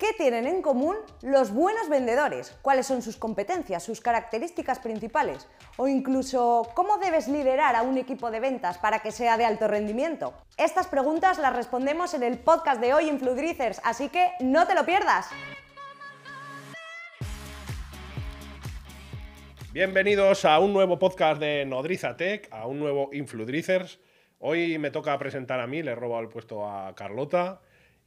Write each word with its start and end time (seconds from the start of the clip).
¿Qué 0.00 0.14
tienen 0.14 0.46
en 0.46 0.62
común 0.62 0.96
los 1.20 1.52
buenos 1.52 1.90
vendedores? 1.90 2.56
¿Cuáles 2.62 2.86
son 2.86 3.02
sus 3.02 3.18
competencias, 3.18 3.82
sus 3.82 4.00
características 4.00 4.78
principales? 4.78 5.46
O 5.76 5.88
incluso, 5.88 6.70
¿cómo 6.74 6.96
debes 6.96 7.28
liderar 7.28 7.76
a 7.76 7.82
un 7.82 7.98
equipo 7.98 8.30
de 8.30 8.40
ventas 8.40 8.78
para 8.78 9.00
que 9.00 9.12
sea 9.12 9.36
de 9.36 9.44
alto 9.44 9.68
rendimiento? 9.68 10.32
Estas 10.56 10.86
preguntas 10.86 11.38
las 11.38 11.54
respondemos 11.54 12.14
en 12.14 12.22
el 12.22 12.38
podcast 12.38 12.80
de 12.80 12.94
hoy 12.94 13.10
Infludricers, 13.10 13.82
así 13.84 14.08
que 14.08 14.30
no 14.40 14.66
te 14.66 14.74
lo 14.74 14.86
pierdas. 14.86 15.28
Bienvenidos 19.74 20.46
a 20.46 20.60
un 20.60 20.72
nuevo 20.72 20.98
podcast 20.98 21.38
de 21.38 21.66
Nodriza 21.66 22.16
Tech, 22.16 22.48
a 22.50 22.66
un 22.66 22.78
nuevo 22.78 23.10
Infludricers. 23.12 24.00
Hoy 24.38 24.78
me 24.78 24.90
toca 24.90 25.18
presentar 25.18 25.60
a 25.60 25.66
mí, 25.66 25.82
le 25.82 25.90
he 25.90 25.94
robado 25.94 26.22
el 26.22 26.30
puesto 26.30 26.66
a 26.66 26.94
Carlota. 26.94 27.60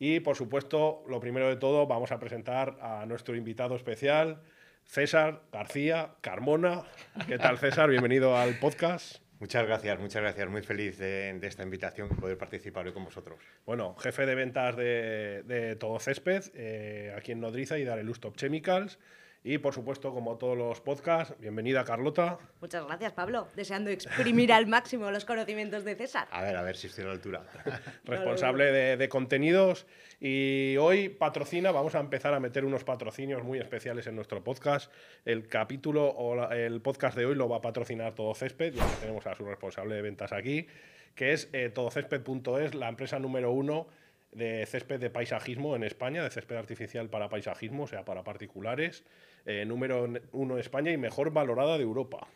Y 0.05 0.19
por 0.19 0.35
supuesto, 0.35 1.01
lo 1.07 1.21
primero 1.21 1.47
de 1.47 1.55
todo, 1.55 1.87
vamos 1.87 2.11
a 2.11 2.19
presentar 2.19 2.77
a 2.81 3.05
nuestro 3.05 3.37
invitado 3.37 3.73
especial, 3.77 4.41
César 4.83 5.43
García 5.49 6.15
Carmona. 6.19 6.83
¿Qué 7.25 7.37
tal, 7.37 7.57
César? 7.57 7.89
Bienvenido 7.89 8.35
al 8.35 8.59
podcast. 8.59 9.21
Muchas 9.39 9.65
gracias, 9.65 9.97
muchas 10.01 10.21
gracias. 10.21 10.49
Muy 10.49 10.61
feliz 10.61 10.97
de, 10.97 11.39
esta 11.43 11.63
invitación 11.63 12.09
y 12.11 12.15
poder 12.15 12.37
participar 12.37 12.85
hoy 12.85 12.91
con 12.91 13.05
vosotros. 13.05 13.39
Bueno, 13.65 13.95
jefe 13.95 14.25
de 14.25 14.35
ventas 14.35 14.75
de, 14.75 15.77
Todo 15.79 15.97
Césped, 16.01 16.51
eh, 16.53 17.15
aquí 17.17 17.31
en 17.31 17.39
Nodriza 17.39 17.77
y 17.77 17.85
Dareluz 17.85 18.19
Top 18.19 18.35
Chemicals. 18.35 18.99
Y 19.45 19.57
por 19.57 19.73
supuesto, 19.73 20.13
como 20.13 20.37
todos 20.37 20.57
los 20.57 20.79
podcasts, 20.79 21.35
bienvenida 21.37 21.83
Carlota. 21.83 22.39
Muchas 22.61 22.85
gracias, 22.85 23.11
Pablo. 23.11 23.49
Deseando 23.57 23.89
exprimir 23.89 24.53
al 24.53 24.67
máximo 24.67 25.11
los 25.11 25.25
conocimientos 25.25 25.83
de 25.83 25.95
César. 25.95 26.29
A 26.31 26.41
ver, 26.41 26.55
a 26.55 26.61
ver 26.61 26.77
si 26.77 26.87
estoy 26.87 27.03
a 27.03 27.07
la 27.07 27.13
altura. 27.13 27.43
Responsable 28.05 28.95
de, 28.95 29.09
contenidos. 29.09 29.85
Y 30.21 30.77
hoy 30.77 31.09
patrocina, 31.09 31.71
vamos 31.71 31.93
a 31.95 31.99
empezar 31.99 32.33
a 32.33 32.39
meter 32.39 32.63
unos 32.63 32.85
patrocinios 32.85 33.43
muy 33.43 33.59
especiales 33.59 34.07
en 34.07 34.15
nuestro 34.15 34.41
podcast. 34.45 34.89
El 35.25 35.49
capítulo 35.49 36.07
o 36.07 36.49
el 36.49 36.81
podcast 36.81 37.17
de 37.17 37.25
hoy 37.25 37.35
lo 37.35 37.49
va 37.49 37.57
a 37.57 37.61
patrocinar 37.61 38.15
Todo 38.15 38.33
Césped, 38.35 38.73
ya 38.73 38.89
que 38.89 38.95
tenemos 39.01 39.27
a 39.27 39.35
su 39.35 39.43
responsable 39.43 39.95
de 39.95 40.01
ventas 40.03 40.31
aquí, 40.31 40.67
que 41.15 41.33
es 41.33 41.49
eh, 41.51 41.69
todocésped.es, 41.69 42.75
la 42.75 42.87
empresa 42.87 43.19
número 43.19 43.51
uno 43.51 43.87
de 44.31 44.65
césped 44.65 44.99
de 44.99 45.09
paisajismo 45.09 45.75
en 45.75 45.83
España, 45.83 46.23
de 46.23 46.29
césped 46.29 46.55
artificial 46.55 47.09
para 47.09 47.29
paisajismo, 47.29 47.83
o 47.83 47.87
sea, 47.87 48.05
para 48.05 48.23
particulares. 48.23 49.03
Eh, 49.45 49.65
número 49.65 50.07
uno 50.31 50.53
en 50.53 50.59
España 50.59 50.91
y 50.91 50.97
mejor 50.97 51.31
valorada 51.31 51.77
de 51.77 51.83
Europa. 51.83 52.27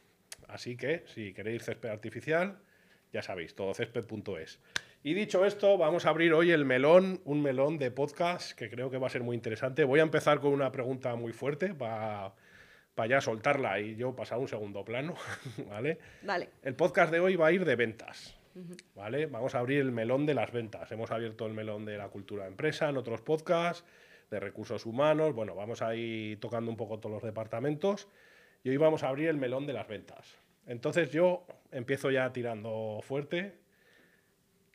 Así 0.47 0.75
que, 0.75 1.03
si 1.13 1.33
queréis 1.33 1.63
césped 1.63 1.89
artificial, 1.89 2.59
ya 3.13 3.21
sabéis, 3.21 3.55
todocésped.es. 3.55 4.59
Y 5.03 5.13
dicho 5.13 5.45
esto, 5.45 5.77
vamos 5.77 6.05
a 6.05 6.09
abrir 6.09 6.33
hoy 6.33 6.51
el 6.51 6.65
melón, 6.65 7.21
un 7.23 7.41
melón 7.41 7.77
de 7.77 7.91
podcast 7.91 8.51
que 8.57 8.69
creo 8.69 8.89
que 8.89 8.97
va 8.97 9.07
a 9.07 9.09
ser 9.09 9.23
muy 9.23 9.35
interesante. 9.35 9.83
Voy 9.83 9.99
a 9.99 10.03
empezar 10.03 10.39
con 10.39 10.51
una 10.51 10.71
pregunta 10.71 11.15
muy 11.15 11.31
fuerte 11.31 11.73
para, 11.73 12.33
para 12.95 13.09
ya 13.09 13.21
soltarla 13.21 13.79
y 13.79 13.95
yo 13.95 14.15
pasar 14.15 14.37
a 14.37 14.41
un 14.41 14.47
segundo 14.47 14.83
plano, 14.83 15.15
¿vale? 15.69 15.99
Vale. 16.23 16.49
El 16.63 16.75
podcast 16.75 17.11
de 17.11 17.19
hoy 17.19 17.35
va 17.35 17.47
a 17.47 17.51
ir 17.51 17.63
de 17.63 17.75
ventas. 17.75 18.37
¿Vale? 18.95 19.27
Vamos 19.27 19.53
a 19.53 19.59
abrir 19.59 19.81
el 19.81 19.91
melón 19.91 20.25
de 20.25 20.33
las 20.33 20.51
ventas. 20.51 20.91
Hemos 20.91 21.11
abierto 21.11 21.45
el 21.45 21.53
melón 21.53 21.85
de 21.85 21.97
la 21.97 22.09
cultura 22.09 22.43
de 22.43 22.49
empresa 22.49 22.89
en 22.89 22.97
otros 22.97 23.21
podcasts, 23.21 23.85
de 24.29 24.39
recursos 24.39 24.85
humanos. 24.85 25.33
Bueno, 25.33 25.55
vamos 25.55 25.81
a 25.81 25.95
ir 25.95 26.39
tocando 26.39 26.69
un 26.69 26.77
poco 26.77 26.99
todos 26.99 27.13
los 27.13 27.23
departamentos 27.23 28.07
y 28.63 28.69
hoy 28.69 28.77
vamos 28.77 29.03
a 29.03 29.09
abrir 29.09 29.29
el 29.29 29.37
melón 29.37 29.65
de 29.65 29.73
las 29.73 29.87
ventas. 29.87 30.37
Entonces 30.65 31.11
yo 31.11 31.45
empiezo 31.71 32.11
ya 32.11 32.31
tirando 32.33 32.99
fuerte. 33.01 33.57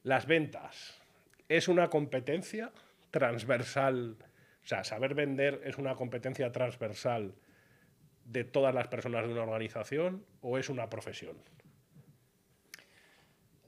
Las 0.03 0.27
ventas 0.27 1.01
es 1.49 1.69
una 1.69 1.89
competencia 1.89 2.73
transversal, 3.11 4.17
o 4.65 4.67
sea, 4.67 4.85
saber 4.85 5.15
vender 5.15 5.61
es 5.65 5.77
una 5.77 5.95
competencia 5.95 6.51
transversal 6.51 7.35
de 8.25 8.45
todas 8.45 8.75
las 8.75 8.89
personas 8.89 9.27
de 9.27 9.33
una 9.33 9.43
organización 9.43 10.25
o 10.41 10.59
es 10.59 10.69
una 10.71 10.89
profesión. 10.89 11.37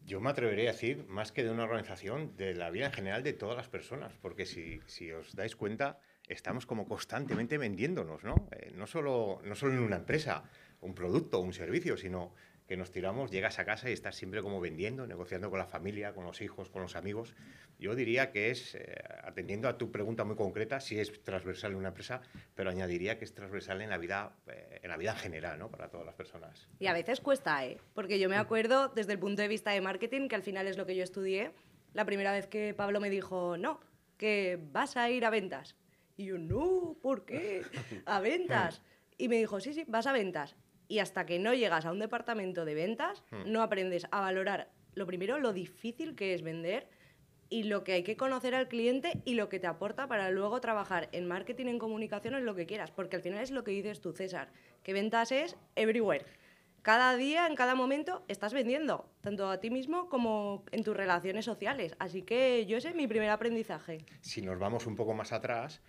Yo 0.06 0.20
me 0.20 0.28
atrevería 0.28 0.68
a 0.68 0.72
decir, 0.72 1.06
más 1.08 1.32
que 1.32 1.42
de 1.42 1.50
una 1.50 1.64
organización, 1.64 2.36
de 2.36 2.54
la 2.54 2.70
vida 2.70 2.86
en 2.86 2.92
general 2.92 3.22
de 3.22 3.32
todas 3.32 3.56
las 3.56 3.68
personas, 3.68 4.12
porque 4.20 4.44
si, 4.44 4.80
si 4.86 5.10
os 5.10 5.34
dais 5.34 5.56
cuenta, 5.56 5.98
estamos 6.28 6.66
como 6.66 6.86
constantemente 6.86 7.56
vendiéndonos, 7.56 8.22
¿no? 8.22 8.48
Eh, 8.52 8.70
no, 8.74 8.86
solo, 8.86 9.40
no 9.44 9.54
solo 9.54 9.72
en 9.72 9.80
una 9.80 9.96
empresa, 9.96 10.44
un 10.82 10.94
producto, 10.94 11.40
un 11.40 11.54
servicio, 11.54 11.96
sino 11.96 12.34
que 12.66 12.76
nos 12.76 12.90
tiramos, 12.90 13.30
llegas 13.30 13.58
a 13.58 13.64
casa 13.64 13.90
y 13.90 13.92
estás 13.92 14.16
siempre 14.16 14.42
como 14.42 14.60
vendiendo, 14.60 15.06
negociando 15.06 15.50
con 15.50 15.58
la 15.58 15.66
familia, 15.66 16.14
con 16.14 16.24
los 16.24 16.40
hijos, 16.40 16.70
con 16.70 16.82
los 16.82 16.96
amigos. 16.96 17.34
Yo 17.78 17.94
diría 17.94 18.30
que 18.30 18.50
es, 18.50 18.74
eh, 18.74 18.94
atendiendo 19.22 19.68
a 19.68 19.76
tu 19.76 19.90
pregunta 19.90 20.24
muy 20.24 20.36
concreta, 20.36 20.80
si 20.80 20.98
es 20.98 21.22
transversal 21.22 21.72
en 21.72 21.78
una 21.78 21.88
empresa, 21.88 22.22
pero 22.54 22.70
añadiría 22.70 23.18
que 23.18 23.24
es 23.24 23.34
transversal 23.34 23.82
en 23.82 23.90
la 23.90 23.98
vida, 23.98 24.32
eh, 24.46 24.80
en 24.82 24.88
la 24.88 24.96
vida 24.96 25.14
general, 25.14 25.58
¿no? 25.58 25.70
Para 25.70 25.88
todas 25.88 26.06
las 26.06 26.14
personas. 26.14 26.68
Y 26.78 26.86
a 26.86 26.94
veces 26.94 27.20
cuesta, 27.20 27.64
¿eh? 27.66 27.78
Porque 27.92 28.18
yo 28.18 28.28
me 28.30 28.36
acuerdo, 28.36 28.88
desde 28.88 29.12
el 29.12 29.18
punto 29.18 29.42
de 29.42 29.48
vista 29.48 29.72
de 29.72 29.82
marketing, 29.82 30.28
que 30.28 30.36
al 30.36 30.42
final 30.42 30.66
es 30.66 30.78
lo 30.78 30.86
que 30.86 30.96
yo 30.96 31.04
estudié, 31.04 31.52
la 31.92 32.06
primera 32.06 32.32
vez 32.32 32.46
que 32.46 32.72
Pablo 32.72 32.98
me 32.98 33.10
dijo, 33.10 33.58
no, 33.58 33.80
que 34.16 34.58
vas 34.72 34.96
a 34.96 35.10
ir 35.10 35.26
a 35.26 35.30
ventas. 35.30 35.76
Y 36.16 36.26
yo, 36.26 36.38
no, 36.38 36.96
¿por 37.02 37.26
qué? 37.26 37.62
A 38.06 38.20
ventas. 38.20 38.82
Y 39.16 39.28
me 39.28 39.36
dijo, 39.36 39.60
sí, 39.60 39.72
sí, 39.72 39.84
vas 39.86 40.08
a 40.08 40.12
ventas 40.12 40.56
y 40.88 40.98
hasta 40.98 41.26
que 41.26 41.38
no 41.38 41.54
llegas 41.54 41.86
a 41.86 41.92
un 41.92 41.98
departamento 41.98 42.64
de 42.64 42.74
ventas, 42.74 43.22
hmm. 43.30 43.50
no 43.50 43.62
aprendes 43.62 44.06
a 44.10 44.20
valorar, 44.20 44.70
lo 44.94 45.06
primero, 45.06 45.38
lo 45.38 45.52
difícil 45.52 46.14
que 46.14 46.34
es 46.34 46.42
vender 46.42 46.88
y 47.48 47.64
lo 47.64 47.84
que 47.84 47.92
hay 47.92 48.02
que 48.02 48.16
conocer 48.16 48.54
al 48.54 48.68
cliente 48.68 49.20
y 49.24 49.34
lo 49.34 49.48
que 49.48 49.60
te 49.60 49.66
aporta 49.66 50.08
para 50.08 50.30
luego 50.30 50.60
trabajar 50.60 51.08
en 51.12 51.26
marketing, 51.26 51.66
en 51.66 51.78
comunicación, 51.78 52.34
en 52.34 52.44
lo 52.44 52.54
que 52.54 52.66
quieras, 52.66 52.90
porque 52.90 53.16
al 53.16 53.22
final 53.22 53.40
es 53.40 53.50
lo 53.50 53.64
que 53.64 53.70
dices 53.70 54.00
tú, 54.00 54.12
César, 54.12 54.52
que 54.82 54.92
ventas 54.92 55.32
es 55.32 55.56
everywhere. 55.76 56.24
Cada 56.82 57.16
día, 57.16 57.46
en 57.46 57.54
cada 57.54 57.74
momento, 57.74 58.24
estás 58.28 58.52
vendiendo, 58.52 59.08
tanto 59.22 59.48
a 59.48 59.58
ti 59.58 59.70
mismo 59.70 60.10
como 60.10 60.66
en 60.70 60.84
tus 60.84 60.94
relaciones 60.94 61.46
sociales. 61.46 61.96
Así 61.98 62.20
que 62.20 62.66
yo 62.66 62.76
ese 62.76 62.90
es 62.90 62.94
mi 62.94 63.06
primer 63.06 63.30
aprendizaje. 63.30 64.04
Si 64.20 64.42
nos 64.42 64.58
vamos 64.58 64.86
un 64.86 64.94
poco 64.94 65.14
más 65.14 65.32
atrás, 65.32 65.80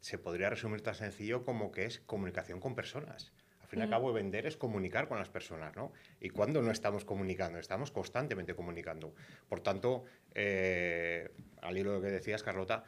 se 0.00 0.18
podría 0.18 0.50
resumir 0.50 0.82
tan 0.82 0.94
sencillo 0.94 1.46
como 1.46 1.72
que 1.72 1.86
es 1.86 2.00
comunicación 2.00 2.60
con 2.60 2.74
personas. 2.74 3.32
Al 3.68 3.72
fin 3.72 3.80
y 3.80 3.82
al 3.82 3.90
cabo, 3.90 4.14
vender 4.14 4.46
es 4.46 4.56
comunicar 4.56 5.08
con 5.08 5.18
las 5.18 5.28
personas, 5.28 5.76
¿no? 5.76 5.92
Y 6.20 6.30
cuando 6.30 6.62
no 6.62 6.70
estamos 6.70 7.04
comunicando, 7.04 7.58
estamos 7.58 7.90
constantemente 7.90 8.54
comunicando. 8.54 9.14
Por 9.46 9.60
tanto, 9.60 10.04
eh, 10.34 11.28
al 11.60 11.76
hilo 11.76 11.90
de 11.90 11.96
lo 11.98 12.02
que 12.02 12.10
decías, 12.10 12.42
Carlota, 12.42 12.84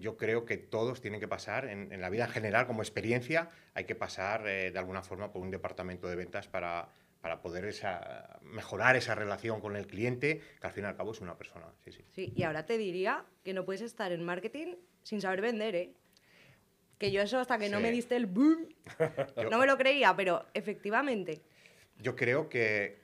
yo 0.00 0.16
creo 0.16 0.46
que 0.46 0.56
todos 0.56 1.02
tienen 1.02 1.20
que 1.20 1.28
pasar, 1.28 1.66
en, 1.66 2.00
la 2.00 2.08
vida 2.08 2.24
en 2.24 2.30
general, 2.30 2.66
como 2.66 2.80
experiencia, 2.80 3.50
hay 3.74 3.84
que 3.84 3.94
pasar 3.94 4.48
eh, 4.48 4.70
de 4.70 4.78
alguna 4.78 5.02
forma 5.02 5.30
por 5.30 5.42
un 5.42 5.50
departamento 5.50 6.08
de 6.08 6.16
ventas 6.16 6.48
para, 6.48 6.88
para 7.20 7.42
poder 7.42 7.66
esa, 7.66 8.38
mejorar 8.40 8.96
esa 8.96 9.14
relación 9.14 9.60
con 9.60 9.76
el 9.76 9.86
cliente, 9.86 10.40
que 10.58 10.66
al 10.66 10.72
fin 10.72 10.84
y 10.84 10.86
al 10.86 10.96
cabo 10.96 11.12
es 11.12 11.20
una 11.20 11.36
persona. 11.36 11.66
Sí, 11.84 11.92
sí. 11.92 12.02
sí, 12.12 12.32
y 12.34 12.44
ahora 12.44 12.64
te 12.64 12.78
diría 12.78 13.26
que 13.44 13.52
no 13.52 13.66
puedes 13.66 13.82
estar 13.82 14.12
en 14.12 14.24
marketing 14.24 14.76
sin 15.02 15.20
saber 15.20 15.42
vender, 15.42 15.74
¿eh? 15.74 15.94
Que 16.98 17.10
yo 17.10 17.20
eso 17.20 17.38
hasta 17.38 17.58
que 17.58 17.68
no 17.68 17.80
me 17.80 17.90
diste 17.90 18.16
el 18.16 18.26
boom, 18.26 18.68
no 19.50 19.58
me 19.58 19.66
lo 19.66 19.76
creía, 19.76 20.16
pero 20.16 20.46
efectivamente. 20.54 21.42
Yo 21.98 22.16
creo 22.16 22.48
que, 22.48 23.00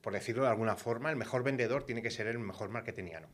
por 0.00 0.12
decirlo 0.12 0.42
de 0.42 0.48
alguna 0.48 0.76
forma, 0.76 1.10
el 1.10 1.16
mejor 1.16 1.42
vendedor 1.42 1.84
tiene 1.84 2.02
que 2.02 2.10
ser 2.10 2.26
el 2.28 2.38
mejor 2.38 2.70
marketingiano. 2.70 3.28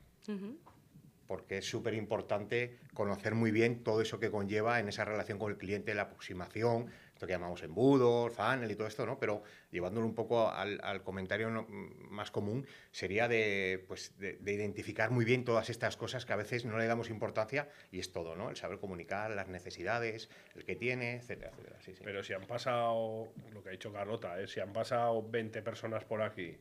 Porque 1.27 1.59
es 1.59 1.67
súper 1.67 1.95
importante 1.95 2.79
conocer 2.95 3.35
muy 3.35 3.51
bien 3.51 3.83
todo 3.83 4.01
eso 4.01 4.19
que 4.19 4.31
conlleva 4.31 4.81
en 4.81 4.89
esa 4.89 5.05
relación 5.05 5.39
con 5.39 5.51
el 5.51 5.59
cliente, 5.59 5.95
la 5.95 6.03
aproximación, 6.03 6.91
esto 7.19 7.27
que 7.27 7.33
llamamos 7.33 7.65
embudos, 7.65 8.33
funnel 8.33 8.71
y 8.71 8.77
todo 8.77 8.87
esto, 8.87 9.05
¿no? 9.05 9.19
Pero 9.19 9.43
llevándolo 9.73 10.07
un 10.07 10.15
poco 10.15 10.49
al, 10.49 11.03
comentario 11.03 11.67
más 12.11 12.31
común, 12.31 12.65
sería 12.93 13.27
de, 13.27 13.85
pues, 13.89 14.17
de, 14.19 14.39
identificar 14.53 15.11
muy 15.11 15.25
bien 15.25 15.45
todas 15.45 15.69
estas 15.69 15.97
cosas 15.97 16.25
que 16.25 16.33
a 16.33 16.37
veces 16.37 16.65
no 16.65 16.79
le 16.79 16.87
damos 16.87 17.11
importancia 17.11 17.69
y 17.91 17.99
es 17.99 18.13
todo, 18.13 18.37
¿no? 18.37 18.51
El 18.51 18.57
saber 18.57 18.79
comunicar 18.79 19.33
las 19.33 19.49
necesidades, 19.49 20.31
el 20.55 20.65
que 20.65 20.77
tiene, 20.77 21.17
etcétera, 21.17 21.51
etcétera. 21.81 22.05
Pero 22.05 22.23
si 22.23 22.35
han 22.35 22.47
pasado, 22.47 23.33
lo 23.53 23.65
que 23.65 23.71
ha 23.71 23.73
dicho 23.73 23.93
Carlota, 23.93 24.41
¿eh? 24.41 24.47
si 24.47 24.61
han 24.61 24.73
pasado 24.73 25.29
20 25.29 25.61
personas 25.63 26.05
por 26.05 26.23
aquí 26.23 26.57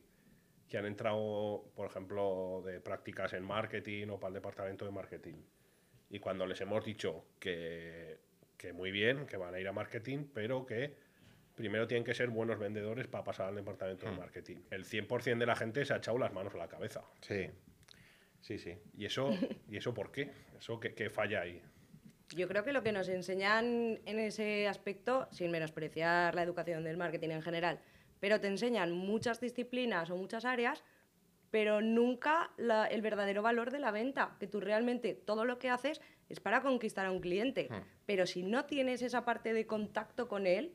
que 0.68 0.76
han 0.76 0.86
entrado, 0.86 1.70
por 1.76 1.86
ejemplo, 1.86 2.64
de 2.66 2.80
prácticas 2.80 3.32
en 3.32 3.44
marketing 3.44 4.08
o 4.08 4.18
para 4.18 4.30
el 4.30 4.34
departamento 4.34 4.84
de 4.84 4.90
marketing, 4.90 5.36
y 6.10 6.18
cuando 6.18 6.46
les 6.46 6.60
hemos 6.60 6.84
dicho 6.84 7.26
que 7.38 8.27
que 8.58 8.72
muy 8.72 8.90
bien, 8.90 9.26
que 9.26 9.38
van 9.38 9.54
a 9.54 9.60
ir 9.60 9.68
a 9.68 9.72
marketing, 9.72 10.26
pero 10.34 10.66
que 10.66 10.94
primero 11.54 11.86
tienen 11.86 12.04
que 12.04 12.14
ser 12.14 12.28
buenos 12.28 12.58
vendedores 12.58 13.06
para 13.06 13.24
pasar 13.24 13.48
al 13.48 13.54
departamento 13.54 14.06
de 14.06 14.12
hmm. 14.12 14.18
marketing. 14.18 14.56
El 14.70 14.84
100% 14.84 15.38
de 15.38 15.46
la 15.46 15.56
gente 15.56 15.84
se 15.84 15.94
ha 15.94 15.96
echado 15.96 16.18
las 16.18 16.32
manos 16.32 16.54
a 16.54 16.58
la 16.58 16.68
cabeza. 16.68 17.02
Sí, 17.20 17.48
sí, 18.42 18.58
sí. 18.58 18.76
¿Y 18.96 19.06
eso, 19.06 19.30
¿y 19.70 19.76
eso 19.76 19.94
por 19.94 20.10
qué? 20.12 20.30
¿Eso 20.58 20.78
qué, 20.78 21.08
falla 21.08 21.42
ahí? 21.42 21.62
Yo 22.36 22.46
creo 22.46 22.62
que 22.62 22.72
lo 22.72 22.82
que 22.82 22.92
nos 22.92 23.08
enseñan 23.08 24.00
en 24.04 24.18
ese 24.18 24.68
aspecto, 24.68 25.28
sin 25.30 25.50
menospreciar 25.50 26.34
la 26.34 26.42
educación 26.42 26.84
del 26.84 26.96
marketing 26.96 27.30
en 27.30 27.42
general, 27.42 27.80
pero 28.20 28.40
te 28.40 28.48
enseñan 28.48 28.92
muchas 28.92 29.40
disciplinas 29.40 30.10
o 30.10 30.16
muchas 30.16 30.44
áreas, 30.44 30.84
pero 31.50 31.80
nunca 31.80 32.50
el 32.90 33.02
verdadero 33.02 33.42
valor 33.42 33.70
de 33.70 33.78
la 33.78 33.90
venta, 33.90 34.36
que 34.38 34.46
tú 34.46 34.60
realmente 34.60 35.14
todo 35.14 35.44
lo 35.44 35.58
que 35.58 35.70
haces 35.70 36.00
es 36.28 36.40
para 36.40 36.62
conquistar 36.62 37.06
a 37.06 37.10
un 37.10 37.20
cliente. 37.20 37.68
Hmm. 37.70 37.82
Pero 38.06 38.26
si 38.26 38.42
no 38.42 38.64
tienes 38.66 39.02
esa 39.02 39.24
parte 39.24 39.52
de 39.52 39.66
contacto 39.66 40.28
con 40.28 40.46
él, 40.46 40.74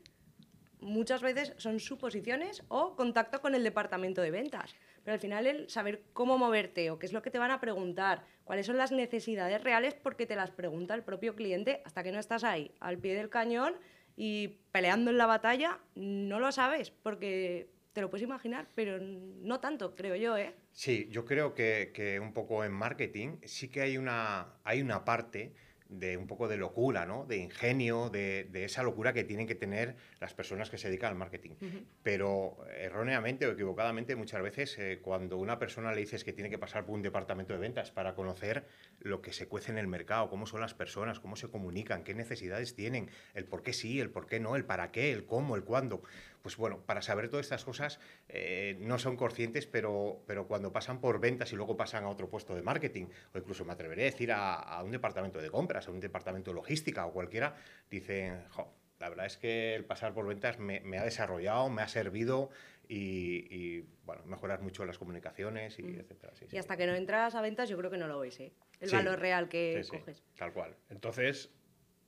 muchas 0.84 1.22
veces 1.22 1.54
son 1.58 1.80
suposiciones 1.80 2.64
o 2.68 2.96
contacto 2.96 3.42
con 3.42 3.56
el 3.56 3.64
departamento 3.64 4.22
de 4.22 4.32
ventas. 4.32 4.76
Pero 5.04 5.14
al 5.14 5.20
final 5.20 5.48
el 5.48 5.70
saber 5.70 6.04
cómo 6.14 6.38
moverte 6.38 6.92
o 6.92 7.00
qué 7.00 7.06
es 7.06 7.14
lo 7.14 7.22
que 7.22 7.32
te 7.32 7.40
van 7.40 7.52
a 7.52 7.60
preguntar, 7.60 8.26
cuáles 8.44 8.66
son 8.66 8.78
las 8.78 8.92
necesidades 8.92 9.64
reales 9.64 9.94
porque 9.94 10.26
te 10.26 10.36
las 10.36 10.52
pregunta 10.52 10.94
el 10.94 11.04
propio 11.04 11.36
cliente 11.36 11.82
hasta 11.86 12.04
que 12.04 12.12
no 12.12 12.20
estás 12.20 12.44
ahí, 12.44 12.72
al 12.80 12.98
pie 12.98 13.16
del 13.16 13.30
cañón 13.30 13.76
y 14.16 14.60
peleando 14.72 15.12
en 15.12 15.18
la 15.18 15.26
batalla, 15.26 15.80
no 15.96 16.40
lo 16.40 16.52
sabes 16.52 16.92
porque 16.92 17.70
te 17.94 18.02
lo 18.02 18.10
puedes 18.10 18.24
imaginar, 18.24 18.68
pero 18.76 18.98
no 19.00 19.60
tanto, 19.60 19.96
creo 19.96 20.16
yo, 20.16 20.36
¿eh? 20.36 20.54
Sí, 20.72 21.08
yo 21.12 21.26
creo 21.26 21.54
que, 21.54 21.92
que 21.94 22.20
un 22.20 22.34
poco 22.34 22.64
en 22.64 22.72
marketing 22.72 23.38
sí 23.46 23.70
que 23.70 23.82
hay 23.82 23.98
una, 23.98 24.56
hay 24.64 24.82
una 24.82 25.06
parte 25.06 25.54
de 26.00 26.18
un 26.18 26.28
poco 26.28 26.48
de 26.48 26.58
locura, 26.58 27.06
¿no? 27.06 27.26
De 27.26 27.38
ingenio, 27.38 28.10
de, 28.10 28.46
de, 28.46 28.66
esa 28.66 28.84
locura 28.84 29.14
que 29.14 29.24
tienen 29.24 29.48
que 29.48 29.56
tener 29.56 29.96
las 30.20 30.34
personas 30.34 30.70
que 30.70 30.78
se 30.78 30.88
dedican 30.88 31.12
al 31.12 31.18
marketing. 31.18 31.52
Uh 31.52 31.66
-huh. 31.66 31.84
Pero 32.02 32.58
erróneamente 32.76 33.46
o 33.46 33.52
equivocadamente 33.52 34.16
muchas 34.16 34.42
veces 34.42 34.78
eh, 34.80 35.00
cuando 35.02 35.38
una 35.38 35.60
persona 35.60 35.92
le 35.94 36.00
dices 36.00 36.24
que 36.24 36.34
tiene 36.34 36.50
que 36.50 36.58
pasar 36.58 36.86
por 36.86 36.96
un 36.96 37.02
departamento 37.02 37.54
de 37.54 37.60
ventas 37.60 37.92
para 37.92 38.16
conocer 38.16 38.66
lo 39.00 39.22
que 39.22 39.34
se 39.34 39.48
cuece 39.48 39.72
en 39.72 39.78
el 39.78 39.88
mercado, 39.88 40.30
cómo 40.30 40.48
son 40.48 40.62
las 40.62 40.74
personas, 40.74 41.20
cómo 41.20 41.36
se 41.36 41.50
comunican, 41.50 42.04
qué 42.04 42.16
necesidades 42.16 42.76
tienen, 42.76 43.10
el 43.34 43.46
por 43.46 43.62
qué 43.62 43.74
sí, 43.74 44.00
el 44.00 44.10
por 44.10 44.26
qué 44.26 44.40
no, 44.40 44.56
el 44.56 44.66
para 44.66 44.92
qué, 44.92 45.12
el 45.12 45.26
cómo, 45.26 45.56
el 45.56 45.64
cuándo. 45.64 46.02
Pues 46.44 46.58
bueno, 46.58 46.82
para 46.86 47.02
saber 47.02 47.30
todas 47.30 47.46
estas 47.46 47.64
cosas 47.64 48.02
eh, 48.28 48.76
no 48.82 49.00
son 49.00 49.16
conscientes, 49.16 49.66
pero, 49.66 50.22
pero 50.28 50.46
cuando 50.46 50.74
pasan 50.74 51.00
por 51.00 51.22
ventas 51.22 51.54
y 51.54 51.56
luego 51.56 51.78
pasan 51.78 52.04
a 52.04 52.10
otro 52.10 52.30
puesto 52.30 52.54
de 52.54 52.62
marketing, 52.62 53.06
o 53.34 53.38
incluso 53.38 53.64
me 53.64 53.72
atreveré 53.72 54.02
a 54.04 54.06
decir 54.06 54.30
a, 54.34 54.56
a 54.56 54.84
un 54.84 54.92
departamento 54.92 55.40
de 55.42 55.50
compras, 55.50 55.88
a 55.88 55.92
un 55.92 56.02
departamento 56.02 56.52
de 56.52 56.56
logística 56.56 57.06
o 57.06 57.14
cualquiera, 57.14 57.56
dicen, 57.90 58.44
jo, 58.50 58.74
la 59.00 59.08
verdad 59.08 59.26
es 59.26 59.38
que 59.38 59.74
el 59.74 59.86
pasar 59.86 60.14
por 60.14 60.28
ventas 60.28 60.60
me, 60.60 60.82
me 60.82 60.98
ha 61.00 61.06
desarrollado, 61.06 61.70
me 61.70 61.82
ha 61.82 61.88
servido 61.88 62.50
y, 62.90 63.48
y, 63.50 63.88
bueno, 64.04 64.24
mejorar 64.26 64.62
mucho 64.62 64.86
las 64.86 64.98
comunicaciones 64.98 65.80
y 65.80 65.84
Mm. 65.84 66.00
etcétera. 66.02 66.36
Sí, 66.36 66.46
Y 66.46 66.50
sí. 66.50 66.58
hasta 66.58 66.76
que 66.76 66.86
no 66.88 66.94
entras 66.94 67.36
a 67.36 67.42
ventas, 67.42 67.70
yo 67.70 67.78
creo 67.78 67.90
que 67.90 67.98
no 67.98 68.08
lo 68.08 68.20
ves, 68.20 68.38
¿eh? 68.42 68.52
El 68.82 68.92
valor 68.92 69.18
real 69.18 69.48
que 69.48 69.82
coges. 69.90 70.22
tal 70.36 70.52
cual. 70.52 70.76
Entonces, 70.90 71.50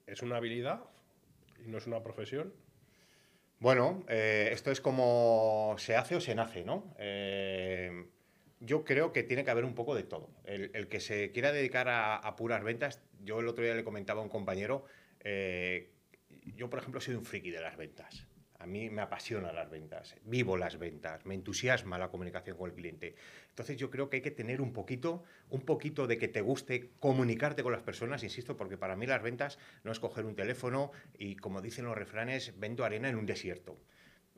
¿es 0.08 0.22
una 0.22 0.36
habilidad 0.36 0.82
y 1.66 1.70
no 1.70 1.78
es 1.78 1.88
una 1.88 2.04
profesión? 2.04 2.54
Bueno, 3.60 4.04
eh, 4.10 4.50
esto 4.52 4.72
es 4.72 4.82
como 4.82 5.76
se 5.78 5.96
hace 5.96 6.16
o 6.16 6.22
se 6.22 6.36
nace, 6.36 6.64
¿no? 6.64 6.94
Eh, 7.00 8.06
yo 8.60 8.84
creo 8.84 9.12
que 9.12 9.24
tiene 9.24 9.44
que 9.44 9.52
haber 9.52 9.66
un 9.66 9.76
poco 9.76 9.96
de 9.96 10.04
todo. 10.04 10.30
El, 10.44 10.88
que 10.88 11.00
se 11.00 11.32
quiera 11.32 11.52
dedicar 11.52 11.88
a, 11.88 12.16
a, 12.16 12.36
puras 12.36 12.64
ventas, 12.64 13.02
yo 13.24 13.40
el 13.40 13.48
otro 13.48 13.64
día 13.64 13.76
le 13.76 13.84
comentaba 13.84 14.22
a 14.22 14.24
un 14.24 14.30
compañero, 14.30 14.86
eh, 15.22 15.92
yo 16.56 16.70
por 16.70 16.80
ejemplo 16.80 17.02
soy 17.02 17.16
un 17.16 17.26
friki 17.26 17.52
de 17.52 17.62
las 17.62 17.78
ventas. 17.78 18.28
A 18.66 18.68
mí 18.68 18.90
me 18.90 19.04
apasiona 19.04 19.54
las 19.54 19.70
ventas, 19.70 20.16
vivo 20.24 20.58
las 20.58 20.80
ventas, 20.80 21.24
me 21.24 21.36
entusiasma 21.36 22.00
la 22.00 22.10
comunicación 22.10 22.58
con 22.58 22.72
el 22.72 22.76
cliente. 22.76 23.14
Entonces 23.50 23.78
yo 23.78 23.92
creo 23.92 24.10
que 24.10 24.16
hay 24.16 24.22
que 24.24 24.32
tener 24.32 24.60
un 24.60 24.74
poquito, 24.74 25.24
un 25.52 25.62
poquito 25.62 26.08
de 26.08 26.18
que 26.18 26.28
te 26.28 26.42
guste 26.42 26.90
comunicarte 27.00 27.62
con 27.62 27.74
las 27.74 27.84
personas, 27.84 28.24
insisto, 28.24 28.58
porque 28.58 28.76
para 28.76 28.96
mí 28.96 29.06
las 29.06 29.22
ventas 29.22 29.60
no 29.84 29.92
es 29.92 30.00
coger 30.00 30.26
un 30.26 30.34
teléfono 30.34 30.92
y 31.16 31.36
como 31.36 31.62
dicen 31.62 31.86
los 31.86 31.96
refranes, 31.96 32.60
vendo 32.60 32.84
arena 32.84 33.08
en 33.08 33.18
un 33.18 33.28
desierto. 33.28 33.78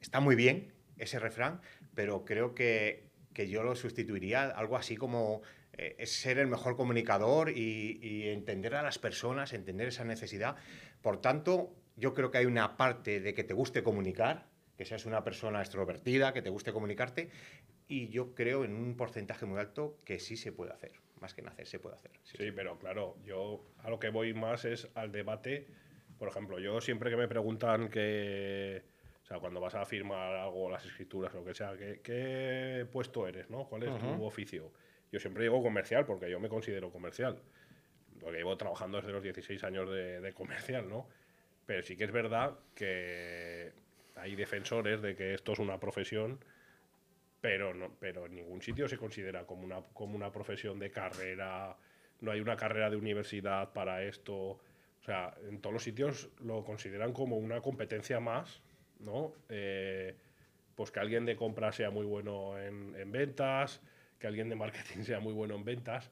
Está 0.01 0.19
muy 0.19 0.35
bien 0.35 0.73
ese 0.97 1.19
refrán, 1.19 1.61
pero 1.95 2.25
creo 2.25 2.53
que, 2.53 3.07
que 3.33 3.47
yo 3.47 3.63
lo 3.63 3.77
sustituiría 3.77 4.43
algo 4.43 4.75
así 4.75 4.97
como 4.97 5.41
eh, 5.71 5.95
es 5.99 6.11
ser 6.11 6.37
el 6.37 6.47
mejor 6.47 6.75
comunicador 6.75 7.49
y 7.49 8.27
entender 8.27 8.75
a 8.75 8.83
las 8.83 8.99
personas, 8.99 9.53
entender 9.53 9.87
esa 9.87 10.03
necesidad. 10.03 10.57
Por 11.01 11.21
tanto, 11.21 11.73
yo 11.97 12.13
creo 12.13 12.31
que 12.31 12.37
hay 12.37 12.45
una 12.45 12.77
parte 12.77 13.19
de 13.19 13.33
que 13.33 13.43
te 13.43 13.53
guste 13.53 13.83
comunicar, 13.83 14.45
que 14.77 14.85
seas 14.85 15.05
una 15.05 15.23
persona 15.23 15.59
extrovertida, 15.59 16.31
que 16.33 16.41
te 16.43 16.49
guste 16.49 16.71
comunicarte, 16.71 17.29
y 17.87 18.09
yo 18.09 18.35
creo 18.35 18.63
en 18.63 18.75
un 18.75 18.95
porcentaje 18.95 19.45
muy 19.45 19.59
alto 19.59 19.97
que 20.05 20.19
sí 20.19 20.37
se 20.37 20.51
puede 20.51 20.71
hacer, 20.71 20.91
más 21.19 21.33
que 21.33 21.41
nacer, 21.41 21.65
se 21.67 21.79
puede 21.79 21.95
hacer. 21.95 22.11
Sí, 22.23 22.37
sí, 22.37 22.51
pero 22.51 22.77
claro, 22.77 23.17
yo 23.25 23.65
a 23.79 23.89
lo 23.89 23.99
que 23.99 24.09
voy 24.09 24.33
más 24.33 24.65
es 24.65 24.87
al 24.93 25.11
debate. 25.11 25.67
Por 26.19 26.27
ejemplo, 26.29 26.59
yo 26.59 26.79
siempre 26.81 27.09
que 27.09 27.17
me 27.17 27.27
preguntan 27.27 27.89
que, 27.89 28.83
o 29.23 29.25
sea, 29.25 29.39
cuando 29.39 29.59
vas 29.59 29.75
a 29.75 29.85
firmar 29.85 30.35
algo, 30.35 30.69
las 30.69 30.85
escrituras 30.85 31.33
o 31.33 31.39
lo 31.39 31.45
que 31.45 31.53
sea, 31.55 31.75
¿qué, 31.75 32.01
qué 32.03 32.85
puesto 32.91 33.27
eres, 33.27 33.49
no? 33.49 33.67
¿Cuál 33.67 33.83
es 33.83 33.89
uh 33.89 33.93
-huh. 33.93 34.17
tu 34.17 34.23
oficio? 34.23 34.71
Yo 35.11 35.19
siempre 35.19 35.43
digo 35.43 35.61
comercial 35.63 36.05
porque 36.05 36.29
yo 36.29 36.39
me 36.39 36.49
considero 36.49 36.91
comercial, 36.91 37.41
porque 38.19 38.37
llevo 38.37 38.57
trabajando 38.57 38.97
desde 38.97 39.13
los 39.13 39.23
16 39.23 39.63
años 39.63 39.89
de, 39.89 40.19
de 40.21 40.33
comercial, 40.33 40.87
¿no? 40.89 41.07
Pero 41.67 41.83
sí 41.83 41.97
que 41.97 42.05
es 42.05 42.11
verdad 42.11 42.57
que 42.73 43.73
hay 44.15 44.35
defensores 44.35 45.01
de 45.01 45.15
que 45.15 45.33
esto 45.33 45.51
es 45.51 45.59
una 45.59 45.79
profesión, 45.79 46.39
pero, 47.41 47.73
no, 47.73 47.91
pero 47.99 48.25
en 48.25 48.35
ningún 48.35 48.61
sitio 48.61 48.87
se 48.87 48.97
considera 48.97 49.45
como 49.45 49.65
una, 49.65 49.81
como 49.93 50.15
una 50.15 50.31
profesión 50.31 50.79
de 50.79 50.89
carrera, 50.89 51.75
no 52.21 52.31
hay 52.31 52.39
una 52.39 52.55
carrera 52.55 52.89
de 52.89 52.95
universidad 52.95 53.73
para 53.73 54.01
esto. 54.03 54.33
O 54.33 55.03
sea, 55.05 55.35
en 55.47 55.59
todos 55.59 55.73
los 55.73 55.83
sitios 55.83 56.29
lo 56.39 56.63
consideran 56.63 57.11
como 57.11 57.37
una 57.37 57.61
competencia 57.61 58.21
más, 58.21 58.61
¿no? 58.99 59.33
Eh, 59.49 60.15
pues 60.73 60.89
que 60.89 61.01
alguien 61.01 61.25
de 61.25 61.35
compra 61.35 61.73
sea 61.73 61.91
muy 61.91 62.05
bueno 62.05 62.57
en, 62.57 62.95
en 62.95 63.11
ventas, 63.11 63.81
que 64.19 64.27
alguien 64.27 64.47
de 64.47 64.55
marketing 64.55 65.03
sea 65.03 65.19
muy 65.19 65.33
bueno 65.33 65.55
en 65.55 65.65
ventas, 65.65 66.11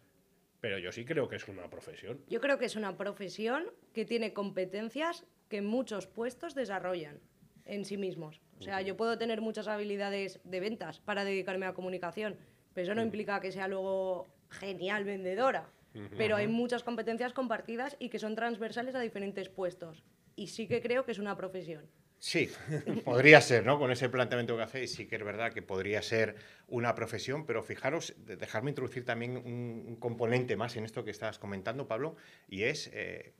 pero 0.60 0.80
yo 0.80 0.92
sí 0.92 1.06
creo 1.06 1.30
que 1.30 1.38
es 1.38 1.48
una 1.48 1.70
profesión. 1.70 2.20
Yo 2.28 2.42
creo 2.42 2.58
que 2.58 2.66
es 2.66 2.76
una 2.76 2.98
profesión 2.98 3.66
que 3.94 4.04
tiene 4.04 4.34
competencias 4.34 5.26
que 5.50 5.62
muchos 5.62 6.08
puestos 6.08 6.56
desarrollan 6.56 7.20
en 7.66 7.86
sí 7.86 7.98
mismos. 7.98 8.42
O 8.60 8.64
sea, 8.64 8.82
yo 8.82 8.96
puedo 8.96 9.18
tener 9.18 9.42
muchas 9.42 9.68
habilidades 9.68 10.40
de 10.44 10.60
ventas 10.60 11.00
para 11.00 11.26
dedicarme 11.26 11.66
a 11.66 11.74
comunicación, 11.74 12.38
pero 12.74 12.86
eso 12.86 12.96
no 12.96 13.02
implica 13.02 13.42
que 13.42 13.52
sea 13.52 13.68
luego 13.68 14.28
genial 14.50 15.04
vendedora. 15.04 15.70
Pero 16.18 16.36
hay 16.36 16.48
muchas 16.48 16.84
competencias 16.84 17.32
compartidas 17.32 17.96
y 18.00 18.10
que 18.10 18.20
son 18.20 18.36
transversales 18.36 18.96
a 18.96 19.00
diferentes 19.00 19.48
puestos. 19.48 20.04
Y 20.36 20.48
sí 20.48 20.68
que 20.68 20.82
creo 20.82 21.06
que 21.06 21.14
es 21.14 21.20
una 21.20 21.38
profesión. 21.38 21.90
Sí, 22.20 22.50
podría 23.06 23.40
ser, 23.40 23.66
¿no? 23.66 23.80
Con 23.80 23.92
ese 23.92 24.10
planteamiento 24.10 24.58
que 24.58 24.64
hacéis, 24.64 24.94
sí 24.94 25.06
que 25.08 25.16
es 25.16 25.24
verdad 25.24 25.54
que 25.54 25.62
podría 25.62 26.02
ser 26.02 26.36
una 26.68 26.96
profesión, 26.96 27.46
pero 27.46 27.64
fijaros, 27.64 28.14
dejarme 28.26 28.72
introducir 28.72 29.06
también 29.06 29.38
un, 29.38 29.86
un 29.88 29.96
componente 29.98 30.58
más 30.58 30.76
en 30.76 30.86
esto 30.86 31.06
que 31.06 31.12
estás 31.12 31.40
comentando, 31.40 31.88
Pablo, 31.88 32.16
y 32.50 32.64
es 32.64 32.90
eh, 32.94 33.34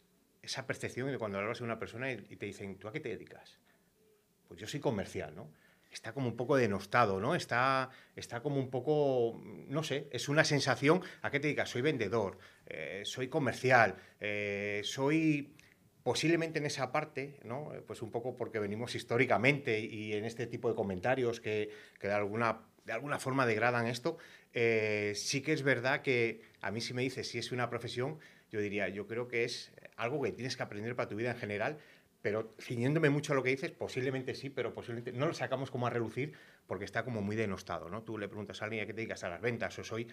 esa 0.46 0.66
percepción 0.66 1.12
de 1.12 1.18
cuando 1.18 1.40
hablas 1.40 1.60
de 1.60 1.64
una 1.64 1.80
persona 1.80 2.12
y, 2.12 2.36
te 2.36 2.46
dicen, 2.46 2.78
¿tú 2.78 2.88
a 2.88 2.94
qué 2.94 3.00
te 3.00 3.10
dedicas? 3.10 3.60
Pues 4.48 4.60
yo 4.60 4.68
soy 4.68 4.80
comercial, 4.80 5.36
¿no? 5.36 5.52
Está 5.92 6.14
como 6.14 6.28
un 6.28 6.36
poco 6.36 6.58
denostado, 6.58 7.20
¿no? 7.20 7.36
Está, 7.36 7.90
está 8.16 8.42
como 8.42 8.60
un 8.60 8.70
poco, 8.70 9.42
no 9.68 9.84
sé, 9.84 10.08
es 10.12 10.28
una 10.30 10.44
sensación, 10.44 11.02
¿a 11.22 11.32
qué 11.32 11.40
te 11.40 11.48
dedicas? 11.48 11.70
Soy 11.70 11.82
vendedor, 11.82 12.38
eh, 12.66 13.02
soy 13.06 13.30
comercial, 13.30 13.96
eh, 14.20 14.82
soy 14.84 15.56
posiblemente 16.04 16.60
en 16.60 16.66
esa 16.68 16.92
parte, 16.92 17.40
¿no? 17.44 17.72
pues 17.88 18.04
un 18.04 18.12
poco 18.12 18.38
porque 18.38 18.60
venimos 18.60 18.94
históricamente 18.94 19.80
y 19.80 20.14
en 20.14 20.26
este 20.26 20.46
tipo 20.46 20.70
de 20.70 20.76
comentarios 20.76 21.40
que, 21.40 21.72
que 22.00 22.08
de, 22.08 22.14
alguna, 22.14 22.62
de 22.84 22.94
alguna 22.94 23.18
forma 23.18 23.48
degradan 23.48 23.88
esto, 23.88 24.18
eh, 24.54 25.14
sí 25.16 25.42
que 25.42 25.52
es 25.52 25.64
verdad 25.64 26.02
que 26.02 26.42
a 26.62 26.72
mí 26.72 26.80
si 26.80 26.94
me 26.94 27.02
dices 27.02 27.28
si 27.28 27.40
es 27.40 27.52
una 27.52 27.70
profesión, 27.70 28.20
yo 28.52 28.62
diría, 28.62 28.88
yo 28.88 29.06
creo 29.06 29.28
que 29.28 29.44
es 29.44 29.74
algo 29.98 30.22
que 30.22 30.32
tienes 30.32 30.56
que 30.58 30.64
aprender 30.64 30.96
para 30.96 31.10
tu 31.10 31.16
vida 31.16 31.32
en 31.32 31.38
general, 31.38 31.78
pero 32.22 32.56
ciñéndome 32.60 33.12
mucho 33.12 33.34
a 33.34 33.36
lo 33.36 33.44
que 33.44 33.52
dices, 33.52 33.72
posiblemente 33.72 34.34
sí, 34.34 34.50
pero 34.50 34.74
posiblemente 34.74 35.12
no 35.12 35.28
lo 35.28 35.34
sacamos 35.36 35.70
como 35.70 35.86
a 35.86 35.92
relucir 35.92 36.34
porque 36.66 36.84
está 36.84 37.04
como 37.04 37.22
muy 37.22 37.36
denostado, 37.36 37.88
¿no? 37.88 38.02
Tú 38.02 38.18
le 38.18 38.28
preguntas 38.28 38.62
a 38.62 38.66
alguien 38.66 38.84
a 38.84 38.88
qué 38.88 38.94
te 38.94 39.02
dedicas 39.02 39.24
a 39.24 39.30
las 39.30 39.42
ventas 39.42 39.78
o 39.78 39.84
soy... 39.84 40.08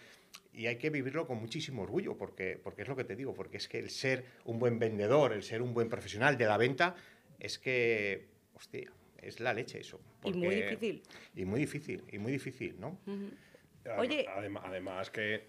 Y 0.53 0.67
hay 0.67 0.77
que 0.77 0.91
vivirlo 0.91 1.27
con 1.27 1.39
muchísimo 1.39 1.85
orgullo 1.85 2.19
porque, 2.19 2.61
porque 2.63 2.83
es 2.83 2.89
lo 2.89 2.97
que 2.97 3.05
te 3.05 3.17
digo, 3.17 3.33
porque 3.33 3.57
es 3.57 3.67
que 3.67 3.79
el 3.79 3.89
ser 3.89 4.27
un 4.45 4.59
buen 4.59 4.79
vendedor, 4.79 5.33
el 5.33 5.43
ser 5.43 5.63
un 5.63 5.73
buen 5.73 5.89
profesional 5.89 6.37
de 6.37 6.45
la 6.45 6.59
venta, 6.59 6.95
es 7.41 7.59
que, 7.59 8.27
hostia, 8.53 8.93
es 9.23 9.41
la 9.41 9.55
leche 9.55 9.81
eso. 9.81 9.99
Porque, 10.21 10.39
y 10.39 10.43
muy 10.43 10.55
difícil. 10.55 11.03
Y 11.35 11.45
muy 11.47 11.61
difícil, 11.61 12.05
y 12.13 12.19
muy 12.19 12.33
difícil, 12.33 12.79
¿no? 12.79 12.99
Uh 13.07 13.11
-huh. 13.11 13.99
Oye... 13.99 14.27
Adem 14.29 14.59
además 14.59 15.11
que, 15.11 15.45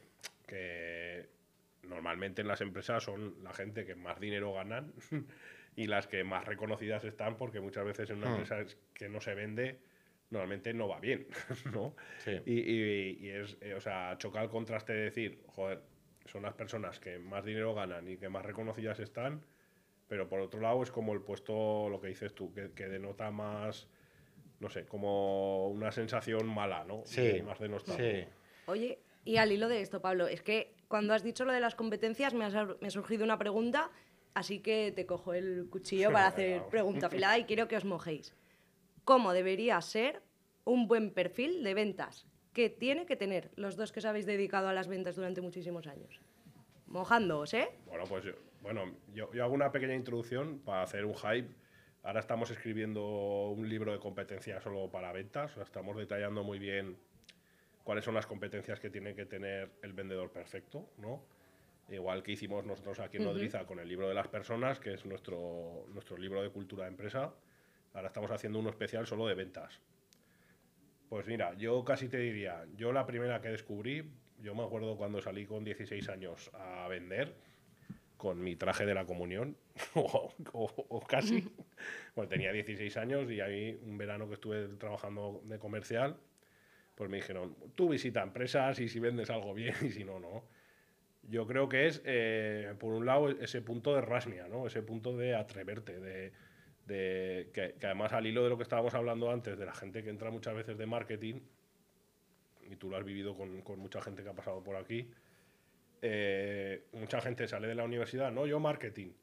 que 0.47 1.27
normalmente 1.83 2.41
en 2.41 2.47
las 2.47 2.61
empresas 2.61 3.03
son 3.03 3.43
la 3.43 3.53
gente 3.53 3.85
que 3.85 3.95
más 3.95 4.19
dinero 4.19 4.53
ganan 4.53 4.93
y 5.75 5.87
las 5.87 6.07
que 6.07 6.23
más 6.23 6.45
reconocidas 6.45 7.03
están 7.03 7.37
porque 7.37 7.59
muchas 7.59 7.85
veces 7.85 8.09
en 8.09 8.17
una 8.17 8.27
Hmm. 8.29 8.39
empresa 8.41 8.65
que 8.93 9.09
no 9.09 9.21
se 9.21 9.33
vende 9.35 9.79
normalmente 10.29 10.73
no 10.73 10.87
va 10.87 10.99
bien, 10.99 11.27
¿no? 11.73 11.95
Sí. 12.19 12.39
Y, 12.45 12.59
y- 12.59 13.17
y 13.21 13.29
es, 13.29 13.57
eh, 13.61 13.75
o 13.75 13.81
sea, 13.81 14.17
choca 14.17 14.41
el 14.41 14.49
contraste 14.49 14.93
de 14.93 15.03
decir, 15.03 15.43
joder, 15.47 15.81
son 16.25 16.41
las 16.43 16.53
personas 16.53 16.99
que 16.99 17.19
más 17.19 17.43
dinero 17.45 17.75
ganan 17.75 18.07
y 18.07 18.17
que 18.17 18.29
más 18.29 18.43
reconocidas 18.43 18.99
están, 18.99 19.45
pero 20.07 20.27
por 20.29 20.39
otro 20.39 20.59
lado 20.61 20.81
es 20.81 20.89
como 20.91 21.13
el 21.13 21.21
puesto, 21.21 21.87
lo 21.89 21.99
que 22.01 22.07
dices 22.07 22.33
tú, 22.33 22.51
que, 22.53 22.71
que 22.71 22.87
denota 22.87 23.29
más, 23.29 23.87
no 24.59 24.69
sé, 24.69 24.85
como 24.85 25.67
una 25.67 25.91
sensación 25.91 26.47
mala, 26.47 26.83
¿no? 26.85 27.03
Sí, 27.05 27.37
Y 27.37 27.41
más 27.43 27.59
denostado. 27.59 27.97
sí. 27.97 28.25
Oye, 28.65 28.99
Y 29.25 29.37
al 29.37 29.51
hilo 29.51 29.69
de 29.69 29.81
esto, 29.81 30.01
Pablo, 30.01 30.27
es 30.27 30.41
que 30.41 30.75
cuando 30.87 31.13
has 31.13 31.23
dicho 31.23 31.45
lo 31.45 31.53
de 31.53 31.59
las 31.59 31.75
competencias 31.75 32.33
me 32.33 32.45
ha, 32.45 32.65
me 32.81 32.87
ha 32.87 32.91
surgido 32.91 33.23
una 33.23 33.37
pregunta, 33.37 33.89
así 34.33 34.59
que 34.59 34.91
te 34.91 35.05
cojo 35.05 35.33
el 35.33 35.67
cuchillo 35.69 36.11
para 36.11 36.27
hacer 36.27 36.63
pregunta 36.69 37.07
afilada 37.07 37.37
y 37.37 37.45
quiero 37.45 37.67
que 37.67 37.77
os 37.77 37.85
mojéis. 37.85 38.35
¿Cómo 39.03 39.33
debería 39.33 39.81
ser 39.81 40.21
un 40.65 40.87
buen 40.87 41.11
perfil 41.11 41.63
de 41.63 41.73
ventas? 41.73 42.25
¿Qué 42.53 42.69
tiene 42.69 43.05
que 43.05 43.15
tener 43.15 43.51
los 43.55 43.75
dos 43.75 43.91
que 43.91 43.99
os 43.99 44.05
habéis 44.05 44.25
dedicado 44.25 44.67
a 44.67 44.73
las 44.73 44.87
ventas 44.87 45.15
durante 45.15 45.41
muchísimos 45.41 45.87
años? 45.87 46.21
Mojándoos, 46.85 47.53
¿eh? 47.55 47.69
Bueno, 47.87 48.03
pues 48.07 48.23
yo, 48.23 48.33
bueno, 48.61 48.95
yo, 49.13 49.33
yo 49.33 49.43
hago 49.43 49.53
una 49.53 49.71
pequeña 49.71 49.95
introducción 49.95 50.59
para 50.59 50.83
hacer 50.83 51.05
un 51.05 51.15
hype. 51.15 51.55
Ahora 52.03 52.19
estamos 52.19 52.51
escribiendo 52.51 53.49
un 53.49 53.67
libro 53.67 53.91
de 53.91 53.99
competencias 53.99 54.61
solo 54.61 54.91
para 54.91 55.11
ventas. 55.11 55.51
O 55.51 55.55
sea, 55.55 55.63
estamos 55.63 55.97
detallando 55.97 56.43
muy 56.43 56.59
bien 56.59 56.97
cuáles 57.83 58.05
son 58.05 58.13
las 58.15 58.25
competencias 58.25 58.79
que 58.79 58.89
tiene 58.89 59.13
que 59.15 59.25
tener 59.25 59.71
el 59.81 59.93
vendedor 59.93 60.31
perfecto, 60.31 60.89
¿no? 60.97 61.23
Igual 61.89 62.23
que 62.23 62.31
hicimos 62.31 62.65
nosotros 62.65 62.99
aquí 62.99 63.17
en 63.17 63.23
Nodriza 63.25 63.65
con 63.65 63.79
el 63.79 63.87
libro 63.89 64.07
de 64.07 64.13
las 64.13 64.27
personas, 64.29 64.79
que 64.79 64.93
es 64.93 65.05
nuestro, 65.05 65.85
nuestro 65.89 66.17
libro 66.17 66.41
de 66.41 66.49
cultura 66.49 66.85
de 66.85 66.91
empresa. 66.91 67.33
Ahora 67.93 68.07
estamos 68.07 68.31
haciendo 68.31 68.59
uno 68.59 68.69
especial 68.69 69.05
solo 69.05 69.27
de 69.27 69.35
ventas. 69.35 69.79
Pues 71.09 71.27
mira, 71.27 71.53
yo 71.55 71.83
casi 71.83 72.07
te 72.07 72.17
diría, 72.17 72.65
yo 72.75 72.91
la 72.91 73.05
primera 73.05 73.41
que 73.41 73.49
descubrí, 73.49 74.09
yo 74.41 74.55
me 74.55 74.63
acuerdo 74.63 74.97
cuando 74.97 75.21
salí 75.21 75.45
con 75.45 75.63
16 75.63 76.09
años 76.09 76.49
a 76.53 76.87
vender 76.87 77.35
con 78.17 78.41
mi 78.41 78.55
traje 78.55 78.85
de 78.85 78.93
la 78.93 79.05
comunión, 79.05 79.57
o, 79.95 80.33
o- 80.53 80.85
o 80.89 81.01
casi. 81.01 81.43
Bueno, 82.15 82.29
tenía 82.29 82.51
16 82.53 82.95
años 82.97 83.29
y 83.29 83.41
ahí 83.41 83.77
un 83.83 83.97
verano 83.97 84.27
que 84.27 84.35
estuve 84.35 84.67
trabajando 84.77 85.41
de 85.43 85.59
comercial, 85.59 86.17
pues 86.95 87.09
me 87.09 87.17
dijeron, 87.17 87.55
tú 87.75 87.89
visita 87.89 88.21
empresas 88.21 88.79
y 88.79 88.87
si 88.87 88.99
vendes 88.99 89.29
algo 89.29 89.53
bien 89.53 89.75
y 89.81 89.89
si 89.89 90.03
no, 90.03 90.19
no. 90.19 90.43
Yo 91.23 91.47
creo 91.47 91.69
que 91.69 91.87
es, 91.87 92.01
eh, 92.05 92.73
por 92.79 92.93
un 92.93 93.05
lado, 93.05 93.29
ese 93.29 93.61
punto 93.61 93.95
de 93.95 94.01
rasmia, 94.01 94.47
¿no? 94.47 94.67
Ese 94.67 94.81
punto 94.81 95.15
de 95.15 95.35
atreverte, 95.35 95.99
de, 95.99 97.49
que, 97.53 97.75
además 97.81 98.11
al 98.11 98.27
hilo 98.27 98.43
de 98.43 98.49
lo 98.49 98.57
que 98.57 98.63
estábamos 98.63 98.93
hablando 98.93 99.31
antes, 99.31 99.57
de 99.57 99.65
la 99.65 99.73
gente 99.73 100.03
que 100.03 100.09
entra 100.09 100.31
muchas 100.31 100.53
veces 100.53 100.77
de 100.77 100.85
marketing, 100.85 101.39
y 102.69 102.75
tú 102.75 102.89
lo 102.89 102.97
has 102.97 103.05
vivido 103.05 103.35
con, 103.35 103.61
con 103.61 103.79
mucha 103.79 104.01
gente 104.01 104.21
que 104.21 104.29
ha 104.29 104.33
pasado 104.33 104.61
por 104.61 104.75
aquí, 104.75 105.09
eh, 106.01 106.83
mucha 106.91 107.21
gente 107.21 107.47
sale 107.47 107.67
de 107.67 107.75
la 107.75 107.85
universidad, 107.85 108.29
no, 108.29 108.45
yo 108.45 108.59
marketing, 108.59 109.13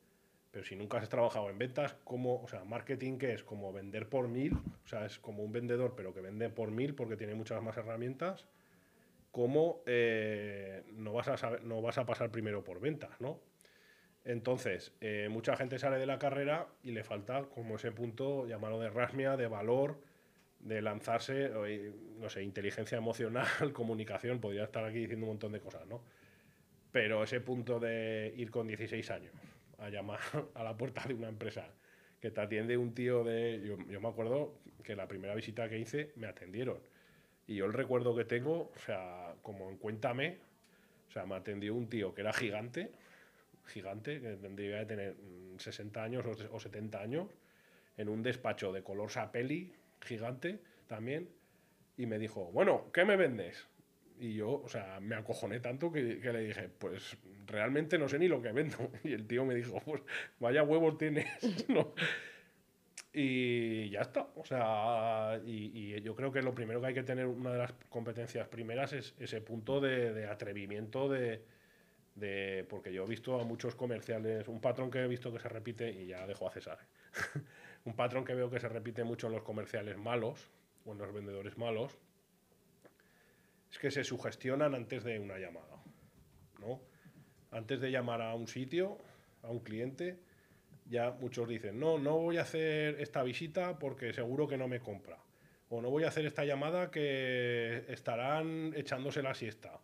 pero 0.51 0.65
si 0.65 0.75
nunca 0.75 0.99
has 0.99 1.09
trabajado 1.09 1.49
en 1.49 1.59
ventas, 1.59 1.95
¿cómo, 2.05 2.43
o 2.43 2.49
sea, 2.49 2.65
marketing 2.65 3.19
qué 3.19 3.33
es? 3.35 3.45
Como 3.45 3.73
vender 3.73 4.09
por 4.09 4.29
mil, 4.29 4.55
o 4.85 4.89
sea, 4.89 5.07
es 5.07 5.19
como 5.19 5.43
un 5.45 5.53
vendedor, 5.53 5.95
pero 5.97 6.13
que 6.13 6.21
vende 6.21 6.49
por 6.51 6.71
mil 6.71 6.95
porque 6.95 7.17
tiene 7.17 7.35
muchas 7.35 7.63
más 7.63 7.77
herramientas, 7.77 8.47
¿cómo 9.31 9.83
eh, 9.87 10.83
no, 10.93 11.13
vas 11.13 11.29
a 11.29 11.37
saber- 11.37 11.63
no 11.63 11.81
vas 11.83 11.99
a 11.99 12.07
pasar 12.07 12.31
primero 12.31 12.65
por 12.65 12.81
ventas, 12.81 13.21
¿no? 13.21 13.41
Entonces, 14.25 14.93
eh, 15.01 15.29
mucha 15.31 15.57
gente 15.57 15.79
sale 15.79 15.99
de 15.99 16.07
la 16.07 16.19
carrera 16.19 16.67
y 16.83 16.91
le 16.91 17.05
falta 17.05 17.45
como 17.45 17.77
ese 17.77 17.93
punto, 17.93 18.47
llamarlo 18.47 18.81
de 18.81 18.91
rasmia, 18.91 19.37
de 19.37 19.47
valor, 19.47 19.99
de 20.59 20.83
lanzarse, 20.83 21.51
no 22.19 22.29
sé, 22.29 22.43
inteligencia 22.43 22.99
emocional, 22.99 23.47
comunicación, 23.73 24.41
podría 24.41 24.65
estar 24.65 24.85
aquí 24.85 24.99
diciendo 24.99 25.27
un 25.27 25.33
montón 25.33 25.53
de 25.53 25.61
cosas, 25.61 25.87
¿no? 25.87 26.03
Pero 26.93 27.23
ese 27.23 27.41
punto 27.41 27.79
de 27.79 28.35
ir 28.37 28.51
con 28.51 28.67
16 28.67 29.11
años 29.13 29.33
a 29.81 29.91
llamar 29.91 30.21
a 30.55 30.63
la 30.65 30.77
puerta 30.77 31.05
de 31.07 31.15
una 31.15 31.29
empresa 31.29 31.69
que 32.21 32.31
te 32.31 32.41
atiende 32.41 32.77
un 32.77 32.95
tío 32.95 33.25
de... 33.25 33.63
Yo, 33.67 33.79
yo 33.89 34.01
me 34.01 34.09
acuerdo 34.09 34.55
que 34.85 34.95
la 34.97 35.09
primera 35.09 35.35
visita 35.35 35.69
que 35.69 35.79
hice 35.79 36.13
me 36.17 36.27
atendieron. 36.27 36.79
Y 37.47 37.57
yo 37.57 37.67
el 37.67 37.73
recuerdo 37.73 38.15
que 38.17 38.25
tengo, 38.25 38.73
o 38.75 38.79
sea, 38.79 39.35
como 39.43 39.71
en 39.71 39.77
Cuéntame, 39.79 40.39
o 41.09 41.13
sea, 41.13 41.27
me 41.27 41.37
atendió 41.37 41.75
un 41.75 41.89
tío 41.89 42.15
que 42.15 42.23
era 42.23 42.33
gigante, 42.33 42.93
gigante, 43.67 44.21
que 44.21 44.37
tendría 44.37 44.81
que 44.81 44.87
tener 44.87 45.15
mm, 45.15 45.59
60 45.59 46.03
años 46.03 46.25
o 46.27 46.35
se- 46.35 46.49
o 46.49 46.59
70 46.61 47.01
años, 47.01 47.29
en 47.97 48.09
un 48.09 48.23
despacho 48.23 48.73
de 48.73 48.83
color 48.83 49.11
sapeli, 49.11 49.75
gigante 50.03 50.61
también, 50.89 51.31
y 51.97 52.07
me 52.07 52.19
dijo, 52.19 52.51
bueno, 52.53 52.91
¿qué 52.93 53.05
me 53.05 53.17
vendes? 53.17 53.69
Y 54.19 54.35
yo, 54.35 54.63
o 54.63 54.69
sea, 54.69 55.01
me 55.01 55.17
acojoné 55.17 55.61
tanto 55.61 55.93
que, 55.93 56.21
que 56.21 56.33
le 56.33 56.41
dije, 56.41 56.69
pues 56.69 57.17
realmente 57.51 57.99
no 57.99 58.09
sé 58.09 58.19
ni 58.19 58.29
lo 58.29 58.41
que 58.41 58.53
vendo. 58.53 58.77
Y 59.05 59.13
el 59.13 59.27
tío 59.27 59.45
me 59.45 59.55
dijo, 59.55 59.81
pues 59.85 60.03
vaya 60.39 60.63
huevos 60.63 60.99
tienes. 60.99 61.27
¿no? 61.69 61.95
Y 63.13 63.91
ya 63.91 64.03
está. 64.03 64.29
O 64.37 64.45
sea, 64.45 65.41
y, 65.45 66.01
yo 66.03 66.15
creo 66.15 66.33
que 66.33 66.43
lo 66.43 66.55
primero 66.55 66.81
que 66.81 66.89
hay 66.89 66.95
que 66.95 67.03
tener, 67.03 67.27
una 67.27 67.53
de 67.53 67.59
las 67.59 67.73
competencias 67.89 68.49
primeras, 68.49 68.93
es 68.93 69.15
ese 69.19 69.41
punto 69.41 69.81
de, 69.81 70.27
atrevimiento 70.27 71.09
de, 71.09 71.45
de- 72.15 72.67
Porque 72.69 72.93
yo 72.93 73.05
he 73.05 73.09
visto 73.09 73.41
a 73.41 73.45
muchos 73.45 73.75
comerciales, 73.75 74.47
un 74.49 74.61
patrón 74.61 74.91
que 74.91 75.01
he 75.01 75.09
visto 75.09 75.33
que 75.33 75.41
se 75.41 75.49
repite, 75.49 75.91
y 75.91 76.07
ya 76.07 76.27
dejo 76.27 76.49
a 76.49 76.53
César. 76.53 76.79
¿eh? 76.81 77.41
un 77.85 77.95
patrón 77.95 78.25
que 78.25 78.35
veo 78.35 78.51
que 78.51 78.61
se 78.61 78.69
repite 78.69 79.03
mucho 79.05 79.27
en 79.27 79.33
los 79.33 79.43
comerciales 79.43 79.97
malos, 79.99 80.49
o 80.85 80.93
en 80.93 80.99
los 80.99 81.13
vendedores 81.13 81.59
malos, 81.59 81.99
es 83.71 83.79
que 83.79 83.91
se 83.91 84.05
sugestionan 84.05 84.75
antes 84.75 85.05
de 85.05 85.19
una 85.19 85.39
llamada. 85.39 85.83
¿no? 86.61 86.81
Antes 87.51 87.81
de 87.81 87.91
llamar 87.91 88.23
a 88.23 88.35
un 88.35 88.47
sitio, 88.47 88.99
a 89.43 89.51
un 89.51 89.61
cliente, 89.61 90.19
ya 90.87 91.13
muchos 91.13 91.49
dicen, 91.49 91.79
no, 91.79 91.99
no 91.99 92.19
voy 92.19 92.39
a 92.39 92.43
hacer 92.43 93.01
esta 93.01 93.23
visita 93.23 93.79
porque 93.79 94.13
seguro 94.13 94.49
que 94.49 94.57
no 94.59 94.69
me 94.69 94.81
compra. 94.81 95.19
O 95.69 95.81
no 95.81 95.89
voy 95.89 96.03
a 96.05 96.09
hacer 96.09 96.27
esta 96.27 96.45
llamada 96.45 96.91
que 96.91 97.85
estarán 97.89 98.73
echándose 98.75 99.23
la 99.23 99.35
siesta. 99.35 99.81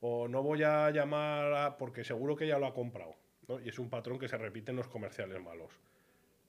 O 0.00 0.28
no 0.28 0.42
voy 0.42 0.62
a 0.62 0.90
llamar 0.90 1.76
porque 1.78 2.04
seguro 2.04 2.36
que 2.36 2.46
ya 2.46 2.58
lo 2.58 2.66
ha 2.66 2.74
comprado. 2.74 3.16
Y 3.64 3.70
es 3.70 3.78
un 3.78 3.88
patrón 3.88 4.18
que 4.18 4.28
se 4.28 4.36
repite 4.36 4.70
en 4.70 4.76
los 4.76 4.88
comerciales 4.88 5.40
malos. 5.42 5.72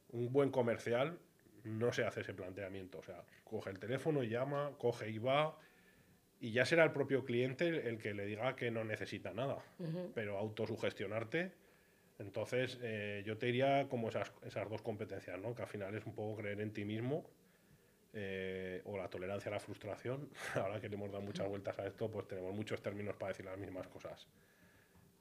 Un 0.09 0.31
buen 0.31 0.51
comercial 0.51 1.17
no 1.63 1.93
se 1.93 2.03
hace 2.03 2.21
ese 2.21 2.33
planteamiento. 2.33 2.99
O 2.99 3.03
sea, 3.03 3.23
coge 3.43 3.69
el 3.69 3.79
teléfono 3.79 4.23
llama, 4.23 4.71
coge 4.77 5.09
y 5.09 5.17
va. 5.17 5.57
Y 6.41 6.51
ya 6.51 6.65
será 6.65 6.83
el 6.83 6.91
propio 6.91 7.23
cliente 7.23 7.87
el, 7.87 7.97
que 7.97 8.13
le 8.13 8.25
diga 8.25 8.55
que 8.55 8.71
no 8.71 8.83
necesita 8.83 9.33
nada. 9.33 9.63
Pero 10.13 10.37
autosugestionarte 10.37 11.51
entonces, 12.21 12.77
eh, 12.83 13.23
yo 13.25 13.37
te 13.37 13.47
diría 13.47 13.87
como 13.89 14.09
esas, 14.09 14.31
esas 14.45 14.69
dos 14.69 14.83
competencias, 14.83 15.39
¿no? 15.39 15.55
Que 15.55 15.63
al 15.63 15.67
final 15.67 15.95
es 15.95 16.05
un 16.05 16.13
poco 16.13 16.39
creer 16.41 16.61
en 16.61 16.71
ti 16.71 16.85
mismo 16.85 17.25
eh, 18.13 18.81
o 18.85 18.95
la 18.95 19.09
tolerancia 19.09 19.49
a 19.49 19.55
la 19.55 19.59
frustración. 19.59 20.29
Ahora 20.55 20.79
que 20.79 20.87
le 20.87 20.95
hemos 20.95 21.11
dado 21.11 21.23
muchas 21.23 21.47
vueltas 21.47 21.79
a 21.79 21.87
esto, 21.87 22.11
pues 22.11 22.27
tenemos 22.27 22.53
muchos 22.53 22.81
términos 22.81 23.15
para 23.15 23.29
decir 23.29 23.45
las 23.45 23.57
mismas 23.57 23.87
cosas. 23.87 24.27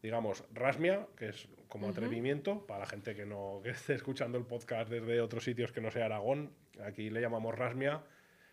Digamos, 0.02 0.44
rasmia, 0.52 1.06
que 1.16 1.28
es 1.30 1.48
como 1.68 1.88
atrevimiento, 1.88 2.66
para 2.66 2.80
la 2.80 2.86
gente 2.86 3.14
que 3.14 3.24
no 3.26 3.60
que 3.62 3.70
esté 3.70 3.94
escuchando 3.94 4.36
el 4.36 4.44
podcast 4.44 4.90
desde 4.90 5.20
otros 5.20 5.44
sitios 5.44 5.72
que 5.72 5.80
no 5.80 5.90
sea 5.90 6.06
Aragón, 6.06 6.52
aquí 6.84 7.10
le 7.10 7.20
llamamos 7.20 7.54
rasmia 7.54 8.02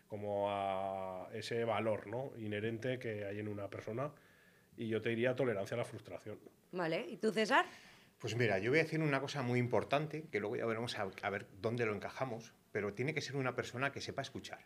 como 0.08 0.50
a 0.50 1.28
ese 1.32 1.64
valor 1.64 2.06
¿no? 2.06 2.32
inherente 2.38 2.98
que 2.98 3.24
hay 3.24 3.38
en 3.38 3.48
una 3.48 3.68
persona. 3.68 4.10
Y 4.76 4.88
yo 4.88 5.00
te 5.00 5.10
diría 5.10 5.36
tolerancia 5.36 5.74
a 5.74 5.78
la 5.78 5.84
frustración. 5.84 6.38
¿Vale? 6.72 7.06
¿Y 7.08 7.16
tú, 7.16 7.30
César? 7.32 7.66
Pues 8.18 8.36
mira, 8.36 8.58
yo 8.58 8.70
voy 8.70 8.80
a 8.80 8.82
decir 8.82 9.00
una 9.00 9.20
cosa 9.20 9.42
muy 9.42 9.58
importante, 9.58 10.24
que 10.30 10.40
luego 10.40 10.56
ya 10.56 10.66
veremos 10.66 10.98
a, 10.98 11.08
a 11.22 11.30
ver 11.30 11.46
dónde 11.60 11.86
lo 11.86 11.94
encajamos, 11.94 12.52
pero 12.72 12.94
tiene 12.94 13.14
que 13.14 13.20
ser 13.20 13.36
una 13.36 13.54
persona 13.54 13.92
que 13.92 14.00
sepa 14.00 14.22
escuchar. 14.22 14.60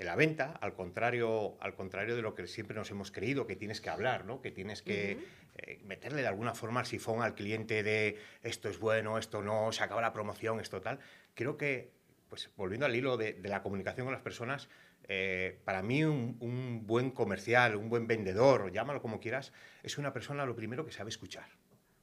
En 0.00 0.06
la 0.06 0.16
venta, 0.16 0.52
al 0.62 0.72
contrario, 0.72 1.58
al 1.60 1.74
contrario 1.74 2.16
de 2.16 2.22
lo 2.22 2.34
que 2.34 2.46
siempre 2.46 2.74
nos 2.74 2.90
hemos 2.90 3.10
creído, 3.10 3.46
que 3.46 3.54
tienes 3.54 3.82
que 3.82 3.90
hablar, 3.90 4.24
¿no? 4.24 4.40
que 4.40 4.50
tienes 4.50 4.80
que 4.80 5.18
eh, 5.56 5.78
meterle 5.84 6.22
de 6.22 6.28
alguna 6.28 6.54
forma 6.54 6.80
al 6.80 6.86
sifón 6.86 7.22
al 7.22 7.34
cliente 7.34 7.82
de 7.82 8.16
esto 8.42 8.70
es 8.70 8.78
bueno, 8.78 9.18
esto 9.18 9.42
no, 9.42 9.72
se 9.72 9.82
acaba 9.82 10.00
la 10.00 10.14
promoción, 10.14 10.58
esto 10.58 10.80
tal. 10.80 11.00
Creo 11.34 11.58
que, 11.58 11.92
pues 12.30 12.48
volviendo 12.56 12.86
al 12.86 12.96
hilo 12.96 13.18
de, 13.18 13.38
la 13.42 13.62
comunicación 13.62 14.06
con 14.06 14.14
las 14.14 14.22
personas, 14.22 14.70
eh, 15.08 15.60
para 15.64 15.82
mí 15.82 16.04
un, 16.04 16.86
buen 16.86 17.10
comercial, 17.10 17.76
un 17.76 17.90
buen 17.90 18.06
vendedor, 18.06 18.72
llámalo 18.72 19.02
como 19.02 19.20
quieras, 19.20 19.52
es 19.82 19.98
una 19.98 20.14
persona 20.14 20.46
lo 20.46 20.56
primero 20.56 20.86
que 20.86 20.92
sabe 20.92 21.10
escuchar. 21.10 21.50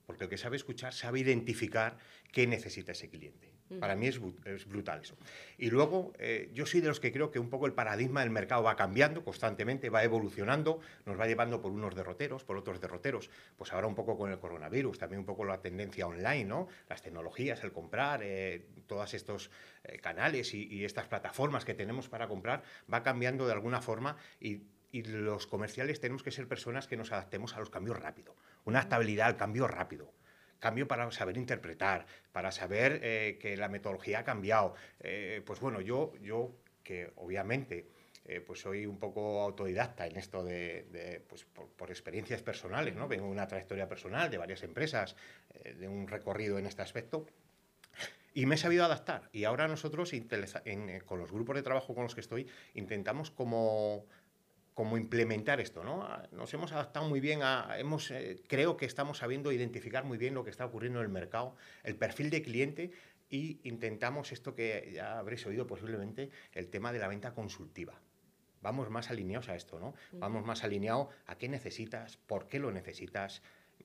Porque 0.05 0.25
el 0.25 0.29
que 0.29 0.38
sabe 0.38 0.57
escuchar 0.57 0.93
sabe 0.93 1.22
identificar 1.22 1.98
qué 2.31 2.46
necesita 2.46 2.91
ese 2.91 3.10
cliente. 3.10 3.56
Para 3.79 3.95
mí 3.95 4.07
es, 4.07 4.19
brutal 4.67 5.01
eso. 5.01 5.17
Y 5.57 5.69
luego, 5.69 6.13
eh, 6.19 6.50
yo 6.53 6.65
soy 6.65 6.79
de 6.79 6.88
los 6.88 7.00
que 7.00 7.12
creo 7.12 7.31
que 7.31 7.39
un 7.39 7.50
poco 7.50 7.65
el 7.65 7.74
paradigma 7.74 8.21
del 8.21 8.29
mercado 8.29 8.63
va 8.63 8.75
cambiando 8.75 9.24
constantemente, 9.24 9.89
va 9.89 10.03
evolucionando, 10.03 10.79
nos 11.05 11.19
va 11.19 11.27
llevando 11.27 11.62
por 11.62 11.71
unos 11.71 11.93
derroteros, 11.93 12.43
por 12.43 12.57
otros 12.57 12.79
derroteros. 12.79 13.29
Pues 13.57 13.74
ahora 13.74 13.88
un 13.88 13.95
poco 13.95 14.17
con 14.17 14.31
el 14.31 14.39
coronavirus, 14.39 14.97
también 14.97 15.19
un 15.19 15.25
poco 15.25 15.43
la 15.43 15.62
tendencia 15.62 16.07
online, 16.07 16.45
¿no? 16.45 16.67
Las 16.88 17.01
tecnologías, 17.01 17.63
el 17.63 17.74
comprar, 17.74 18.21
eh, 18.24 18.65
todos 18.88 19.13
estos 19.13 19.51
eh, 19.83 20.00
canales 20.00 20.53
y, 20.53 20.86
estas 20.86 21.07
plataformas 21.07 21.65
que 21.65 21.74
tenemos 21.74 22.07
para 22.07 22.27
comprar, 22.27 22.63
va 22.91 23.03
cambiando 23.03 23.45
de 23.45 23.51
alguna 23.51 23.81
forma 23.81 24.15
y 24.39 24.62
los 24.93 25.47
comerciales 25.47 26.00
tenemos 26.00 26.24
que 26.24 26.31
ser 26.31 26.47
personas 26.47 26.88
que 26.88 26.95
nos 26.95 27.12
adaptemos 27.12 27.55
a 27.55 27.59
los 27.59 27.69
cambios 27.69 28.00
rápido. 28.00 28.36
Una 28.63 28.79
adaptabilidad 28.79 29.27
al 29.27 29.36
cambio 29.36 29.67
rápido. 29.67 30.13
Cambio 30.59 30.87
para 30.87 31.09
saber 31.11 31.37
interpretar, 31.37 32.05
para 32.31 32.51
saber 32.51 32.99
eh, 33.03 33.37
que 33.39 33.57
la 33.57 33.69
metodología 33.69 34.19
ha 34.19 34.23
cambiado. 34.23 34.73
Eh, 34.99 35.41
pues 35.45 35.59
bueno, 35.59 35.81
yo, 35.81 36.13
yo 36.21 36.51
que 36.83 37.11
obviamente 37.15 37.87
eh, 38.29 38.41
pues 38.41 38.59
soy 38.59 38.85
un 38.85 38.99
poco 38.99 39.41
autodidacta 39.41 40.05
en 40.05 40.17
esto 40.17 40.43
de, 40.43 41.23
pues 41.29 41.45
por, 41.45 41.89
experiencias 41.89 42.41
personales, 42.41 42.93
¿no? 42.93 43.07
Vengo 43.07 43.25
de 43.25 43.31
una 43.31 43.47
trayectoria 43.47 43.87
personal 43.87 44.29
de 44.29 44.37
varias 44.37 44.63
empresas, 44.63 45.15
eh, 45.63 45.73
de 45.73 45.87
un 45.87 46.09
recorrido 46.09 46.59
en 46.59 46.65
este 46.65 46.81
aspecto. 46.81 47.25
Y 48.33 48.45
me 48.45 48.55
he 48.55 48.57
sabido 48.57 48.83
adaptar. 48.83 49.29
Y 49.31 49.45
ahora 49.45 49.69
nosotros, 49.69 50.11
eh, 50.13 51.01
con 51.05 51.19
los 51.19 51.31
grupos 51.31 51.55
de 51.55 51.63
trabajo 51.63 51.95
con 51.95 52.03
los 52.03 52.15
que 52.15 52.21
estoy, 52.21 52.47
intentamos 52.73 53.31
como, 53.31 54.05
como 54.77 54.96
implementar 54.96 55.60
esto. 55.60 55.84
¿no? 55.84 56.07
Nos 56.31 56.53
hemos 56.53 56.72
adaptado 56.72 57.10
muy 57.10 57.19
bien 57.19 57.41
a... 57.41 57.79
Hemos, 57.79 58.13
creo 58.48 58.77
que 58.77 58.86
estamos 58.86 59.17
sabiendo 59.17 59.51
identificar 59.51 60.03
muy 60.03 60.19
bien 60.19 60.36
lo 60.36 60.43
que 60.43 60.51
está 60.51 60.67
ocurriendo 60.67 61.00
en 61.00 61.05
el 61.05 61.12
mercado, 61.12 61.55
el 61.84 61.96
perfil 61.96 62.29
de 62.29 62.43
cliente 62.43 62.91
y 63.27 63.60
intentamos 63.63 64.31
esto 64.31 64.53
que 64.53 64.91
ya 64.93 65.17
habréis 65.17 65.43
oído 65.48 65.65
posiblemente, 65.65 66.29
el 66.53 66.67
tema 66.67 66.93
de 66.93 67.00
la 67.00 67.07
venta 67.07 67.34
consultiva 67.34 68.00
vamos 68.62 68.89
más 68.89 69.10
alineados 69.10 69.50
a 69.50 69.55
esto, 69.55 69.79
¿no? 69.79 69.93
Vamos 70.13 70.46
más 70.46 70.63
alineados 70.63 71.07
a 71.25 71.38
qué 71.38 71.48
necesitas, 71.48 72.17
por 72.17 72.48
qué 72.48 72.60
lo 72.60 72.72
necesitas, 72.72 73.41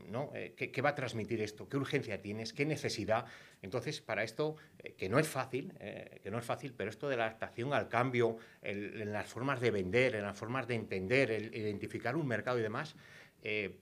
¿no? 0.08 0.30
Eh, 0.34 0.54
¿qué, 0.54 0.82
va 0.82 0.90
a 0.90 0.94
transmitir 0.94 1.40
esto? 1.40 1.68
¿Qué 1.68 1.76
urgencia 1.76 2.20
tienes? 2.20 2.52
¿Qué 2.52 2.66
necesidad? 2.66 3.26
Entonces, 3.62 4.00
para 4.00 4.22
esto, 4.22 4.56
eh, 4.78 4.94
que 4.94 5.08
no 5.08 5.18
es 5.18 5.28
fácil, 5.28 5.72
eh, 5.80 6.20
que 6.22 6.30
no 6.30 6.38
es 6.38 6.44
fácil, 6.44 6.74
pero 6.74 6.90
esto 6.90 7.08
de 7.08 7.16
la 7.16 7.26
adaptación 7.26 7.72
al 7.72 7.88
cambio, 7.88 8.36
en 8.62 9.12
las 9.12 9.28
formas 9.28 9.60
de 9.60 9.70
vender, 9.70 10.14
en 10.14 10.22
las 10.22 10.36
formas 10.36 10.66
de 10.66 10.74
entender, 10.74 11.30
el 11.30 11.54
identificar 11.54 12.16
un 12.16 12.26
mercado 12.26 12.58
y 12.58 12.62
demás, 12.62 12.96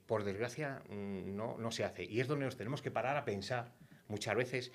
por 0.06 0.24
desgracia 0.24 0.82
mm, 0.88 1.36
no, 1.36 1.58
no 1.58 1.70
se 1.70 1.84
hace. 1.84 2.04
Y 2.04 2.20
es 2.20 2.28
donde 2.28 2.46
nos 2.46 2.56
tenemos 2.56 2.80
que 2.80 2.90
parar 2.90 3.16
a 3.16 3.24
pensar 3.24 3.72
muchas 4.08 4.34
veces, 4.34 4.72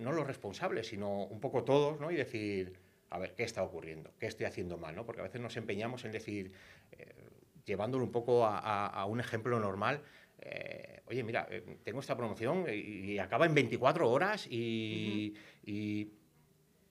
no 0.00 0.12
los 0.12 0.26
responsables, 0.26 0.88
sino 0.88 1.24
un 1.24 1.40
poco 1.40 1.62
todos, 1.62 2.00
¿no? 2.00 2.10
Y 2.10 2.16
decir, 2.16 2.72
a 3.10 3.18
ver, 3.18 3.34
¿qué 3.34 3.44
está 3.44 3.62
ocurriendo? 3.62 4.12
¿Qué 4.18 4.26
estoy 4.26 4.46
haciendo 4.46 4.76
mal? 4.76 4.96
¿no? 4.96 5.04
Porque 5.04 5.20
a 5.20 5.24
veces 5.24 5.40
nos 5.40 5.56
empeñamos 5.56 6.04
en 6.04 6.12
decir, 6.12 6.52
llevándolo 7.68 8.02
un 8.02 8.10
poco 8.10 8.44
a, 8.44 9.04
un 9.04 9.20
ejemplo 9.20 9.60
normal, 9.60 10.02
eh, 10.50 11.02
oye, 11.06 11.22
mira, 11.22 11.46
eh, 11.50 11.78
tengo 11.82 12.00
esta 12.00 12.16
promoción 12.16 12.66
y, 12.72 13.18
acaba 13.18 13.46
en 13.46 13.54
24 13.54 14.10
horas 14.10 14.46
y, 14.48 15.34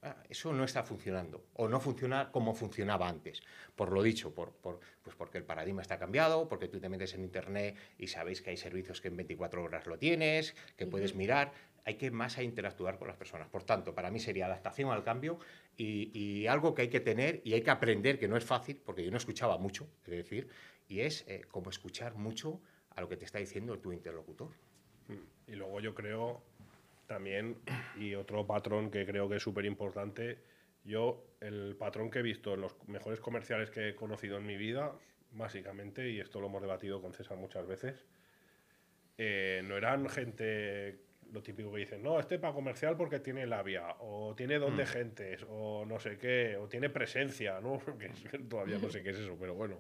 ah, 0.04 0.16
eso 0.30 0.54
no 0.54 0.64
está 0.64 0.84
funcionando 0.84 1.46
o 1.54 1.68
no 1.68 1.80
funciona 1.80 2.32
como 2.32 2.54
funcionaba 2.54 3.08
antes. 3.08 3.42
Por 3.76 3.92
lo 3.92 4.04
dicho, 4.04 4.34
por, 4.34 4.54
pues 4.62 5.16
porque 5.16 5.38
el 5.38 5.44
paradigma 5.44 5.82
está 5.82 5.98
cambiado, 5.98 6.48
porque 6.48 6.68
tú 6.68 6.80
te 6.80 6.90
metes 6.90 7.14
en 7.14 7.24
Internet 7.24 7.76
y 7.98 8.08
sabéis 8.08 8.42
que 8.42 8.52
hay 8.52 8.58
servicios 8.58 9.02
que 9.02 9.08
en 9.08 9.18
24 9.18 9.64
horas 9.64 9.86
lo 9.88 9.98
tienes, 9.98 10.56
que 10.76 10.86
puedes 10.86 11.16
mirar 11.16 11.52
hay 11.88 11.96
que 11.96 12.12
más 12.12 12.38
a 12.38 12.44
interactuar 12.44 12.98
con 13.00 13.08
las 13.08 13.16
personas. 13.16 13.48
Por 13.48 13.64
tanto, 13.64 13.96
para 13.96 14.12
mí 14.12 14.20
sería 14.20 14.48
adaptación 14.48 14.92
al 14.92 15.06
cambio 15.06 15.40
y, 15.78 16.46
algo 16.48 16.76
que 16.76 16.82
hay 16.82 16.90
que 16.90 17.00
tener 17.00 17.42
y 17.46 17.54
hay 17.54 17.62
que 17.62 17.70
aprender, 17.70 18.20
que 18.20 18.28
no 18.28 18.36
es 18.36 18.44
fácil, 18.44 18.76
porque 18.76 19.06
yo 19.06 19.10
no 19.10 19.16
escuchaba 19.16 19.58
mucho, 19.58 19.88
es 20.04 20.12
decir, 20.12 20.50
y 20.90 21.00
es 21.00 21.24
eh, 21.30 21.44
como 21.50 21.70
escuchar 21.70 22.16
mucho 22.16 22.60
a 22.98 23.01
lo 23.01 23.08
que 23.08 23.16
te 23.16 23.25
está 23.25 23.38
diciendo 23.38 23.77
tu 23.80 23.94
interlocutor. 23.94 24.50
Y 25.48 25.54
luego 25.54 25.80
yo 25.80 25.94
creo 25.94 26.42
también, 27.06 27.56
y 27.96 28.16
otro 28.16 28.46
patrón 28.46 28.92
que 28.92 29.06
creo 29.06 29.30
que 29.30 29.38
es 29.38 29.44
súper 29.44 29.66
importante, 29.66 30.39
yo 30.84 31.24
el 31.39 31.75
patrón 31.77 32.10
que 32.10 32.20
he 32.20 32.22
visto 32.24 32.56
en 32.56 32.62
los 32.62 32.75
mejores 32.89 33.22
comerciales 33.22 33.70
que 33.70 33.89
he 33.89 33.96
conocido 33.96 34.38
en 34.38 34.46
mi 34.46 34.58
vida, 34.58 34.92
básicamente, 35.32 36.10
y 36.10 36.20
esto 36.20 36.42
lo 36.42 36.48
hemos 36.48 36.62
debatido 36.62 37.01
con 37.01 37.13
César 37.13 37.38
muchas 37.38 37.66
veces, 37.68 38.04
eh, 39.18 39.62
no 39.63 39.77
eran 39.77 40.10
gente 40.10 41.00
lo 41.32 41.42
típico 41.44 41.72
que 41.72 41.80
dicen, 41.80 42.01
no, 42.01 42.20
este 42.20 42.39
para 42.39 42.54
comercial 42.54 42.98
porque 42.98 43.20
tiene 43.20 43.46
labia, 43.46 43.96
o 44.00 44.34
tiene 44.36 44.58
don 44.58 44.75
de 44.75 44.84
mm. 44.84 44.88
gentes, 44.88 45.46
o 45.48 45.86
no 45.86 46.00
sé 46.00 46.18
qué, 46.18 46.58
o 46.58 46.68
tiene 46.68 46.89
presencia, 46.89 47.62
¿no? 47.62 47.80
que 48.00 48.39
todavía 48.39 48.80
no 48.80 48.89
sé 48.89 49.04
qué 49.04 49.12
es 49.12 49.20
eso, 49.20 49.38
pero 49.39 49.54
bueno. 49.54 49.80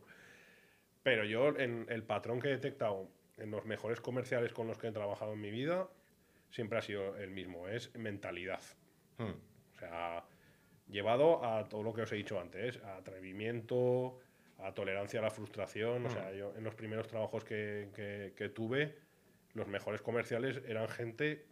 Pero 1.07 1.23
yo, 1.23 1.57
en 1.57 1.85
el 1.87 2.03
patrón 2.03 2.41
que 2.41 2.49
he 2.49 2.51
detectado 2.51 3.07
en 3.37 3.49
los 3.49 3.63
mejores 3.63 4.01
comerciales 4.01 4.51
con 4.51 4.67
los 4.67 4.77
que 4.77 4.87
he 4.87 4.91
trabajado 4.91 5.31
en 5.31 5.39
mi 5.39 5.51
vida, 5.51 5.87
siempre 6.51 6.79
ha 6.79 6.81
sido 6.81 7.15
el 7.15 7.31
mismo, 7.31 7.69
es 7.69 7.95
mentalidad. 7.95 8.59
Mm. 9.17 9.31
O 9.73 9.79
sea, 9.79 10.25
llevado 10.89 11.45
a 11.45 11.69
todo 11.69 11.81
lo 11.81 11.93
que 11.93 12.01
os 12.01 12.11
he 12.11 12.17
dicho 12.17 12.41
antes, 12.41 12.83
a 12.83 12.97
atrevimiento, 12.97 14.19
a 14.57 14.73
tolerancia 14.73 15.21
a 15.21 15.23
la 15.23 15.29
frustración. 15.29 16.07
O 16.07 16.09
sea, 16.09 16.29
mm. 16.29 16.35
yo 16.35 16.53
en 16.57 16.65
los 16.65 16.75
primeros 16.75 17.07
trabajos 17.07 17.45
que, 17.45 18.33
que 18.35 18.49
tuve, 18.49 18.97
los 19.53 19.65
mejores 19.69 20.01
comerciales 20.01 20.61
eran 20.67 20.89
gente 20.89 21.45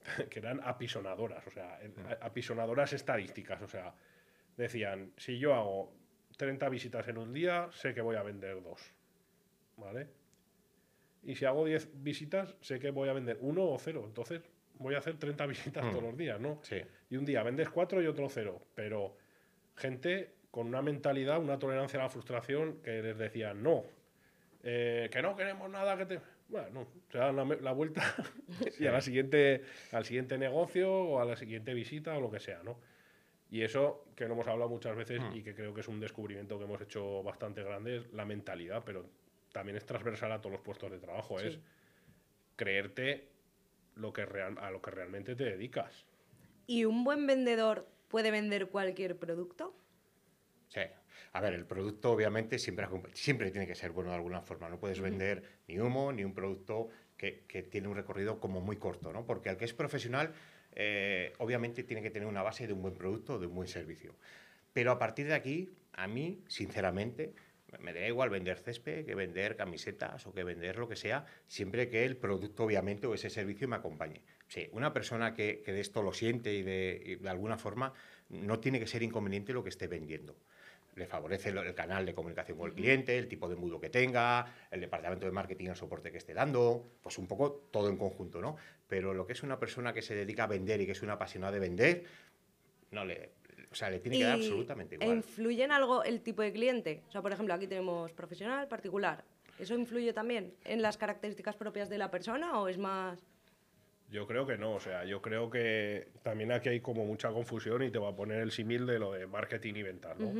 que 0.30 0.38
eran 0.38 0.62
apisonadoras, 0.64 1.46
o 1.46 1.50
sea, 1.50 1.78
apisonadoras 2.22 2.94
estadísticas, 2.94 3.60
o 3.60 3.68
sea, 3.68 3.92
decían, 4.56 5.12
si 5.18 5.38
yo 5.38 5.54
hago 5.54 5.97
30 6.38 6.68
visitas 6.70 7.06
en 7.08 7.18
un 7.18 7.34
día, 7.34 7.68
sé 7.72 7.92
que 7.92 8.00
voy 8.00 8.16
a 8.16 8.22
vender 8.22 8.62
dos, 8.62 8.80
¿vale? 9.76 10.08
Y 11.22 11.34
si 11.34 11.44
hago 11.44 11.66
10 11.66 12.02
visitas, 12.02 12.56
sé 12.62 12.78
que 12.78 12.90
voy 12.90 13.10
a 13.10 13.12
vender 13.12 13.36
uno 13.42 13.68
o 13.68 13.78
cero, 13.78 14.04
entonces 14.06 14.40
voy 14.78 14.94
a 14.94 14.98
hacer 14.98 15.18
30 15.18 15.44
visitas 15.46 15.90
todos 15.90 16.02
los 16.02 16.16
días, 16.16 16.40
¿no? 16.40 16.60
Sí. 16.62 16.80
Y 17.10 17.16
un 17.16 17.26
día 17.26 17.42
vendes 17.42 17.68
cuatro 17.68 18.00
y 18.00 18.06
otro 18.06 18.30
cero, 18.30 18.62
pero 18.74 19.16
gente 19.76 20.32
con 20.50 20.68
una 20.68 20.80
mentalidad, 20.80 21.38
una 21.38 21.58
tolerancia 21.58 22.00
a 22.00 22.04
la 22.04 22.08
frustración 22.08 22.80
que 22.82 23.02
les 23.02 23.18
decía, 23.18 23.52
no, 23.52 23.84
eh, 24.62 25.10
que 25.12 25.20
no 25.20 25.36
queremos 25.36 25.68
nada 25.68 25.98
que 25.98 26.06
te 26.06 26.20
bueno, 26.48 26.88
se 27.12 27.18
dan 27.18 27.36
la, 27.36 27.72
vuelta 27.72 28.02
y 28.78 28.86
a 28.86 28.92
la 28.92 29.02
siguiente, 29.02 29.64
al 29.92 30.06
siguiente 30.06 30.38
negocio 30.38 30.90
o 30.90 31.20
a 31.20 31.26
la 31.26 31.36
siguiente 31.36 31.74
visita 31.74 32.16
o 32.16 32.20
lo 32.20 32.30
que 32.30 32.40
sea, 32.40 32.62
¿no? 32.62 32.78
Y 33.50 33.62
eso 33.62 34.04
que 34.14 34.26
lo 34.26 34.34
hemos 34.34 34.46
hablado 34.46 34.68
muchas 34.68 34.96
veces 34.96 35.20
hmm. 35.20 35.36
y 35.36 35.42
que 35.42 35.54
creo 35.54 35.72
que 35.72 35.80
es 35.80 35.88
un 35.88 36.00
descubrimiento 36.00 36.58
que 36.58 36.64
hemos 36.64 36.80
hecho 36.80 37.22
bastante 37.22 37.62
grande 37.62 37.98
es 37.98 38.12
la 38.12 38.24
mentalidad, 38.24 38.82
pero 38.84 39.06
también 39.52 39.76
es 39.76 39.86
transversal 39.86 40.32
a 40.32 40.40
todos 40.40 40.52
los 40.52 40.60
puestos 40.60 40.90
de 40.90 40.98
trabajo, 40.98 41.40
es 41.40 41.58
creerte 42.56 43.28
lo 43.94 44.12
que 44.12 44.26
real, 44.26 44.58
a 44.58 44.70
lo 44.70 44.82
que 44.82 44.90
realmente 44.90 45.34
te 45.34 45.44
dedicas. 45.44 46.04
¿Y 46.66 46.84
un 46.84 47.04
buen 47.04 47.26
vendedor 47.26 47.88
puede 48.08 48.30
vender 48.30 48.68
cualquier 48.68 49.16
producto? 49.16 49.74
Sí. 50.68 50.82
A 51.32 51.40
ver, 51.40 51.54
el 51.54 51.66
producto 51.66 52.12
obviamente 52.12 52.58
siempre, 52.58 52.86
siempre 53.14 53.50
tiene 53.50 53.66
que 53.66 53.74
ser 53.74 53.90
bueno 53.90 54.10
de 54.10 54.16
alguna 54.16 54.40
forma. 54.40 54.68
No 54.68 54.78
puedes 54.78 55.00
vender 55.00 55.42
ni 55.66 55.78
humo 55.78 56.12
ni 56.12 56.24
un 56.24 56.34
producto 56.34 56.88
que, 57.16 57.68
tiene 57.70 57.88
un 57.88 57.96
recorrido 57.96 58.38
como 58.38 58.60
muy 58.60 58.76
corto, 58.76 59.12
¿no? 59.12 59.26
Porque 59.26 59.48
al 59.48 59.56
que 59.56 59.64
es 59.64 59.74
profesional, 59.74 60.32
eh, 60.80 61.32
obviamente 61.38 61.82
tiene 61.82 62.00
que 62.00 62.10
tener 62.10 62.28
una 62.28 62.42
base 62.42 62.68
de 62.68 62.72
un 62.72 62.80
buen 62.80 62.94
producto, 62.94 63.38
de 63.38 63.46
un 63.46 63.54
buen 63.56 63.66
servicio. 63.66 64.14
Pero 64.72 64.92
a 64.92 64.98
partir 64.98 65.26
de 65.26 65.34
aquí, 65.34 65.70
a 65.92 66.06
mí, 66.06 66.44
sinceramente, 66.46 67.34
me 67.80 67.92
da 67.92 68.06
igual 68.06 68.30
vender 68.30 68.58
césped 68.58 69.04
que 69.04 69.16
vender 69.16 69.56
camisetas 69.56 70.24
o 70.26 70.32
que 70.32 70.44
vender 70.44 70.78
lo 70.78 70.88
que 70.88 70.94
sea, 70.94 71.26
siempre 71.48 71.88
que 71.88 72.04
el 72.04 72.16
producto, 72.16 72.62
obviamente, 72.62 73.08
o 73.08 73.14
ese 73.14 73.28
servicio 73.28 73.66
me 73.66 73.74
acompañe. 73.74 74.22
Sí, 74.46 74.68
una 74.70 74.92
persona 74.92 75.34
que, 75.34 75.62
de 75.66 75.80
esto 75.80 76.00
lo 76.00 76.12
siente 76.12 76.54
y 76.54 76.62
de, 76.62 77.02
y 77.04 77.14
de, 77.16 77.28
alguna 77.28 77.58
forma 77.58 77.92
no 78.28 78.60
tiene 78.60 78.78
que 78.78 78.86
ser 78.86 79.02
inconveniente 79.02 79.52
lo 79.52 79.64
que 79.64 79.70
esté 79.70 79.88
vendiendo 79.88 80.36
le 80.98 81.06
favorece 81.06 81.50
el, 81.50 81.74
canal 81.74 82.04
de 82.04 82.14
comunicación 82.14 82.58
con 82.58 82.68
el 82.68 82.74
cliente, 82.74 83.16
el 83.16 83.28
tipo 83.28 83.48
de 83.48 83.54
embudo 83.54 83.80
que 83.80 83.88
tenga, 83.88 84.52
el 84.70 84.80
departamento 84.80 85.26
de 85.26 85.32
marketing, 85.32 85.68
el 85.68 85.76
soporte 85.76 86.10
que 86.10 86.18
esté 86.18 86.34
dando, 86.34 86.84
pues 87.00 87.16
un 87.18 87.26
poco 87.26 87.68
todo 87.70 87.88
en 87.88 87.96
conjunto, 87.96 88.40
¿no? 88.40 88.56
Pero 88.88 89.14
lo 89.14 89.26
que 89.26 89.34
es 89.34 89.42
una 89.42 89.58
persona 89.58 89.92
que 89.92 90.02
se 90.02 90.14
dedica 90.14 90.44
a 90.44 90.46
vender 90.46 90.80
y 90.80 90.86
que 90.86 90.92
es 90.92 91.02
una 91.02 91.14
apasionada 91.14 91.52
de 91.52 91.60
vender, 91.60 92.04
no 92.90 93.04
le, 93.04 93.30
o 93.70 93.74
sea, 93.74 93.90
le 93.90 94.00
tiene 94.00 94.18
que 94.18 94.24
dar 94.24 94.34
absolutamente 94.34 94.94
igual. 94.94 95.16
¿Influye 95.16 95.62
en 95.62 95.72
algo 95.72 96.02
el 96.02 96.22
tipo 96.22 96.42
de 96.42 96.52
cliente? 96.52 97.02
O 97.08 97.12
sea, 97.12 97.22
por 97.22 97.32
ejemplo, 97.32 97.54
aquí 97.54 97.66
tenemos 97.66 98.12
profesional, 98.12 98.66
particular. 98.66 99.24
¿Eso 99.58 99.74
influye 99.74 100.12
también 100.12 100.54
en 100.64 100.82
las 100.82 100.96
características 100.96 101.56
propias 101.56 101.88
de 101.88 101.98
la 101.98 102.10
persona 102.10 102.58
o 102.60 102.68
es 102.68 102.78
más...? 102.78 103.26
Yo 104.10 104.26
creo 104.26 104.46
que 104.46 104.56
no, 104.56 104.72
o 104.72 104.80
sea, 104.80 105.04
yo 105.04 105.20
creo 105.20 105.50
que 105.50 106.08
también 106.22 106.50
aquí 106.50 106.70
hay 106.70 106.80
como 106.80 107.04
mucha 107.04 107.28
confusión 107.28 107.82
y 107.82 107.90
te 107.90 107.98
va 107.98 108.08
a 108.08 108.16
poner 108.16 108.40
el 108.40 108.52
símil 108.52 108.86
de 108.86 108.98
lo 108.98 109.12
de 109.12 109.26
marketing 109.26 109.74
y 109.74 109.82
ventas, 109.82 110.18
¿no? 110.18 110.32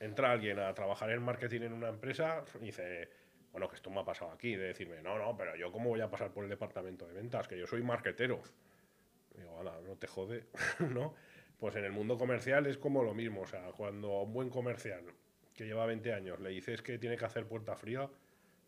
entra 0.00 0.32
alguien 0.32 0.58
a 0.58 0.72
trabajar 0.74 1.10
en 1.10 1.22
marketing 1.22 1.60
en 1.60 1.72
una 1.74 1.88
empresa 1.88 2.42
y 2.60 2.66
dice, 2.66 3.10
bueno, 3.52 3.68
que 3.68 3.76
esto 3.76 3.90
me 3.90 4.00
ha 4.00 4.04
pasado 4.04 4.30
aquí, 4.30 4.54
de 4.54 4.68
decirme, 4.68 5.02
no, 5.02 5.18
no, 5.18 5.36
pero 5.36 5.56
yo 5.56 5.72
cómo 5.72 5.90
voy 5.90 6.00
a 6.00 6.10
pasar 6.10 6.30
por 6.32 6.44
el 6.44 6.50
departamento 6.50 7.06
de 7.06 7.14
ventas, 7.14 7.48
que 7.48 7.58
yo 7.58 7.66
soy 7.66 7.82
marketero. 7.82 8.40
Digo, 9.34 9.62
no 9.62 9.96
te 9.96 10.06
jode, 10.06 10.46
¿no? 10.90 11.14
Pues 11.58 11.76
en 11.76 11.84
el 11.84 11.92
mundo 11.92 12.16
comercial 12.16 12.66
es 12.66 12.78
como 12.78 13.02
lo 13.02 13.14
mismo, 13.14 13.42
o 13.42 13.46
sea, 13.46 13.72
cuando 13.76 14.12
a 14.12 14.22
un 14.22 14.32
buen 14.32 14.50
comercial 14.50 15.04
que 15.54 15.66
lleva 15.66 15.84
20 15.86 16.12
años 16.12 16.40
le 16.40 16.50
dices 16.50 16.80
que 16.80 16.98
tiene 16.98 17.16
que 17.16 17.24
hacer 17.24 17.46
puerta 17.46 17.76
fría, 17.76 18.08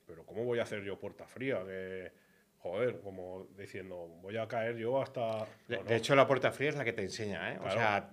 pero 0.07 0.27
¿cómo 0.27 0.45
voy 0.45 0.59
a 0.59 0.64
hacer 0.64 0.83
yo 0.83 0.99
puerta 0.99 1.27
fría? 1.27 1.64
Que 1.64 2.12
joder, 2.62 3.01
como 3.01 3.49
diciendo, 3.57 4.09
voy 4.23 4.37
a 4.37 4.47
caer 4.47 4.77
yo 4.77 5.03
hasta... 5.03 5.47
de, 5.66 5.97
hecho, 5.97 6.14
la 6.14 6.27
puerta 6.27 6.53
fría 6.53 6.68
es 6.71 6.77
la 6.77 6.85
que 6.85 6.92
te 6.92 7.03
enseña, 7.03 7.53
¿eh? 7.53 7.59
o 7.61 7.68
sea, 7.71 8.09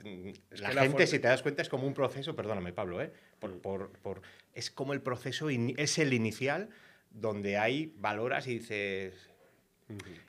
la 0.51 0.81
gente, 0.81 1.05
si 1.05 1.19
te 1.19 1.27
das 1.27 1.43
cuenta, 1.43 1.61
es 1.61 1.69
como 1.69 1.85
un 1.85 1.93
proceso, 1.93 2.35
perdóname, 2.35 2.73
Pablo, 2.73 2.99
¿eh? 2.99 3.11
Por, 3.39 3.51
mm. 3.51 3.59
por, 3.59 3.89
por, 3.99 4.21
es 4.53 4.69
como 4.71 4.93
el 4.93 5.01
proceso, 5.01 5.49
es 5.49 5.97
el 5.97 6.13
inicial 6.13 6.69
donde 7.11 7.57
hay 7.57 7.93
valoras 7.97 8.47
y 8.47 8.59
dices... 8.59 9.29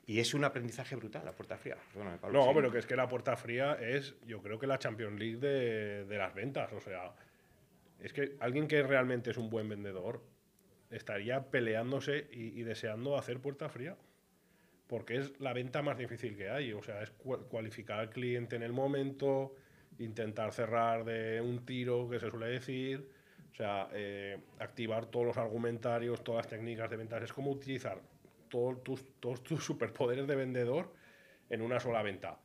Y 0.07 0.19
es 0.19 0.33
un 0.33 0.43
aprendizaje 0.43 0.95
brutal, 0.95 1.23
la 1.23 1.33
puerta 1.33 1.55
fría. 1.55 1.77
Perdóname, 1.93 2.17
Pablo, 2.17 2.45
no, 2.45 2.53
pero 2.55 2.71
que 2.71 2.79
es 2.79 2.87
que 2.87 2.95
la 2.95 3.07
puerta 3.07 3.37
fría 3.37 3.77
es, 3.79 4.15
yo 4.25 4.41
creo 4.41 4.57
que 4.57 4.65
la 4.65 4.79
Champions 4.79 5.19
League 5.19 5.37
de, 5.37 6.05
de 6.05 6.17
las 6.17 6.33
ventas, 6.33 6.73
o 6.73 6.81
sea 6.81 7.13
es 7.99 8.13
que 8.13 8.35
alguien 8.39 8.67
que 8.67 8.81
realmente 8.81 9.29
es 9.29 9.37
un 9.37 9.51
buen 9.51 9.69
vendedor 9.69 10.23
estaría 10.89 11.51
peleándose 11.51 12.27
y, 12.31 12.59
y 12.59 12.63
deseando 12.63 13.15
hacer 13.15 13.39
puerta 13.39 13.69
fría. 13.69 13.95
Porque 14.87 15.17
es 15.17 15.39
la 15.39 15.53
venta 15.53 15.83
más 15.83 15.99
difícil 15.99 16.35
que 16.35 16.49
hay. 16.49 16.73
O 16.73 16.81
sea, 16.81 17.03
es 17.03 17.15
cua- 17.19 17.47
cualificar 17.47 17.99
al 17.99 18.09
cliente 18.09 18.55
en 18.55 18.63
el 18.63 18.73
momento, 18.73 19.55
intentar 20.01 20.51
cerrar 20.51 21.05
de 21.05 21.41
un 21.41 21.65
tiro, 21.65 22.09
que 22.09 22.19
se 22.19 22.29
suele 22.29 22.47
decir. 22.47 23.07
O 23.51 23.55
sea, 23.55 23.89
eh, 23.93 24.39
activar 24.59 25.05
todos 25.07 25.25
los 25.25 25.37
argumentarios, 25.37 26.23
todas 26.23 26.45
las 26.45 26.47
técnicas 26.47 26.89
de 26.89 26.97
ventas. 26.97 27.21
Es 27.23 27.33
como 27.33 27.51
utilizar 27.51 27.99
todos 28.49 28.83
tus, 28.83 29.19
todos 29.19 29.43
tus 29.43 29.63
superpoderes 29.63 30.27
de 30.27 30.35
vendedor 30.35 30.93
en 31.49 31.61
una 31.61 31.79
sola 31.79 32.01
venta. 32.01 32.37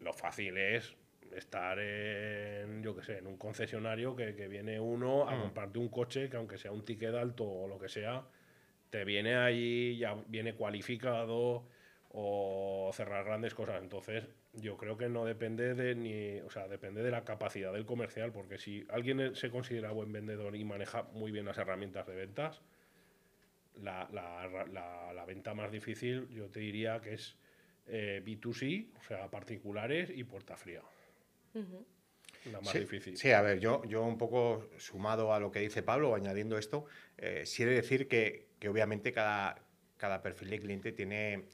Lo 0.00 0.12
fácil 0.12 0.56
es 0.56 0.94
estar 1.32 1.78
en, 1.78 2.82
yo 2.82 2.94
qué 2.94 3.02
sé, 3.02 3.18
en 3.18 3.26
un 3.26 3.36
concesionario 3.36 4.14
que, 4.14 4.34
que 4.34 4.48
viene 4.48 4.78
uno 4.78 5.28
a 5.28 5.36
Mm. 5.36 5.40
comprarte 5.40 5.78
un 5.78 5.88
coche 5.88 6.28
que 6.28 6.36
aunque 6.36 6.58
sea 6.58 6.72
un 6.72 6.84
ticket 6.84 7.14
alto 7.14 7.44
o 7.44 7.68
lo 7.68 7.78
que 7.78 7.88
sea, 7.88 8.24
te 8.90 9.04
viene 9.04 9.36
allí, 9.36 9.96
ya 9.96 10.14
viene 10.26 10.54
cualificado 10.54 11.64
o 12.14 12.90
cerrar 12.94 13.24
grandes 13.24 13.54
cosas. 13.54 13.82
Entonces, 13.82 14.24
yo 14.52 14.76
creo 14.76 14.96
que 14.98 15.08
no 15.08 15.24
depende 15.24 15.74
de 15.74 15.94
ni, 15.94 16.40
o 16.40 16.50
sea, 16.50 16.68
depende 16.68 17.02
de 17.02 17.10
la 17.10 17.24
capacidad 17.24 17.72
del 17.72 17.86
comercial, 17.86 18.32
porque 18.32 18.58
si 18.58 18.84
alguien 18.90 19.34
se 19.34 19.50
considera 19.50 19.90
buen 19.92 20.12
vendedor 20.12 20.54
y 20.54 20.64
maneja 20.64 21.04
muy 21.14 21.32
bien 21.32 21.46
las 21.46 21.56
herramientas 21.58 22.06
de 22.06 22.14
ventas, 22.14 22.60
la, 23.80 24.08
la- 24.12 24.66
la- 24.70 25.12
la 25.12 25.24
venta 25.24 25.54
más 25.54 25.72
difícil 25.72 26.28
yo 26.28 26.48
te 26.50 26.60
diría 26.60 27.00
que 27.00 27.14
es 27.14 27.36
eh, 27.86 28.22
B2C, 28.24 28.88
o 28.98 29.02
sea, 29.02 29.28
particulares 29.30 30.10
y 30.14 30.24
puerta 30.24 30.56
fría. 30.56 30.82
La 32.44 32.60
más 32.60 32.72
sí, 32.72 32.80
difícil. 32.80 33.16
Sí, 33.16 33.30
a 33.32 33.40
ver, 33.40 33.58
yo, 33.60 33.84
yo 33.84 34.02
un 34.02 34.18
poco 34.18 34.68
sumado 34.78 35.32
a 35.32 35.40
lo 35.40 35.50
que 35.50 35.60
dice 35.60 35.82
Pablo, 35.82 36.14
añadiendo 36.14 36.58
esto, 36.58 36.86
eh, 37.18 37.42
sí 37.46 37.62
he 37.62 37.66
de 37.66 37.74
decir 37.74 38.08
que, 38.08 38.48
que 38.58 38.68
obviamente 38.68 39.12
cada, 39.12 39.64
cada 39.96 40.22
perfil 40.22 40.50
de 40.50 40.58
cliente 40.60 40.92
tiene, 40.92 41.34
eh, 41.34 41.48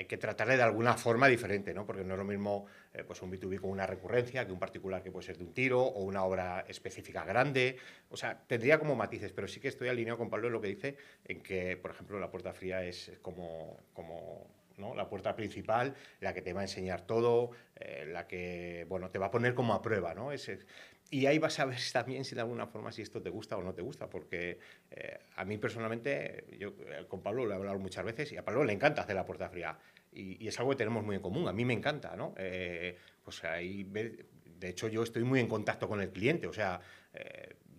hay 0.00 0.06
que 0.06 0.16
tratarle 0.16 0.56
de 0.56 0.62
alguna 0.62 0.94
forma 0.94 1.28
diferente, 1.28 1.74
¿no? 1.74 1.84
Porque 1.84 2.02
no 2.04 2.14
es 2.14 2.18
lo 2.18 2.24
mismo 2.24 2.64
eh, 2.94 3.04
pues 3.04 3.20
un 3.20 3.30
B2B 3.30 3.60
con 3.60 3.68
una 3.68 3.86
recurrencia 3.86 4.46
que 4.46 4.52
un 4.52 4.58
particular 4.58 5.02
que 5.02 5.10
puede 5.10 5.26
ser 5.26 5.36
de 5.36 5.44
un 5.44 5.52
tiro 5.52 5.82
o 5.82 6.04
una 6.04 6.24
obra 6.24 6.64
específica 6.66 7.22
grande. 7.22 7.76
O 8.08 8.16
sea, 8.16 8.42
tendría 8.46 8.78
como 8.78 8.96
matices, 8.96 9.30
pero 9.32 9.46
sí 9.46 9.60
que 9.60 9.68
estoy 9.68 9.88
alineado 9.88 10.16
con 10.16 10.30
Pablo 10.30 10.46
en 10.46 10.54
lo 10.54 10.60
que 10.62 10.68
dice, 10.68 10.96
en 11.26 11.42
que, 11.42 11.76
por 11.76 11.90
ejemplo, 11.90 12.18
la 12.18 12.30
puerta 12.30 12.54
fría 12.54 12.82
es 12.82 13.12
como, 13.20 13.78
como 13.92 14.46
¿no? 14.80 14.94
la 14.94 15.08
puerta 15.08 15.36
principal, 15.36 15.94
la 16.20 16.34
que 16.34 16.42
te 16.42 16.52
va 16.52 16.60
a 16.60 16.64
enseñar 16.64 17.02
todo, 17.02 17.50
eh, 17.76 18.06
la 18.08 18.26
que 18.26 18.86
bueno, 18.88 19.10
te 19.10 19.18
va 19.18 19.26
a 19.26 19.30
poner 19.30 19.54
como 19.54 19.74
a 19.74 19.82
prueba. 19.82 20.14
¿no? 20.14 20.32
Es- 20.32 20.48
es- 20.48 20.66
y 21.10 21.26
ahí 21.26 21.38
vas 21.38 21.58
a 21.58 21.64
ver 21.64 21.78
también 21.92 22.24
si 22.24 22.34
de 22.34 22.40
alguna 22.40 22.66
forma 22.66 22.92
si 22.92 23.02
esto 23.02 23.20
te 23.20 23.30
gusta 23.30 23.56
o 23.56 23.62
no 23.62 23.74
te 23.74 23.82
gusta, 23.82 24.08
porque 24.08 24.58
eh, 24.90 25.18
a 25.36 25.44
mí 25.44 25.58
personalmente, 25.58 26.44
yo 26.58 26.74
eh, 26.86 27.04
con 27.08 27.20
Pablo 27.22 27.44
lo 27.44 27.52
he 27.52 27.56
hablado 27.56 27.78
muchas 27.78 28.04
veces 28.04 28.32
y 28.32 28.36
a 28.36 28.44
Pablo 28.44 28.64
le 28.64 28.72
encanta 28.72 29.02
hacer 29.02 29.16
la 29.16 29.24
puerta 29.26 29.48
fría 29.48 29.76
y, 30.12 30.46
es 30.46 30.58
algo 30.58 30.70
que 30.70 30.76
tenemos 30.76 31.04
muy 31.04 31.16
en 31.16 31.22
común, 31.22 31.48
a 31.48 31.52
mí 31.52 31.64
me 31.64 31.74
encanta, 31.74 32.16
¿no? 32.16 32.34
Eh, 32.36 32.96
pues 33.22 33.44
ahí, 33.44 33.84
de 33.84 34.68
hecho 34.68 34.88
yo 34.88 35.02
estoy 35.02 35.24
muy 35.24 35.40
en 35.40 35.46
contacto 35.48 35.88
con 35.88 36.00
el 36.00 36.10
cliente, 36.10 36.46
o 36.46 36.52
sea, 36.52 36.80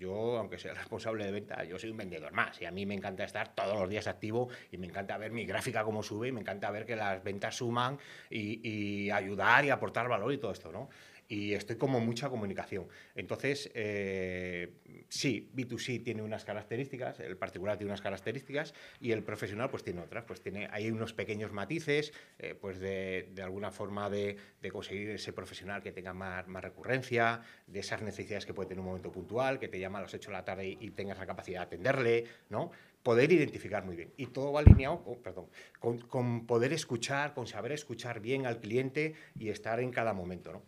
yo, 0.02 0.38
aunque 0.38 0.58
sea 0.58 0.74
responsable 0.82 1.26
de 1.26 1.32
venta, 1.32 1.64
yo 1.64 1.78
soy 1.78 1.92
un 1.92 1.98
vendedor 1.98 2.34
más 2.34 2.60
y 2.60 2.66
a 2.66 2.72
mí 2.72 2.86
me 2.86 2.96
encanta 2.96 3.24
estar 3.24 3.54
todos 3.54 3.80
los 3.80 3.88
días 3.88 4.08
activo 4.08 4.50
y 4.72 4.78
me 4.78 4.88
encanta 4.88 5.18
ver 5.18 5.32
mi 5.32 5.46
gráfica 5.46 5.84
cómo 5.84 6.02
sube 6.02 6.30
y 6.30 6.32
me 6.32 6.42
encanta 6.42 6.72
ver 6.72 6.86
que 6.86 6.96
las 6.96 7.24
ventas 7.24 7.56
suman 7.56 8.00
y, 8.30 8.68
y 8.68 9.12
ayudar 9.12 9.64
y 9.66 9.70
aportar 9.70 10.10
valor 10.10 10.34
y 10.34 10.38
todo 10.40 10.52
esto, 10.52 10.72
¿no? 10.72 10.90
Y 11.32 11.54
estoy 11.54 11.78
como 11.78 12.02
mucha 12.02 12.30
comunicación. 12.30 12.90
Entonces, 13.16 13.72
eh, 13.74 14.74
sí, 15.08 15.50
B2C 15.56 16.04
tiene 16.04 16.24
unas 16.24 16.44
características, 16.44 17.22
el 17.22 17.38
particular 17.38 17.78
tiene 17.78 17.90
unas 17.90 18.02
características 18.02 18.74
y 19.00 19.14
el 19.14 19.24
profesional 19.24 19.70
pues 19.70 19.82
tiene 19.82 20.02
otras. 20.02 20.26
Pues 20.26 20.42
tiene, 20.42 20.68
hay 20.74 20.92
unos 20.92 21.14
pequeños 21.14 21.54
matices, 21.54 22.12
eh, 22.38 22.54
pues 22.54 22.82
de, 22.82 23.30
de 23.34 23.42
alguna 23.44 23.72
forma 23.72 24.10
de, 24.10 24.36
de 24.62 24.72
conseguir 24.72 25.10
ese 25.12 25.32
profesional 25.32 25.82
que 25.82 25.94
tenga 25.94 26.14
más, 26.14 26.50
más 26.50 26.66
recurrencia, 26.66 27.40
de 27.66 27.80
esas 27.80 28.02
necesidades 28.02 28.46
que 28.46 28.54
puede 28.54 28.68
tener 28.68 28.82
un 28.82 28.88
momento 28.88 29.10
puntual, 29.10 29.58
que 29.58 29.70
te 29.70 29.80
llama 29.80 30.00
a 30.00 30.02
las 30.02 30.14
8 30.14 30.32
de 30.32 30.34
la 30.34 30.44
tarde 30.44 30.68
y, 30.68 30.78
y 30.82 30.90
tengas 30.90 31.18
la 31.18 31.26
capacidad 31.26 31.62
de 31.62 31.66
atenderle, 31.68 32.26
¿no? 32.50 32.72
Poder 33.04 33.32
identificar 33.32 33.86
muy 33.86 33.96
bien. 33.96 34.12
Y 34.18 34.28
todo 34.28 34.52
va 34.52 34.60
alineado, 34.60 35.02
oh, 35.06 35.18
perdón, 35.18 35.48
con, 35.80 35.98
con 36.00 36.46
poder 36.46 36.74
escuchar, 36.74 37.34
con 37.34 37.48
saber 37.48 37.72
escuchar 37.72 38.20
bien 38.20 38.46
al 38.46 38.60
cliente 38.60 39.16
y 39.40 39.48
estar 39.48 39.80
en 39.80 39.92
cada 39.92 40.14
momento, 40.14 40.52
¿no? 40.52 40.64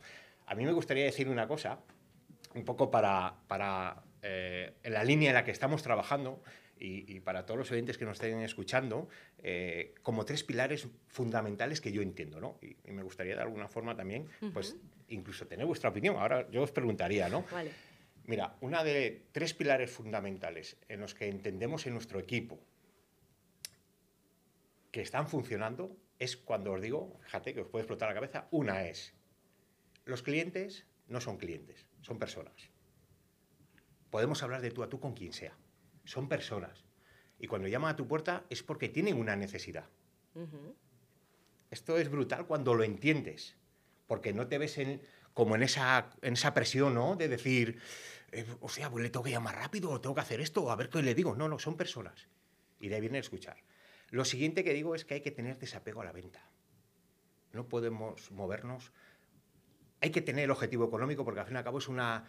A 0.46 0.56
mí 0.56 0.66
me 0.66 0.72
gustaría 0.72 1.06
decir 1.06 1.30
una 1.30 1.48
cosa, 1.48 1.80
un 2.56 2.66
poco 2.66 2.92
para, 2.92 3.36
para 3.48 4.04
eh, 4.22 4.74
en 4.84 4.94
la 4.94 5.04
línea 5.04 5.30
en 5.30 5.36
la 5.36 5.44
que 5.44 5.52
estamos 5.52 5.84
trabajando 5.84 6.42
y, 6.78 7.16
y 7.16 7.20
para 7.20 7.46
todos 7.46 7.58
los 7.58 7.72
oyentes 7.72 7.98
que 7.98 8.06
nos 8.06 8.22
estén 8.22 8.40
escuchando, 8.42 9.08
eh, 9.42 9.96
como 10.02 10.26
tres 10.26 10.44
pilares 10.44 10.88
fundamentales 11.08 11.82
que 11.82 11.92
yo 11.92 12.02
entiendo, 12.02 12.42
¿no? 12.42 12.58
Y, 12.62 12.76
y 12.84 12.92
me 12.92 13.04
gustaría 13.04 13.36
de 13.36 13.42
alguna 13.42 13.68
forma 13.68 13.96
también, 13.96 14.28
pues, 14.54 14.76
incluso 15.08 15.48
tener 15.48 15.66
vuestra 15.66 15.90
opinión. 15.90 16.18
Ahora 16.18 16.50
yo 16.52 16.62
os 16.62 16.72
preguntaría, 16.72 17.30
¿no? 17.30 17.46
Vale. 17.52 17.72
Mira, 18.26 18.56
una 18.62 18.84
de 18.84 19.26
tres 19.32 19.54
pilares 19.54 19.92
fundamentales 19.92 20.78
en 20.88 21.02
los 21.02 21.14
que 21.14 21.28
entendemos 21.28 21.86
en 21.88 21.94
nuestro 21.94 22.20
equipo 22.20 22.60
que 24.92 25.02
están 25.02 25.28
funcionando 25.28 25.98
es 26.20 26.38
cuando 26.38 26.72
os 26.72 26.82
digo, 26.82 27.20
fíjate 27.22 27.54
que 27.54 27.62
os 27.62 27.68
puede 27.68 27.84
explotar 27.84 28.10
la 28.10 28.16
cabeza, 28.16 28.48
una 28.52 28.86
es, 28.86 29.14
los 30.06 30.22
clientes 30.22 30.86
no 31.08 31.22
son 31.22 31.38
clientes, 31.38 31.86
son 32.02 32.20
personas. 32.20 32.70
Podemos 34.10 34.44
hablar 34.44 34.62
de 34.62 34.72
tú 34.72 34.84
a 34.84 34.90
tú 34.90 35.00
con 35.00 35.14
quien 35.14 35.34
sea, 35.34 35.58
son 36.06 36.28
personas. 36.28 36.84
Y 37.40 37.48
cuando 37.48 37.68
llaman 37.68 37.94
a 37.94 37.96
tu 37.96 38.08
puerta 38.08 38.46
es 38.50 38.64
porque 38.64 38.90
tienen 38.90 39.18
una 39.18 39.36
necesidad. 39.36 39.90
Esto 41.72 41.98
es 41.98 42.10
brutal 42.10 42.46
cuando 42.46 42.74
lo 42.74 42.84
entiendes, 42.84 43.56
porque 44.08 44.34
no 44.34 44.48
te 44.48 44.58
ves 44.58 44.78
en, 44.78 45.02
como 45.34 45.56
en 45.56 45.64
esa, 45.64 46.10
en 46.22 46.34
esa 46.34 46.54
presión, 46.54 46.94
¿no? 46.94 47.16
De 47.16 47.28
decir, 47.28 47.80
eh, 48.32 48.46
o 48.62 48.70
sea, 48.70 48.90
pues 48.90 49.04
le 49.04 49.10
tengo 49.10 49.24
que 49.24 49.32
llamar 49.32 49.56
rápido, 49.56 49.90
o 49.90 50.02
tengo 50.02 50.16
que 50.16 50.22
hacer 50.22 50.40
esto, 50.42 50.64
o 50.64 50.72
a 50.72 50.76
ver 50.76 50.90
qué 50.90 51.02
le 51.02 51.16
digo. 51.16 51.36
No, 51.36 51.48
no, 51.48 51.60
son 51.60 51.76
personas. 51.76 52.28
Y 52.80 52.90
de 52.90 52.96
ahí 52.96 53.02
viene 53.02 53.18
el 53.18 53.24
escuchar. 53.24 53.58
Lo 54.10 54.26
siguiente 54.26 54.64
que 54.64 54.74
digo 54.74 54.94
es 54.96 55.06
que 55.06 55.16
hay 55.16 55.22
que 55.22 55.32
tener 55.32 55.58
desapego 55.58 56.02
a 56.02 56.06
la 56.06 56.12
venta. 56.12 56.48
No 57.52 57.68
podemos 57.68 58.32
movernos. 58.32 58.92
Hay 60.04 60.10
que 60.12 60.22
tener 60.22 60.44
el 60.44 60.52
objetivo 60.52 60.84
económico 60.86 61.24
porque 61.24 61.40
al 61.40 61.46
fin 61.46 61.56
y 61.56 61.60
al 61.60 61.64
cabo 61.64 61.78
es 61.78 61.88
una, 61.88 62.26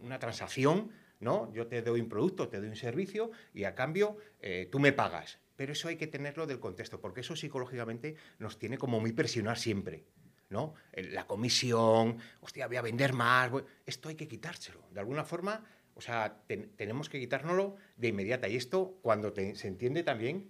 una 0.00 0.18
transacción, 0.20 0.92
¿no? 1.18 1.52
Yo 1.52 1.66
te 1.66 1.82
doy 1.82 2.00
un 2.00 2.08
producto, 2.08 2.48
te 2.48 2.58
doy 2.60 2.68
un 2.68 2.76
servicio 2.76 3.32
y 3.52 3.64
a 3.64 3.74
cambio 3.74 4.16
eh, 4.40 4.68
tú 4.70 4.78
me 4.78 4.92
pagas. 4.92 5.40
Pero 5.56 5.72
eso 5.72 5.88
hay 5.88 5.96
que 5.96 6.06
tenerlo 6.06 6.46
del 6.46 6.60
contexto 6.60 7.00
porque 7.00 7.22
eso 7.22 7.34
psicológicamente 7.34 8.14
nos 8.38 8.60
tiene 8.60 8.78
como 8.78 9.00
muy 9.00 9.12
presionar 9.12 9.58
siempre. 9.58 10.04
¿no? 10.50 10.74
La 10.92 11.26
comisión, 11.26 12.18
hostia, 12.40 12.68
voy 12.68 12.76
a 12.76 12.82
vender 12.82 13.12
más. 13.12 13.50
Esto 13.86 14.08
hay 14.08 14.14
que 14.14 14.28
quitárselo. 14.28 14.86
De 14.92 15.00
alguna 15.00 15.24
forma, 15.24 15.64
o 15.96 16.00
sea, 16.00 16.42
ten- 16.46 16.70
tenemos 16.76 17.08
que 17.08 17.18
quitárnoslo 17.18 17.74
de 17.96 18.06
inmediata. 18.06 18.46
Y 18.46 18.54
esto, 18.54 18.98
cuando 19.02 19.34
se 19.34 19.66
entiende 19.66 20.04
también, 20.04 20.48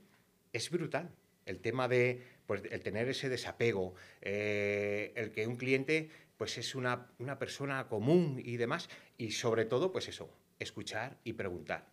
es 0.53 0.69
brutal. 0.71 1.09
El 1.47 1.61
tema 1.61 1.89
de 1.89 2.21
pues, 2.47 2.63
el 2.71 2.83
tener 2.83 3.09
ese 3.09 3.29
desapego, 3.29 3.95
eh, 4.21 5.13
el 5.17 5.31
que 5.31 5.47
un 5.47 5.57
cliente 5.57 6.11
pues, 6.37 6.59
es 6.59 6.75
una, 6.75 7.11
una 7.19 7.39
persona 7.39 7.89
común 7.89 8.41
y 8.45 8.57
demás. 8.57 8.89
Y 9.19 9.33
sobre 9.33 9.65
todo, 9.65 9.93
pues 9.93 10.09
eso, 10.09 10.31
escuchar 10.59 11.19
y 11.25 11.35
preguntar. 11.35 11.87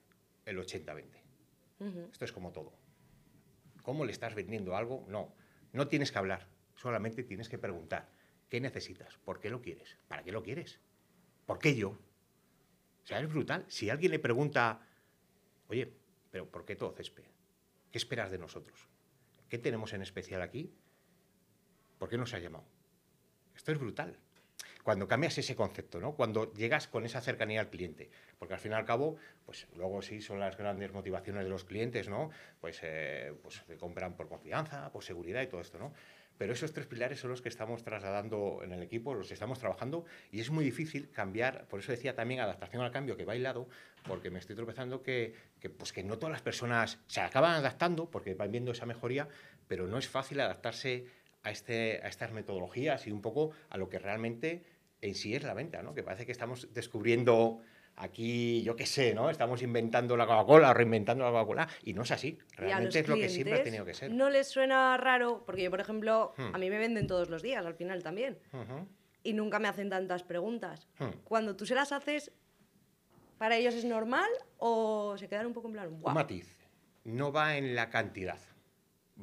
El 0.46 0.60
80-20. 0.60 1.06
Ujú. 1.80 2.10
Esto 2.12 2.26
es 2.26 2.32
como 2.32 2.52
todo. 2.52 2.74
¿Cómo 3.82 4.06
le 4.06 4.12
estás 4.12 4.36
vendiendo 4.36 4.76
algo? 4.76 5.06
No, 5.08 5.34
no 5.74 5.88
tienes 5.88 6.12
que 6.12 6.18
hablar, 6.18 6.48
solamente 6.76 7.24
tienes 7.24 7.50
que 7.50 7.58
preguntar. 7.58 8.10
¿Qué 8.50 8.62
necesitas? 8.62 9.18
¿Por 9.26 9.40
qué 9.40 9.50
lo 9.50 9.62
quieres? 9.62 9.98
¿Para 10.08 10.24
qué 10.24 10.32
lo 10.32 10.44
quieres? 10.44 10.80
¿Por 11.46 11.60
qué 11.60 11.76
yo? 11.76 11.90
O 11.90 13.06
sea, 13.06 13.20
es 13.20 13.30
brutal. 13.30 13.66
Si 13.68 13.90
alguien 13.90 14.12
le 14.12 14.20
pregunta, 14.20 14.88
oye, 15.68 15.92
pero 16.32 16.50
¿por 16.50 16.64
qué 16.66 16.76
todo 16.76 16.94
césped? 16.94 17.26
¿Qué 17.92 17.98
esperas 17.98 18.32
de 18.32 18.38
nosotros? 18.38 18.88
¿Qué 19.50 19.58
tenemos 19.58 19.94
en 19.94 20.02
especial 20.02 20.42
aquí? 20.42 20.74
¿Por 21.98 22.10
qué 22.10 22.18
nos 22.18 22.34
has 22.34 22.42
llamado? 22.42 22.66
Esto 23.56 23.72
es 23.72 23.80
brutal. 23.80 24.18
Cuando 24.84 25.08
cambias 25.08 25.38
ese 25.38 25.56
concepto, 25.56 26.00
¿no? 26.00 26.14
Cuando 26.14 26.54
llegas 26.54 26.88
con 26.88 27.06
esa 27.06 27.22
cercanía 27.22 27.62
al 27.62 27.70
cliente. 27.70 28.10
Porque 28.38 28.54
al 28.54 28.60
fin 28.60 28.74
y 28.74 28.76
al 28.76 28.86
cabo, 28.86 29.16
pues 29.46 29.68
luego 29.76 30.02
sí 30.02 30.22
son 30.22 30.40
las 30.40 30.58
grandes 30.58 30.92
motivaciones 30.92 31.46
de 31.46 31.50
los 31.50 31.64
clientes, 31.64 32.10
¿no? 32.10 32.30
Pues, 32.60 32.80
eh, 32.84 33.34
pues 33.42 33.64
te 33.66 33.78
compran 33.78 34.16
por 34.16 34.28
confianza, 34.28 34.92
por 34.92 35.04
seguridad 35.04 35.42
y 35.42 35.48
todo 35.48 35.62
esto, 35.62 35.80
¿no? 35.80 35.94
Pero 36.38 36.54
esos 36.54 36.74
tres 36.74 36.88
pilares 36.88 37.20
son 37.20 37.30
los 37.30 37.42
que 37.42 37.50
estamos 37.50 37.84
trasladando 37.84 38.62
en 38.64 38.74
el 38.74 38.82
equipo, 38.82 39.14
los 39.14 39.32
estamos 39.32 39.60
trabajando, 39.60 40.06
y 40.32 40.42
es 40.42 40.50
muy 40.50 40.66
difícil 40.66 41.12
cambiar, 41.12 41.68
por 41.68 41.80
eso 41.80 41.92
decía 41.92 42.16
también 42.16 42.40
adaptación 42.40 42.82
al 42.82 42.92
cambio 42.92 43.16
que 43.16 43.24
va 43.24 43.36
hilado, 43.36 43.70
porque 44.08 44.32
me 44.32 44.40
estoy 44.40 44.56
tropezando 44.56 45.04
que, 45.04 45.36
que, 45.60 45.70
pues 45.70 45.94
que 45.94 46.04
no 46.04 46.18
todas 46.18 46.34
las 46.34 46.42
personas 46.42 47.00
se 47.08 47.22
acaban 47.22 47.54
adaptando 47.54 48.10
porque 48.10 48.34
van 48.34 48.52
viendo 48.52 48.72
esa 48.72 48.86
mejoría, 48.86 49.28
pero 49.68 49.88
no 49.88 49.98
es 49.98 50.10
fácil 50.10 50.40
adaptarse 50.42 51.06
a, 51.44 51.52
este, 51.52 52.02
a 52.04 52.08
estas 52.08 52.32
metodologías 52.32 53.06
y 53.06 53.12
un 53.12 53.22
poco 53.22 53.52
a 53.70 53.78
lo 53.78 53.90
que 53.90 54.00
realmente 54.00 54.64
en 55.04 55.16
sí 55.16 55.36
es 55.36 55.44
la 55.44 55.54
venta, 55.54 55.82
¿no? 55.84 55.94
Que 55.94 56.04
parece 56.04 56.26
que 56.26 56.32
estamos 56.32 56.74
descubriendo 56.74 57.60
aquí, 57.96 58.64
yo 58.64 58.76
qué 58.76 58.86
sé, 58.86 59.14
¿no? 59.14 59.30
Estamos 59.30 59.62
inventando 59.62 60.18
la 60.18 60.26
Coca-Cola 60.26 60.72
o 60.72 60.74
reinventando 60.74 61.24
la 61.26 61.32
Coca-Cola 61.32 61.68
y 61.84 61.94
no 61.94 62.02
es 62.04 62.12
así. 62.12 62.38
Realmente 62.56 63.00
es 63.00 63.08
lo 63.08 63.16
que 63.16 63.30
siempre 63.30 63.60
ha 63.60 63.64
tenido 63.64 63.86
que 63.86 63.94
ser. 63.94 64.12
No 64.12 64.30
les 64.30 64.48
suena 64.48 64.98
raro, 64.98 65.44
porque 65.46 65.64
yo, 65.64 65.70
por 65.70 65.80
ejemplo, 65.82 66.34
Hmm. 66.38 66.56
a 66.56 66.58
mí 66.58 66.70
me 66.70 66.80
venden 66.80 67.06
todos 67.08 67.30
los 67.30 67.42
días 67.44 67.66
al 67.66 67.76
final 67.76 68.02
también. 68.02 68.40
Y 69.24 69.34
nunca 69.34 69.60
me 69.60 69.68
hacen 69.68 69.90
tantas 69.90 70.24
preguntas. 70.24 70.88
Hmm. 71.00 71.10
Cuando 71.24 71.56
tú 71.56 71.66
se 71.66 71.76
las 71.76 71.92
haces, 71.92 72.32
¿para 73.38 73.58
ellos 73.58 73.76
es 73.76 73.86
normal 73.86 74.30
o 74.58 75.16
se 75.18 75.28
quedan 75.28 75.46
un 75.48 75.54
poco 75.54 75.68
en 75.68 75.74
plan, 75.74 75.88
Un 75.94 76.02
"Guau"? 76.02 76.16
matiz. 76.16 76.48
No 77.04 77.32
va 77.32 77.58
en 77.58 77.76
la 77.76 77.90
cantidad, 77.90 78.40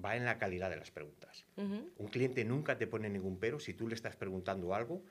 va 0.03 0.17
en 0.17 0.25
la 0.25 0.39
calidad 0.39 0.71
de 0.71 0.77
las 0.77 0.91
preguntas. 0.91 1.45
Un 1.57 2.09
cliente 2.09 2.45
nunca 2.45 2.79
te 2.79 2.87
pone 2.87 3.09
ningún 3.11 3.39
pero 3.39 3.59
si 3.61 3.75
tú 3.75 3.89
le 3.89 3.95
estás 3.95 4.17
preguntando 4.17 4.75
algo 4.75 5.03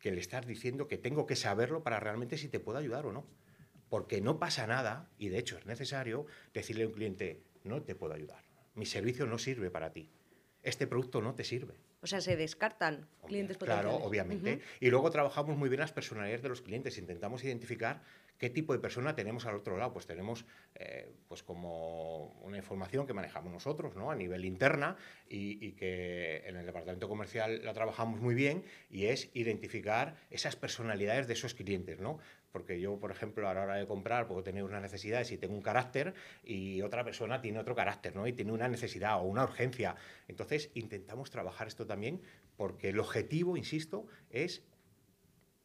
que 0.00 0.10
le 0.12 0.20
estás 0.20 0.46
diciendo 0.46 0.88
que 0.88 0.98
tengo 0.98 1.26
que 1.26 1.36
saberlo 1.36 1.82
para 1.82 2.00
realmente 2.00 2.38
si 2.38 2.48
te 2.48 2.60
puedo 2.60 2.78
ayudar 2.78 3.06
o 3.06 3.12
no. 3.12 3.26
Porque 3.88 4.20
no 4.20 4.38
pasa 4.38 4.66
nada, 4.66 5.10
y 5.18 5.28
de 5.28 5.38
hecho 5.38 5.56
es 5.58 5.66
necesario 5.66 6.26
decirle 6.52 6.84
a 6.84 6.88
un 6.88 6.92
cliente, 6.92 7.42
no 7.64 7.82
te 7.82 7.94
puedo 7.94 8.12
ayudar, 8.12 8.44
mi 8.74 8.84
servicio 8.84 9.26
no 9.26 9.38
sirve 9.38 9.70
para 9.70 9.92
ti, 9.92 10.10
este 10.62 10.86
producto 10.86 11.22
no 11.22 11.34
te 11.34 11.44
sirve. 11.44 11.74
O 12.00 12.06
sea, 12.06 12.20
se 12.20 12.36
descartan 12.36 13.08
clientes 13.26 13.56
Claro, 13.56 13.88
potenciales. 13.88 14.06
obviamente. 14.06 14.52
Ujú. 14.56 14.62
Y 14.80 14.90
luego 14.90 15.10
trabajamos 15.10 15.56
muy 15.56 15.68
bien 15.68 15.80
las 15.80 15.92
personalidades 15.92 16.42
de 16.42 16.48
los 16.48 16.62
clientes. 16.62 16.96
Intentamos 16.96 17.42
identificar 17.42 18.02
qué 18.38 18.50
tipo 18.50 18.72
de 18.72 18.78
persona 18.78 19.14
tenemos 19.14 19.46
al 19.46 19.56
otro 19.56 19.76
lado. 19.76 19.92
Pues 19.92 20.06
tenemos 20.06 20.46
eh, 20.74 21.12
pues 21.26 21.42
como 21.42 22.38
una 22.42 22.56
información 22.56 23.06
que 23.06 23.12
manejamos 23.12 23.52
nosotros 23.52 23.96
¿no? 23.96 24.10
a 24.10 24.16
nivel 24.16 24.44
interna 24.44 24.96
y, 25.28 25.64
y 25.64 25.72
que 25.72 26.42
en 26.46 26.56
el 26.56 26.64
departamento 26.64 27.08
comercial 27.08 27.64
la 27.64 27.72
trabajamos 27.72 28.20
muy 28.20 28.34
bien 28.34 28.64
y 28.90 29.06
es 29.06 29.30
identificar 29.34 30.16
esas 30.30 30.56
personalidades 30.56 31.26
de 31.26 31.34
esos 31.34 31.54
clientes. 31.54 32.00
¿no? 32.00 32.18
Porque 32.52 32.80
yo, 32.80 32.98
por 32.98 33.10
ejemplo, 33.10 33.48
a 33.48 33.54
la 33.54 33.62
hora 33.62 33.76
de 33.76 33.86
comprar 33.86 34.26
puedo 34.26 34.42
tener 34.42 34.64
unas 34.64 34.82
necesidades 34.82 35.30
y 35.32 35.38
tengo 35.38 35.54
un 35.54 35.62
carácter 35.62 36.14
y 36.44 36.80
otra 36.82 37.04
persona 37.04 37.40
tiene 37.40 37.58
otro 37.58 37.74
carácter 37.74 38.14
¿no? 38.14 38.26
y 38.26 38.32
tiene 38.32 38.52
una 38.52 38.68
necesidad 38.68 39.18
o 39.18 39.22
una 39.22 39.44
urgencia. 39.44 39.96
Entonces 40.28 40.70
intentamos 40.74 41.30
trabajar 41.30 41.66
esto 41.66 41.86
también 41.86 42.22
porque 42.56 42.88
el 42.88 42.98
objetivo, 42.98 43.56
insisto, 43.56 44.06
es 44.30 44.64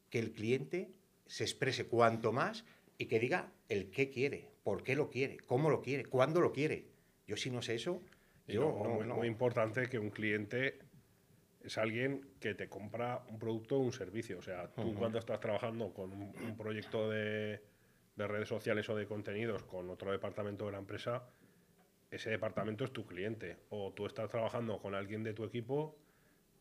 que 0.09 0.19
el 0.19 0.31
cliente 0.33 0.91
se 1.25 1.43
exprese 1.43 1.87
cuanto 1.87 2.31
más 2.31 2.65
y 2.97 3.05
que 3.07 3.19
diga 3.19 3.51
el 3.69 3.89
qué 3.91 4.09
quiere, 4.09 4.49
por 4.63 4.83
qué 4.83 4.95
lo 4.95 5.09
quiere, 5.09 5.37
cómo 5.37 5.69
lo 5.69 5.81
quiere, 5.81 6.05
cuándo 6.05 6.41
lo 6.41 6.51
quiere. 6.51 6.85
Yo 7.27 7.37
si 7.37 7.49
no 7.49 7.61
sé 7.61 7.75
eso, 7.75 8.01
yo 8.47 8.61
no- 8.61 8.89
muy, 8.89 9.07
no- 9.07 9.15
muy 9.15 9.27
importante 9.27 9.87
que 9.87 9.97
un 9.99 10.09
cliente 10.09 10.79
es 11.63 11.77
alguien 11.77 12.27
que 12.39 12.53
te 12.55 12.67
compra 12.67 13.23
un 13.29 13.39
producto 13.39 13.77
o 13.77 13.79
un 13.79 13.93
servicio. 13.93 14.37
O 14.39 14.41
sea, 14.41 14.67
tú 14.67 14.81
cuando 14.99 15.17
estás 15.19 15.39
trabajando 15.39 15.93
con 15.93 16.11
un, 16.11 16.33
un 16.43 16.57
proyecto 16.57 17.09
de, 17.09 17.61
de 18.15 18.27
redes 18.27 18.49
sociales 18.49 18.87
o 18.89 18.95
de 18.95 19.05
contenidos 19.07 19.63
con 19.63 19.89
otro 19.89 20.11
departamento 20.11 20.65
de 20.65 20.73
la 20.73 20.79
empresa, 20.79 21.23
ese 22.11 22.29
departamento 22.29 22.83
es 22.83 22.91
tu 22.91 23.05
cliente. 23.05 23.57
O 23.69 23.93
tú 23.93 24.05
estás 24.05 24.29
trabajando 24.29 24.77
con 24.79 24.93
alguien 24.93 25.23
de 25.23 25.33
tu 25.33 25.45
equipo, 25.45 25.97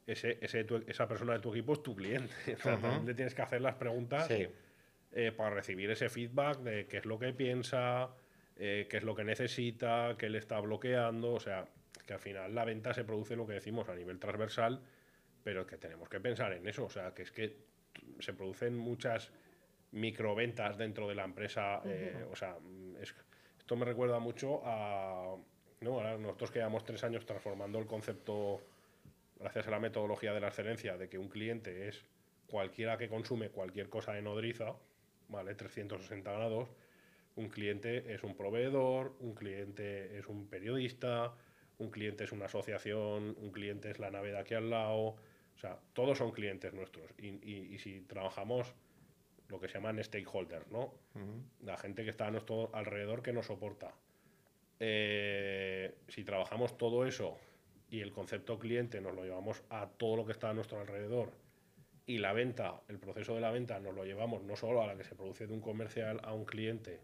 ese, 0.07 0.39
ese 0.41 0.65
tu- 0.65 0.83
esa 0.87 1.07
persona 1.09 1.35
de 1.35 1.39
tu 1.41 1.51
equipo 1.53 1.73
es 1.75 1.83
tu 1.83 1.95
cliente. 1.95 2.33
O 2.59 2.63
sea, 2.63 2.75
Ujú. 2.75 2.83
también 2.83 3.07
le 3.07 3.15
tienes 3.15 3.35
que 3.35 3.43
hacer 3.43 3.61
las 3.61 3.75
preguntas 3.77 4.27
Sí. 4.27 4.47
eh, 5.13 5.33
para 5.33 5.51
recibir 5.51 5.91
ese 5.91 6.09
feedback 6.09 6.59
de 6.59 6.87
qué 6.87 6.99
es 6.99 7.05
lo 7.07 7.19
que 7.19 7.33
piensa, 7.33 8.11
eh, 8.57 8.87
qué 8.91 8.97
es 8.99 9.03
lo 9.05 9.15
que 9.15 9.25
necesita, 9.25 10.17
qué 10.19 10.29
le 10.31 10.39
está 10.39 10.59
bloqueando. 10.61 11.33
O 11.35 11.41
sea, 11.41 11.67
que 12.07 12.15
al 12.15 12.21
final 12.21 12.55
la 12.55 12.65
venta 12.65 12.93
se 12.95 13.05
produce 13.05 13.37
lo 13.37 13.47
que 13.47 13.53
decimos 13.55 13.89
a 13.89 13.95
nivel 13.95 14.19
transversal, 14.19 14.81
pero 15.45 15.67
que 15.67 15.77
tenemos 15.77 16.09
que 16.09 16.19
pensar 16.21 16.53
en 16.53 16.67
eso. 16.67 16.85
O 16.85 16.91
sea, 16.91 17.15
que 17.15 17.23
es 17.23 17.31
que 17.31 17.57
se 18.21 18.33
producen 18.33 18.77
muchas 18.77 19.31
microventas 19.93 20.77
dentro 20.79 21.09
de 21.09 21.15
la 21.15 21.25
empresa. 21.25 21.81
eh, 21.85 22.25
o 22.31 22.37
sea, 22.37 22.57
es- 23.01 23.15
esto 23.59 23.77
me 23.77 23.85
recuerda 23.85 24.19
mucho 24.19 24.63
a. 24.65 25.37
¿no? 25.81 25.95
Ahora 25.95 26.17
nosotros 26.17 26.51
que 26.53 26.61
llevamos 26.61 26.85
tres 26.85 27.03
años 27.05 27.27
transformando 27.27 27.79
el 27.79 27.87
concepto, 27.87 28.61
gracias 29.43 29.67
a 29.67 29.71
la 29.71 29.81
metodología 29.81 30.33
de 30.33 30.41
la 30.41 30.49
excelencia, 30.49 30.97
de 30.97 31.09
que 31.09 31.19
un 31.19 31.29
cliente 31.29 31.89
es 31.89 32.05
cualquiera 32.47 32.97
que 32.97 33.09
consume 33.09 33.51
cualquier 33.51 33.89
cosa 33.89 34.13
de 34.13 34.23
nodriza, 34.23 34.75
¿vale? 35.29 35.55
360 35.55 36.33
grados. 36.33 36.69
Un 37.35 37.49
cliente 37.49 38.13
es 38.15 38.23
un 38.25 38.37
proveedor, 38.37 39.17
un 39.21 39.35
cliente 39.35 40.19
es 40.19 40.27
un 40.27 40.47
periodista, 40.49 41.35
un 41.79 41.91
cliente 41.91 42.25
es 42.25 42.33
una 42.33 42.45
asociación, 42.47 43.35
un 43.39 43.51
cliente 43.51 43.91
es 43.91 43.99
la 43.99 44.11
nave 44.11 44.31
de 44.33 44.39
aquí 44.39 44.55
al 44.55 44.71
lado. 44.71 44.99
O 45.55 45.59
sea, 45.59 45.79
todos 45.93 46.19
son 46.19 46.31
clientes 46.31 46.73
nuestros. 46.73 47.11
Y, 47.19 47.29
y- 47.43 47.75
y 47.75 47.79
si 47.79 48.01
trabajamos 48.03 48.75
lo 49.49 49.59
que 49.61 49.69
se 49.69 49.75
llaman 49.75 50.03
stakeholders, 50.03 50.71
¿no? 50.71 50.95
La 51.63 51.77
gente 51.77 52.05
que 52.05 52.11
está 52.11 52.27
a 52.27 52.31
nuestro 52.31 52.71
alrededor 52.75 53.23
que 53.23 53.33
nos 53.33 53.47
soporta. 53.47 53.93
Eh, 54.79 55.95
si 56.09 56.25
trabajamos 56.25 56.77
todo 56.77 57.07
eso 57.07 57.39
y 57.93 58.01
el 58.01 58.11
concepto 58.11 58.59
cliente 58.59 59.03
nos 59.03 59.15
lo 59.15 59.23
llevamos 59.23 59.63
a 59.69 59.87
todo 59.87 60.17
lo 60.17 60.25
que 60.25 60.33
está 60.33 60.49
a 60.49 60.55
nuestro 60.55 60.81
alrededor 60.81 61.31
y 62.07 62.19
la 62.19 62.33
venta, 62.33 62.81
el 62.89 62.99
proceso 62.99 63.35
de 63.35 63.43
la 63.43 63.51
venta 63.51 63.79
nos 63.81 63.95
lo 63.95 64.05
llevamos 64.05 64.43
no 64.43 64.57
solo 64.57 64.83
a 64.83 64.87
la 64.87 64.97
que 64.97 65.05
se 65.05 65.15
produce 65.15 65.47
de 65.47 65.53
un 65.53 65.61
comercial 65.61 66.19
a 66.25 66.33
un 66.33 66.47
cliente, 66.47 67.01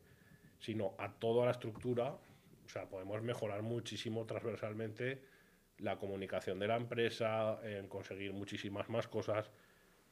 sino 0.59 0.95
a 0.97 1.13
toda 1.13 1.45
la 1.45 1.53
estructura, 1.53 2.13
o 2.13 2.69
sea, 2.69 2.89
podemos 2.89 3.23
mejorar 3.23 3.61
muchísimo 3.61 4.25
transversalmente 4.25 5.21
la 5.77 5.99
comunicación 5.99 6.59
de 6.59 6.69
la 6.69 6.77
empresa, 6.77 7.61
en 7.63 7.87
conseguir 7.87 8.33
muchísimas 8.33 8.89
más 8.89 9.09
cosas, 9.09 9.51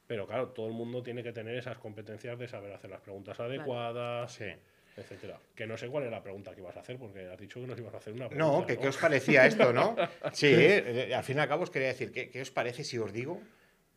pero 0.07 0.27
claro, 0.27 0.51
todo 0.51 0.67
el 0.69 0.75
mundo 0.75 1.03
tiene 1.03 1.23
que 1.23 1.33
tener 1.33 1.57
esas 1.57 1.79
competencias 1.79 2.39
de 2.39 2.49
saber 2.49 2.73
hacer 2.73 2.91
las 2.91 3.01
preguntas 3.01 3.41
adecuadas, 3.41 4.31
Sí. 4.31 4.53
Etcétera. 4.97 5.39
Que 5.55 5.67
no 5.67 5.77
sé 5.77 5.89
cuál 5.89 6.05
es 6.05 6.11
la 6.11 6.23
pregunta 6.23 6.55
que 6.55 6.61
ibas 6.61 6.77
a 6.77 6.81
hacer, 6.81 6.99
porque 6.99 7.27
has 7.27 7.39
dicho 7.39 7.61
que 7.61 7.67
nos 7.67 7.79
ibas 7.79 7.95
a 7.95 7.99
hacer 7.99 8.13
una 8.13 8.29
pregunta. 8.29 8.59
No, 8.59 8.67
que, 8.67 8.79
¿qué 8.79 8.89
os 8.89 8.97
parecía 8.97 9.47
esto, 9.47 9.73
no? 9.73 9.95
Sí, 10.33 10.49
eh, 10.51 11.15
al 11.15 11.25
fin 11.25 11.37
y 11.37 11.41
al 11.41 11.49
cabo 11.49 11.65
os 11.65 11.71
quería 11.71 11.89
decir, 11.89 12.13
¿qué, 12.13 12.31
qué 12.31 12.41
os 12.41 12.51
parece 12.51 12.85
si 12.85 12.99
os 12.99 13.13
digo 13.13 13.41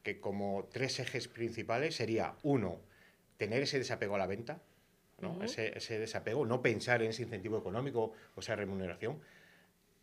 que 0.04 0.20
como 0.20 0.68
tres 0.72 1.00
ejes 1.00 1.28
principales 1.28 1.96
sería, 1.96 2.36
uno, 2.44 2.82
tener 3.38 3.64
ese 3.64 3.78
desapego 3.80 4.16
a 4.16 4.18
la 4.18 4.28
venta, 4.28 4.62
¿no? 5.20 5.44
Ese, 5.44 5.78
ese 5.78 6.00
desapego, 6.00 6.46
no 6.46 6.62
pensar 6.62 7.02
en 7.02 7.10
ese 7.10 7.24
incentivo 7.24 7.58
económico 7.58 8.14
o 8.36 8.40
esa 8.40 8.56
remuneración. 8.56 9.20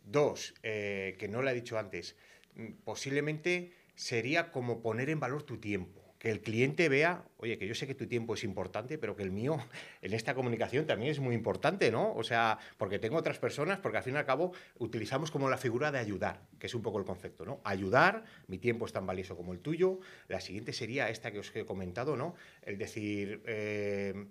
Dos, 0.05 0.55
eh, 0.63 1.17
que 1.19 1.29
no 1.29 1.43
lo 1.43 1.51
he 1.51 1.55
dicho 1.55 1.79
antes, 1.79 2.17
mm, 2.55 2.73
posiblemente 2.85 3.73
sería 3.95 4.53
como 4.53 4.83
poner 4.83 5.11
en 5.11 5.21
valor 5.21 5.43
tu 5.43 5.59
tiempo. 5.59 6.06
Que 6.19 6.31
el 6.31 6.41
cliente 6.41 6.89
vea, 6.89 7.25
oye, 7.37 7.59
que 7.59 7.67
yo 7.67 7.75
sé 7.75 7.87
que 7.87 7.95
tu 7.95 8.07
tiempo 8.07 8.35
es 8.35 8.45
importante, 8.45 8.99
pero 8.99 9.17
que 9.17 9.23
el 9.23 9.31
mío 9.31 9.59
en 10.03 10.13
esta 10.15 10.35
comunicación 10.35 10.87
también 10.87 11.11
es 11.11 11.21
muy 11.21 11.35
importante, 11.35 11.91
¿no? 11.91 12.15
O 12.15 12.23
sea, 12.23 12.59
porque 12.79 12.99
tengo 12.99 13.17
otras 13.17 13.39
personas, 13.39 13.79
porque 13.79 13.99
al 13.99 14.05
fin 14.05 14.15
y 14.15 14.17
al 14.17 14.25
cabo 14.25 14.53
utilizamos 14.79 15.31
como 15.31 15.51
la 15.51 15.59
figura 15.59 15.93
de 15.93 15.99
ayudar, 15.99 16.43
que 16.59 16.67
es 16.67 16.75
un 16.75 16.83
poco 16.83 16.99
el 16.99 17.05
concepto, 17.05 17.45
¿no? 17.45 17.61
Ayudar, 17.65 18.25
mi 18.47 18.59
tiempo 18.59 18.87
es 18.87 18.93
tan 18.93 19.07
valioso 19.07 19.37
como 19.37 19.53
el 19.53 19.61
tuyo. 19.61 20.01
La 20.29 20.41
siguiente 20.41 20.73
sería 20.73 21.11
esta 21.11 21.31
que 21.31 21.41
os 21.41 21.55
he 21.55 21.65
comentado, 21.65 22.17
¿no? 22.17 22.35
El 22.63 22.79
decir, 22.79 23.43
eh, 23.47 24.27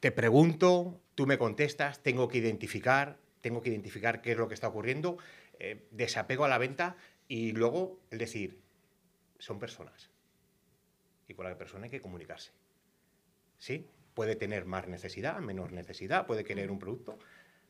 te 0.00 0.12
pregunto, 0.12 0.98
tú 1.14 1.26
me 1.26 1.36
contestas, 1.36 2.02
tengo 2.02 2.28
que 2.28 2.38
identificar, 2.38 3.18
tengo 3.42 3.60
que 3.60 3.68
identificar 3.68 4.22
qué 4.22 4.32
es 4.32 4.38
lo 4.38 4.48
que 4.48 4.54
está 4.54 4.68
ocurriendo, 4.68 5.18
eh, 5.58 5.86
desapego 5.90 6.46
a 6.46 6.48
la 6.48 6.56
venta 6.56 6.96
y 7.28 7.52
luego 7.52 8.00
el 8.10 8.18
decir, 8.18 8.58
son 9.40 9.58
personas. 9.58 10.08
Y 11.26 11.34
con 11.34 11.44
la 11.46 11.56
persona 11.58 11.84
hay 11.84 11.90
que 11.90 12.00
comunicarse. 12.00 12.52
¿Sí? 13.58 13.86
Puede 14.14 14.36
tener 14.36 14.64
más 14.64 14.86
necesidad, 14.88 15.38
menos 15.40 15.70
necesidad, 15.72 16.26
puede 16.26 16.44
querer 16.44 16.70
un 16.70 16.78
producto. 16.78 17.18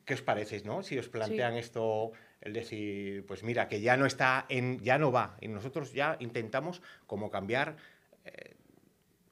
¿Qué 0.05 0.15
os 0.15 0.23
parece, 0.23 0.63
no? 0.65 0.83
Si 0.83 0.99
os 0.99 1.09
plantean 1.09 1.55
esto, 1.57 2.13
el 2.41 2.53
decir, 2.53 3.25
pues 3.27 3.43
mira, 3.43 3.69
que 3.69 3.81
ya 3.81 3.97
no 3.97 4.07
está 4.07 4.47
en, 4.49 4.81
ya 4.81 4.99
no 4.99 5.13
va. 5.13 5.37
Y 5.41 5.49
nosotros 5.49 5.93
ya 5.93 6.17
intentamos 6.21 6.81
como 7.07 7.31
cambiar 7.31 7.77
eh, 8.25 8.57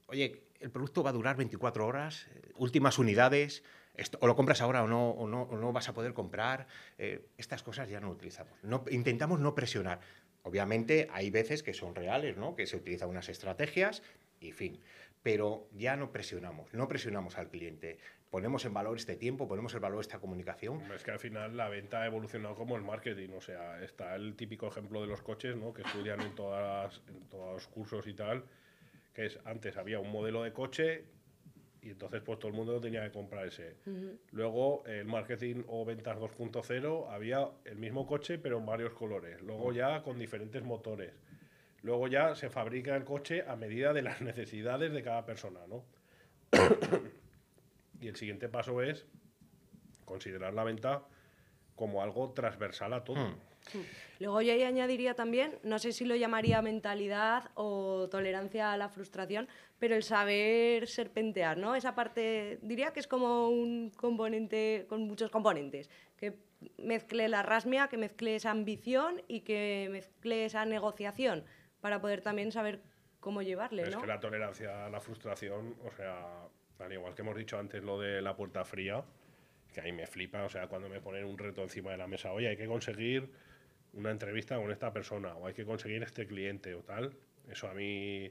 oye, 0.08 0.42
el 0.60 0.70
producto 0.70 1.02
va 1.02 1.10
a 1.10 1.12
durar 1.12 1.36
24 1.36 1.86
horas, 1.86 2.26
eh, 2.34 2.52
últimas 2.56 2.98
unidades, 2.98 3.62
esto- 3.94 4.18
o 4.20 4.26
lo 4.26 4.34
compras 4.36 4.60
ahora 4.60 4.82
o 4.82 4.88
no, 4.88 5.10
o 5.10 5.26
no, 5.26 5.42
o 5.42 5.56
no 5.56 5.72
vas 5.72 5.88
a 5.88 5.94
poder 5.94 6.14
comprar. 6.14 6.66
eh, 6.98 7.26
estas 7.38 7.62
cosas 7.62 7.88
ya 7.88 8.00
no 8.00 8.10
utilizamos. 8.10 8.52
No, 8.62 8.84
intentamos 8.90 9.40
no 9.40 9.54
presionar. 9.54 10.00
Obviamente 10.48 11.08
hay 11.12 11.30
veces 11.30 11.62
que 11.62 11.74
son 11.74 11.94
reales, 11.94 12.38
¿no? 12.38 12.56
que 12.56 12.66
se 12.66 12.78
utilizan 12.78 13.10
unas 13.10 13.28
estrategias 13.28 14.02
y 14.40 14.52
fin. 14.52 14.80
Pero 15.22 15.68
ya 15.72 15.94
no 15.94 16.10
presionamos, 16.10 16.72
no 16.72 16.88
presionamos 16.88 17.36
al 17.36 17.50
cliente. 17.50 17.98
Ponemos 18.30 18.64
en 18.64 18.72
valor 18.72 18.96
este 18.96 19.14
tiempo, 19.14 19.46
ponemos 19.46 19.74
en 19.74 19.82
valor 19.82 20.00
esta 20.00 20.20
comunicación. 20.20 20.80
Es 20.92 21.04
que 21.04 21.10
al 21.10 21.18
final 21.18 21.54
la 21.54 21.68
venta 21.68 22.00
ha 22.00 22.06
evolucionado 22.06 22.54
como 22.54 22.76
el 22.76 22.82
marketing, 22.82 23.28
o 23.36 23.42
sea, 23.42 23.82
está 23.82 24.16
el 24.16 24.36
típico 24.36 24.68
ejemplo 24.68 25.02
de 25.02 25.06
los 25.06 25.20
coches, 25.20 25.54
¿no? 25.54 25.74
Que 25.74 25.82
estudian 25.82 26.22
en, 26.22 26.34
todas, 26.34 27.02
en 27.08 27.28
todos 27.28 27.52
los 27.52 27.66
cursos 27.66 28.06
y 28.06 28.14
tal, 28.14 28.44
que 29.12 29.26
es 29.26 29.38
antes 29.44 29.76
había 29.76 30.00
un 30.00 30.10
modelo 30.10 30.44
de 30.44 30.54
coche 30.54 31.04
y 31.82 31.90
entonces 31.90 32.22
pues 32.22 32.38
todo 32.38 32.48
el 32.50 32.56
mundo 32.56 32.80
tenía 32.80 33.04
que 33.04 33.12
comprar 33.12 33.46
ese. 33.46 33.76
Luego 34.32 34.84
el 34.86 35.04
marketing 35.04 35.64
o 35.68 35.84
ventas 35.84 36.18
2.0 36.18 37.08
había 37.10 37.48
el 37.64 37.76
mismo 37.76 38.06
coche 38.06 38.38
pero 38.38 38.58
en 38.58 38.66
varios 38.66 38.92
colores, 38.94 39.40
luego 39.42 39.72
ya 39.72 40.02
con 40.02 40.18
diferentes 40.18 40.62
motores. 40.62 41.12
Luego 41.82 42.08
ya 42.08 42.34
se 42.34 42.50
fabrica 42.50 42.96
el 42.96 43.04
coche 43.04 43.44
a 43.46 43.54
medida 43.56 43.92
de 43.92 44.02
las 44.02 44.20
necesidades 44.22 44.92
de 44.92 45.02
cada 45.02 45.24
persona, 45.24 45.60
¿no? 45.68 45.84
y 48.00 48.08
el 48.08 48.16
siguiente 48.16 48.48
paso 48.48 48.82
es 48.82 49.06
considerar 50.04 50.54
la 50.54 50.64
venta 50.64 51.04
como 51.76 52.02
algo 52.02 52.32
transversal 52.32 52.92
a 52.92 53.04
todo. 53.04 53.16
Hmm. 53.16 53.36
Luego 54.20 54.42
yo 54.42 54.52
ahí 54.52 54.62
añadiría 54.62 55.14
también, 55.14 55.58
no 55.62 55.78
sé 55.78 55.92
si 55.92 56.04
lo 56.04 56.16
llamaría 56.16 56.60
mentalidad 56.60 57.50
o 57.54 58.08
tolerancia 58.10 58.72
a 58.72 58.76
la 58.76 58.88
frustración, 58.88 59.48
pero 59.78 59.94
el 59.94 60.02
saber 60.02 60.88
serpentear, 60.88 61.56
¿no? 61.56 61.76
Esa 61.76 61.94
parte, 61.94 62.58
diría 62.62 62.92
que 62.92 63.00
es 63.00 63.06
como 63.06 63.48
un 63.48 63.90
componente 63.90 64.86
con 64.88 65.02
muchos 65.02 65.30
componentes, 65.30 65.88
que 66.16 66.36
mezcle 66.78 67.28
la 67.28 67.42
rasmia, 67.42 67.88
que 67.88 67.96
mezcle 67.96 68.34
esa 68.34 68.50
ambición 68.50 69.22
y 69.28 69.40
que 69.40 69.88
mezcle 69.90 70.44
esa 70.44 70.64
negociación 70.64 71.44
para 71.80 72.00
poder 72.00 72.20
también 72.20 72.50
saber 72.50 72.80
cómo 73.20 73.42
llevarle, 73.42 73.82
Es 73.82 73.94
¿no? 73.94 74.00
que 74.00 74.06
la 74.06 74.18
tolerancia 74.18 74.86
a 74.86 74.90
la 74.90 75.00
frustración, 75.00 75.76
o 75.84 75.92
sea, 75.92 76.48
al 76.78 76.92
igual 76.92 77.14
que 77.14 77.22
hemos 77.22 77.36
dicho 77.36 77.58
antes 77.58 77.82
lo 77.82 78.00
de 78.00 78.20
la 78.20 78.34
puerta 78.34 78.64
fría, 78.64 79.04
que 79.72 79.80
ahí 79.80 79.92
me 79.92 80.06
flipa, 80.06 80.42
o 80.44 80.48
sea, 80.48 80.66
cuando 80.66 80.88
me 80.88 81.00
ponen 81.00 81.24
un 81.24 81.38
reto 81.38 81.62
encima 81.62 81.90
de 81.92 81.98
la 81.98 82.06
mesa, 82.06 82.32
oye, 82.32 82.48
hay 82.48 82.56
que 82.56 82.66
conseguir 82.66 83.30
una 83.94 84.10
entrevista 84.10 84.56
con 84.56 84.70
esta 84.70 84.92
persona, 84.92 85.34
o 85.34 85.46
hay 85.46 85.54
que 85.54 85.64
conseguir 85.64 86.02
este 86.02 86.26
cliente 86.26 86.74
o 86.74 86.82
tal, 86.82 87.14
eso 87.50 87.68
a 87.68 87.74
mí, 87.74 88.30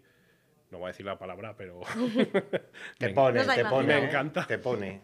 no 0.72 0.80
voy 0.80 0.86
a 0.86 0.88
decir 0.90 1.06
la 1.06 1.18
palabra, 1.18 1.56
pero 1.56 1.82
Te 2.98 3.10
pone, 3.10 3.44
te 3.44 3.66
pone. 3.66 3.88
Me 3.88 4.06
encanta. 4.06 4.46
Te 4.46 4.58
pone. 4.58 5.02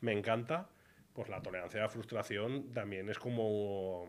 me 0.00 0.12
encanta, 0.12 0.68
pues 1.12 1.28
la 1.28 1.40
tolerancia 1.42 1.80
a 1.80 1.84
la 1.84 1.88
frustración 1.88 2.72
también 2.72 3.08
es 3.08 3.18
como, 3.18 4.06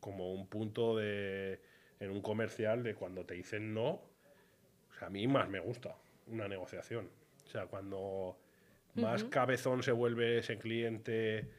como 0.00 0.32
un 0.32 0.48
punto 0.48 0.96
de, 0.96 1.60
en 2.00 2.10
un 2.10 2.20
comercial 2.20 2.82
de 2.82 2.94
cuando 2.94 3.24
te 3.24 3.34
dicen 3.34 3.74
no, 3.74 3.90
o 3.90 4.98
sea, 4.98 5.08
a 5.08 5.10
mí 5.10 5.26
más 5.26 5.48
me 5.48 5.60
gusta 5.60 5.96
una 6.26 6.48
negociación. 6.48 7.10
O 7.44 7.48
sea, 7.48 7.66
cuando 7.66 8.38
más 8.94 9.24
cabezón 9.24 9.82
se 9.82 9.92
vuelve 9.92 10.38
ese 10.38 10.58
cliente, 10.58 11.50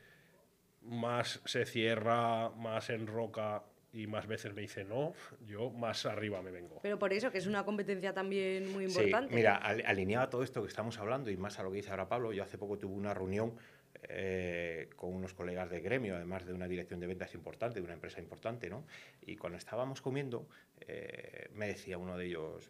más 0.85 1.41
se 1.45 1.65
cierra, 1.65 2.49
más 2.51 2.89
enroca 2.89 3.63
y 3.93 4.07
más 4.07 4.27
veces 4.27 4.53
me 4.53 4.61
dice 4.61 4.83
no, 4.83 5.13
yo 5.45 5.69
más 5.69 6.05
arriba 6.05 6.41
me 6.41 6.51
vengo. 6.51 6.79
Pero 6.81 6.99
por 6.99 7.13
eso, 7.13 7.31
que 7.31 7.37
es 7.37 7.47
una 7.47 7.63
competencia 7.63 8.13
también 8.13 8.71
muy 8.73 8.89
Sí, 8.89 8.99
importante. 8.99 9.33
mira, 9.33 9.55
al- 9.55 9.83
alineado 9.85 10.25
a 10.25 10.29
todo 10.29 10.43
esto 10.43 10.61
que 10.61 10.67
estamos 10.67 10.99
hablando 10.99 11.29
y 11.31 11.37
más 11.37 11.59
a 11.59 11.63
lo 11.63 11.71
que 11.71 11.77
dice 11.77 11.91
ahora 11.91 12.07
Pablo, 12.09 12.33
yo 12.33 12.43
hace 12.43 12.57
poco 12.57 12.77
tuve 12.77 12.93
una 12.93 13.13
reunión 13.13 13.55
eh, 14.07 14.89
con 14.97 15.13
unos 15.13 15.33
colegas 15.33 15.69
de 15.69 15.79
gremio, 15.79 16.15
además 16.15 16.45
de 16.45 16.53
una 16.53 16.67
dirección 16.67 16.99
de 16.99 17.07
ventas 17.07 17.33
importante, 17.33 17.79
de 17.79 17.85
una 17.85 17.93
empresa 17.93 18.19
importante, 18.19 18.69
¿no? 18.69 18.85
Y 19.21 19.37
cuando 19.37 19.57
estábamos 19.57 20.01
comiendo, 20.01 20.47
eh, 20.81 21.49
me 21.53 21.67
decía 21.67 21.97
uno 21.97 22.17
de 22.17 22.25
ellos, 22.25 22.69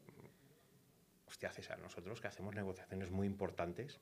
hostia, 1.28 1.52
César, 1.52 1.80
nosotros 1.80 2.22
que 2.22 2.28
hacemos 2.28 2.56
negociaciones 2.56 3.10
muy 3.12 3.28
importantes, 3.28 4.00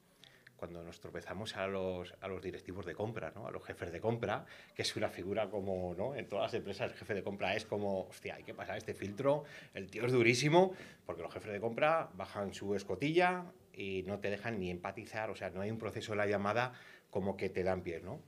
cuando 0.64 0.82
nos 0.82 1.02
tropezamos 1.02 1.58
a 1.58 1.68
los, 1.68 2.16
a 2.22 2.30
los 2.30 2.42
directivos 2.42 2.86
de 2.86 2.96
compra, 2.96 3.34
¿no? 3.36 3.46
a 3.48 3.52
los 3.52 3.62
jefes 3.66 3.92
de 3.92 4.00
compra, 4.00 4.46
que 4.74 4.84
es 4.84 4.96
una 4.96 5.10
figura 5.10 5.50
como, 5.50 5.94
¿no? 5.94 6.16
en 6.16 6.26
todas 6.30 6.44
las 6.44 6.54
empresas 6.54 6.90
el 6.90 6.98
jefe 6.98 7.14
de 7.16 7.22
compra 7.22 7.54
es 7.54 7.66
como, 7.66 8.08
hostia, 8.08 8.36
hay 8.36 8.44
que 8.44 8.54
pasar 8.54 8.78
este 8.78 8.94
filtro, 8.94 9.44
el 9.74 9.92
tío 9.92 10.06
es 10.06 10.14
durísimo, 10.14 10.74
porque 11.06 11.22
los 11.22 11.34
jefes 11.34 11.52
de 11.52 11.60
compra 11.60 12.10
bajan 12.14 12.54
su 12.54 12.76
escotilla 12.76 13.44
y 13.74 14.04
no 14.04 14.20
te 14.20 14.30
dejan 14.30 14.58
ni 14.58 14.72
empatizar, 14.72 15.30
o 15.30 15.36
sea, 15.36 15.50
no 15.50 15.60
hay 15.60 15.70
un 15.70 15.80
proceso 15.80 16.14
de 16.14 16.20
la 16.20 16.28
llamada 16.28 16.72
como 17.10 17.36
que 17.36 17.50
te 17.50 17.64
dan 17.64 17.82
pies, 17.82 18.02
¿no? 18.02 18.22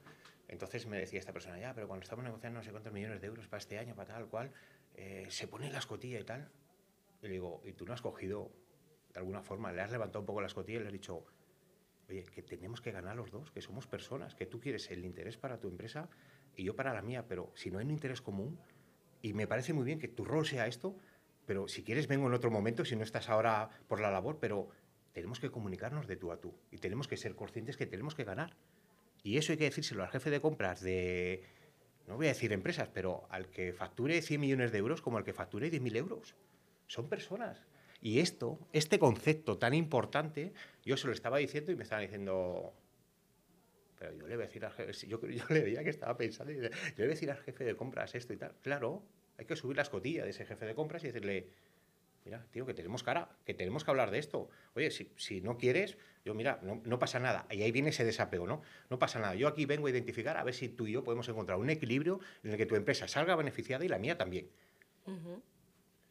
Entonces 0.49 0.87
me 0.87 0.97
decía 0.99 1.19
esta 1.19 1.31
persona, 1.31 1.57
ya, 1.57 1.73
pero 1.73 1.87
cuando 1.87 2.03
estamos 2.03 2.25
negociando 2.25 2.59
no 2.59 2.65
sé 2.65 2.71
cuántos 2.71 2.91
millones 2.91 3.21
de 3.21 3.27
euros 3.27 3.47
para 3.47 3.59
este 3.59 3.79
año, 3.79 3.95
para 3.95 4.13
tal 4.13 4.27
cual, 4.27 4.51
eh, 4.95 5.25
se 5.29 5.47
pone 5.47 5.71
la 5.71 5.79
escotilla 5.79 6.19
y 6.19 6.25
tal. 6.25 6.49
Y 7.21 7.27
le 7.27 7.33
digo, 7.35 7.61
¿y 7.63 7.71
tú 7.71 7.85
no 7.85 7.93
has 7.93 8.01
cogido 8.01 8.51
de 9.15 9.19
alguna 9.19 9.41
forma, 9.41 9.71
le 9.71 9.81
has 9.81 9.91
levantado 9.91 10.19
un 10.19 10.25
poco 10.25 10.41
la 10.41 10.47
escotilla 10.47 10.79
y 10.79 10.81
le 10.81 10.87
has 10.87 10.93
dicho, 10.93 11.25
oye, 12.09 12.23
que 12.23 12.41
tenemos 12.41 12.81
que 12.81 12.91
ganar 12.91 13.15
los 13.15 13.31
dos, 13.31 13.51
que 13.51 13.61
somos 13.61 13.87
personas, 13.87 14.35
que 14.35 14.45
tú 14.45 14.59
quieres 14.59 14.89
el 14.91 15.05
interés 15.05 15.37
para 15.37 15.59
tu 15.59 15.67
empresa 15.67 16.09
y 16.55 16.63
yo 16.63 16.75
para 16.75 16.93
la 16.93 17.01
mía, 17.01 17.25
pero 17.27 17.51
si 17.55 17.71
no 17.71 17.79
hay 17.79 17.85
un 17.85 17.91
interés 17.91 18.21
común, 18.21 18.59
y 19.21 19.33
me 19.33 19.47
parece 19.47 19.73
muy 19.73 19.85
bien 19.85 19.99
que 19.99 20.07
tu 20.07 20.23
rol 20.23 20.45
sea 20.45 20.67
esto, 20.67 20.95
pero 21.45 21.67
si 21.67 21.83
quieres 21.83 22.07
vengo 22.07 22.27
en 22.27 22.33
otro 22.33 22.51
momento, 22.51 22.85
si 22.85 22.95
no 22.95 23.03
estás 23.03 23.29
ahora 23.29 23.69
por 23.87 23.99
la 23.99 24.11
labor, 24.11 24.37
pero 24.39 24.69
tenemos 25.13 25.39
que 25.39 25.49
comunicarnos 25.49 26.07
de 26.07 26.15
tú 26.15 26.31
a 26.31 26.39
tú 26.39 26.53
y 26.71 26.77
tenemos 26.77 27.07
que 27.07 27.17
ser 27.17 27.35
conscientes 27.35 27.77
que 27.77 27.85
tenemos 27.85 28.15
que 28.15 28.23
ganar. 28.23 28.55
Y 29.23 29.37
eso 29.37 29.51
hay 29.51 29.57
que 29.57 29.63
decírselo 29.63 30.03
al 30.03 30.09
jefe 30.09 30.29
de 30.29 30.41
compras 30.41 30.81
de, 30.81 31.43
no 32.07 32.17
voy 32.17 32.27
a 32.27 32.29
decir 32.29 32.53
empresas, 32.53 32.89
pero 32.93 33.25
al 33.29 33.49
que 33.49 33.73
facture 33.73 34.21
100 34.21 34.39
millones 34.39 34.71
de 34.71 34.77
euros 34.77 35.01
como 35.01 35.17
al 35.17 35.23
que 35.23 35.33
facture 35.33 35.71
10.000 35.71 35.95
euros. 35.95 36.35
Son 36.87 37.09
personas. 37.09 37.65
Y 38.01 38.19
esto, 38.19 38.59
este 38.73 38.99
concepto 38.99 39.57
tan 39.57 39.73
importante, 39.73 40.53
yo 40.83 40.97
se 40.97 41.07
lo 41.07 41.13
estaba 41.13 41.37
diciendo 41.37 41.71
y 41.71 41.75
me 41.75 41.83
estaban 41.83 42.03
diciendo, 42.03 42.73
pero 43.97 44.13
yo 44.13 44.27
le 44.27 44.35
voy 44.35 44.43
a 44.43 44.47
decir 44.47 44.65
al 44.65 44.71
jefe, 44.71 45.07
yo, 45.07 45.19
yo 45.27 45.43
le 45.49 45.61
veía 45.61 45.83
que 45.83 45.89
estaba 45.89 46.15
pensando, 46.15 46.51
y 46.51 46.55
yo 46.55 46.61
le 46.61 46.69
voy 46.69 47.05
a 47.05 47.07
decir 47.07 47.31
al 47.31 47.37
jefe 47.37 47.63
de 47.63 47.75
compras 47.75 48.13
esto 48.15 48.33
y 48.33 48.37
tal. 48.37 48.55
Claro, 48.61 49.03
hay 49.37 49.45
que 49.45 49.55
subir 49.55 49.75
la 49.75 49.83
escotilla 49.83 50.23
de 50.23 50.29
ese 50.29 50.45
jefe 50.45 50.65
de 50.65 50.75
compras 50.75 51.03
y 51.03 51.07
decirle, 51.07 51.47
mira, 52.25 52.45
tío, 52.51 52.65
que 52.65 52.73
tenemos 52.73 53.03
cara, 53.03 53.29
que 53.45 53.53
tenemos 53.53 53.83
que 53.83 53.91
hablar 53.91 54.11
de 54.11 54.19
esto. 54.19 54.49
Oye, 54.75 54.91
si, 54.91 55.41
no 55.41 55.57
quieres, 55.57 55.97
yo 56.25 56.33
mira, 56.33 56.59
no, 56.61 56.99
pasa 56.99 57.19
nada. 57.19 57.45
Y 57.51 57.61
ahí 57.61 57.71
viene 57.71 57.89
ese 57.89 58.03
desapego, 58.03 58.47
¿no? 58.47 58.61
No 58.89 58.99
pasa 58.99 59.19
nada. 59.19 59.35
Yo 59.35 59.47
aquí 59.47 59.65
vengo 59.65 59.87
a 59.87 59.91
identificar 59.91 60.37
a 60.37 60.43
ver 60.43 60.53
si 60.53 60.69
tú 60.69 60.87
y 60.87 60.91
yo 60.91 61.03
podemos 61.03 61.29
encontrar 61.29 61.57
un 61.57 61.69
equilibrio 61.69 62.19
en 62.43 62.51
el 62.51 62.57
que 62.57 62.65
tu 62.65 62.75
empresa 62.75 63.07
salga 63.07 63.35
beneficiada 63.35 63.85
y 63.85 63.87
la 63.87 63.99
mía 63.99 64.17
también. 64.17 64.49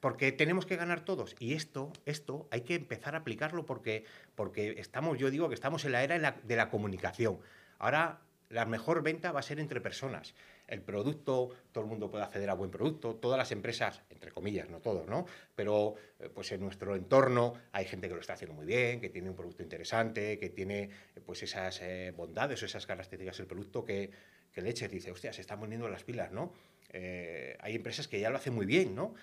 Porque 0.04 0.32
tenemos 0.32 0.66
que 0.66 0.76
ganar 0.76 1.02
todos. 1.02 1.34
Y 1.38 1.54
esto, 1.54 1.90
esto 2.04 2.46
hay 2.50 2.60
que 2.60 2.74
empezar 2.74 3.14
a 3.14 3.20
aplicarlo 3.20 3.64
porque, 3.64 4.04
porque 4.34 4.74
estamos, 4.76 5.16
yo 5.16 5.30
digo 5.30 5.48
que 5.48 5.54
estamos 5.54 5.86
en 5.86 5.92
la 5.92 6.04
era 6.04 6.18
de 6.30 6.56
la, 6.56 6.68
comunicación. 6.68 7.38
Ahora 7.78 8.20
la 8.50 8.66
mejor 8.66 9.02
venta 9.02 9.32
va 9.32 9.40
a 9.40 9.42
ser 9.42 9.60
entre 9.60 9.80
personas. 9.80 10.34
El 10.66 10.82
producto, 10.82 11.56
todo 11.72 11.84
el 11.84 11.88
mundo 11.88 12.10
puede 12.10 12.22
acceder 12.22 12.50
a 12.50 12.52
buen 12.52 12.70
producto, 12.70 13.14
todas 13.14 13.38
las 13.38 13.50
empresas, 13.50 14.02
entre 14.10 14.30
comillas, 14.30 14.68
no 14.68 14.80
todos, 14.80 15.06
¿no? 15.06 15.24
Pero 15.54 15.94
eh, 16.20 16.28
pues 16.28 16.52
en 16.52 16.60
nuestro 16.60 16.96
entorno 16.96 17.54
hay 17.72 17.86
gente 17.86 18.06
que 18.06 18.14
lo 18.14 18.20
está 18.20 18.34
haciendo 18.34 18.54
muy 18.54 18.66
bien, 18.66 19.00
que 19.00 19.08
tiene 19.08 19.30
un 19.30 19.36
producto 19.36 19.62
interesante, 19.62 20.38
que 20.38 20.50
tiene 20.50 20.82
eh, 20.82 21.20
pues 21.24 21.42
esas 21.44 21.80
eh, 21.80 22.12
bondades 22.14 22.62
o 22.62 22.66
esas 22.66 22.84
características 22.84 23.38
del 23.38 23.46
producto 23.46 23.86
que, 23.86 24.10
que 24.52 24.60
leche 24.60 24.86
dice, 24.86 25.10
hostia, 25.10 25.32
se 25.32 25.40
están 25.40 25.60
poniendo 25.60 25.88
las 25.88 26.04
pilas, 26.04 26.30
¿no? 26.30 26.52
Eh, 26.94 27.56
hay 27.60 27.74
empresas 27.74 28.06
que 28.06 28.20
ya 28.20 28.30
lo 28.30 28.36
hacen 28.36 28.54
muy 28.54 28.66
bien, 28.66 28.94
¿no? 28.94 29.14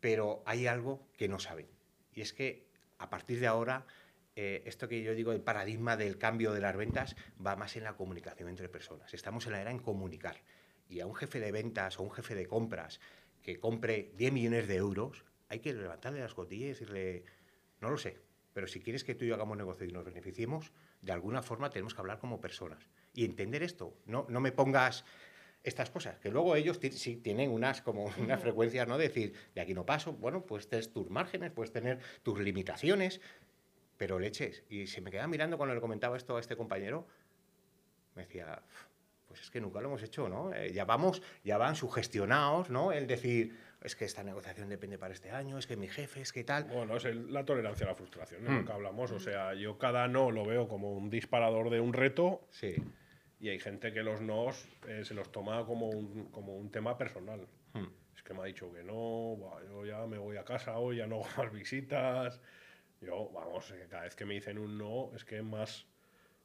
Pero 0.00 0.42
hay 0.46 0.66
algo 0.66 1.06
que 1.16 1.28
no 1.28 1.38
saben. 1.38 1.66
Y 2.14 2.20
es 2.20 2.32
que 2.32 2.68
a 2.98 3.10
partir 3.10 3.40
de 3.40 3.46
ahora, 3.46 3.86
eh, 4.36 4.62
esto 4.66 4.88
que 4.88 5.02
yo 5.02 5.14
digo, 5.14 5.32
el 5.32 5.40
paradigma 5.40 5.96
del 5.96 6.18
cambio 6.18 6.52
de 6.52 6.60
las 6.60 6.76
ventas 6.76 7.16
va 7.44 7.56
más 7.56 7.76
en 7.76 7.84
la 7.84 7.96
comunicación 7.96 8.48
entre 8.48 8.68
personas. 8.68 9.14
Estamos 9.14 9.46
en 9.46 9.52
la 9.52 9.60
era 9.60 9.70
en 9.70 9.78
comunicar. 9.78 10.36
Y 10.88 11.00
a 11.00 11.06
un 11.06 11.14
jefe 11.14 11.40
de 11.40 11.52
ventas 11.52 11.98
o 11.98 12.02
un 12.02 12.10
jefe 12.10 12.34
de 12.34 12.46
compras 12.46 13.00
que 13.42 13.60
compre 13.60 14.12
10 14.16 14.32
millones 14.32 14.68
de 14.68 14.76
euros, 14.76 15.24
hay 15.48 15.60
que 15.60 15.72
levantarle 15.72 16.20
las 16.20 16.34
cotillas 16.34 16.66
y 16.66 16.68
decirle, 16.70 17.24
no 17.80 17.90
lo 17.90 17.98
sé, 17.98 18.18
pero 18.52 18.66
si 18.66 18.80
quieres 18.80 19.04
que 19.04 19.14
tú 19.14 19.24
y 19.24 19.28
yo 19.28 19.34
hagamos 19.34 19.56
negocio 19.56 19.86
y 19.86 19.92
nos 19.92 20.04
beneficiemos, 20.04 20.72
de 21.00 21.12
alguna 21.12 21.42
forma 21.42 21.70
tenemos 21.70 21.94
que 21.94 22.00
hablar 22.00 22.18
como 22.18 22.40
personas. 22.40 22.88
Y 23.14 23.24
entender 23.24 23.62
esto, 23.62 23.96
no, 24.06 24.26
no 24.28 24.40
me 24.40 24.52
pongas 24.52 25.04
estas 25.64 25.90
cosas, 25.90 26.18
que 26.20 26.30
luego 26.30 26.56
ellos 26.56 26.78
sí 26.92 27.16
tienen 27.16 27.50
unas 27.50 27.82
como 27.82 28.10
unas 28.18 28.40
frecuencias, 28.40 28.86
¿no? 28.88 28.96
De 28.96 29.08
decir, 29.08 29.34
de 29.54 29.60
aquí 29.60 29.74
no 29.74 29.84
paso, 29.84 30.12
bueno, 30.12 30.42
pues 30.46 30.68
tienes 30.68 30.90
tus 30.92 31.10
márgenes, 31.10 31.50
puedes 31.50 31.72
tener 31.72 31.98
tus 32.22 32.38
limitaciones, 32.40 33.20
pero 33.96 34.18
leches. 34.18 34.62
Y 34.70 34.86
se 34.86 35.00
me 35.00 35.10
quedaba 35.10 35.26
mirando 35.28 35.56
cuando 35.56 35.74
le 35.74 35.80
comentaba 35.80 36.16
esto 36.16 36.36
a 36.36 36.40
este 36.40 36.56
compañero, 36.56 37.06
me 38.14 38.22
decía, 38.22 38.62
pues 39.26 39.42
es 39.42 39.50
que 39.50 39.60
nunca 39.60 39.80
lo 39.80 39.88
hemos 39.88 40.02
hecho, 40.02 40.28
¿no? 40.28 40.54
Eh, 40.54 40.72
ya 40.72 40.84
vamos, 40.84 41.22
ya 41.44 41.58
van 41.58 41.74
sugestionados, 41.76 42.70
¿no? 42.70 42.92
El 42.92 43.06
decir, 43.06 43.58
es 43.82 43.94
que 43.94 44.04
esta 44.06 44.22
negociación 44.22 44.68
depende 44.68 44.96
para 44.98 45.12
este 45.12 45.30
año, 45.30 45.58
es 45.58 45.66
que 45.66 45.76
mi 45.76 45.88
jefe, 45.88 46.20
es 46.22 46.32
que 46.32 46.44
tal. 46.44 46.64
Bueno, 46.64 46.96
es 46.96 47.04
el- 47.04 47.32
la 47.32 47.44
tolerancia 47.44 47.84
a 47.84 47.90
la 47.90 47.94
frustración, 47.94 48.44
es 48.44 48.50
Mm. 48.50 48.56
lo 48.60 48.64
que 48.64 48.72
hablamos. 48.72 49.10
O 49.12 49.20
sea, 49.20 49.54
yo 49.54 49.76
cada 49.78 50.08
no 50.08 50.30
lo 50.30 50.44
veo 50.44 50.66
como 50.68 50.92
un 50.92 51.10
disparador 51.10 51.68
de 51.70 51.80
un 51.80 51.92
reto 51.92 52.40
Sí. 52.50 52.76
Y 53.40 53.48
hay 53.48 53.58
gente 53.58 53.92
que 53.92 54.02
los 54.02 54.20
nos 54.20 54.66
eh, 54.86 55.04
se 55.04 55.14
los 55.14 55.30
toma 55.30 55.64
como 55.64 55.88
un, 55.88 56.30
como 56.30 56.56
un 56.56 56.70
tema 56.70 56.96
personal. 56.96 57.46
Mm. 57.74 57.86
Es 58.16 58.22
que 58.22 58.34
me 58.34 58.40
ha 58.40 58.44
dicho 58.44 58.72
que 58.72 58.82
no, 58.82 59.36
yo 59.68 59.86
ya 59.86 60.06
me 60.06 60.18
voy 60.18 60.36
a 60.36 60.44
casa 60.44 60.78
hoy, 60.78 60.96
ya 60.96 61.06
no 61.06 61.16
hago 61.16 61.26
más 61.36 61.52
visitas. 61.52 62.40
Yo, 63.00 63.30
vamos, 63.32 63.72
cada 63.88 64.02
vez 64.02 64.16
que 64.16 64.24
me 64.24 64.34
dicen 64.34 64.58
un 64.58 64.76
no, 64.76 65.12
es 65.14 65.24
que 65.24 65.40
más 65.40 65.86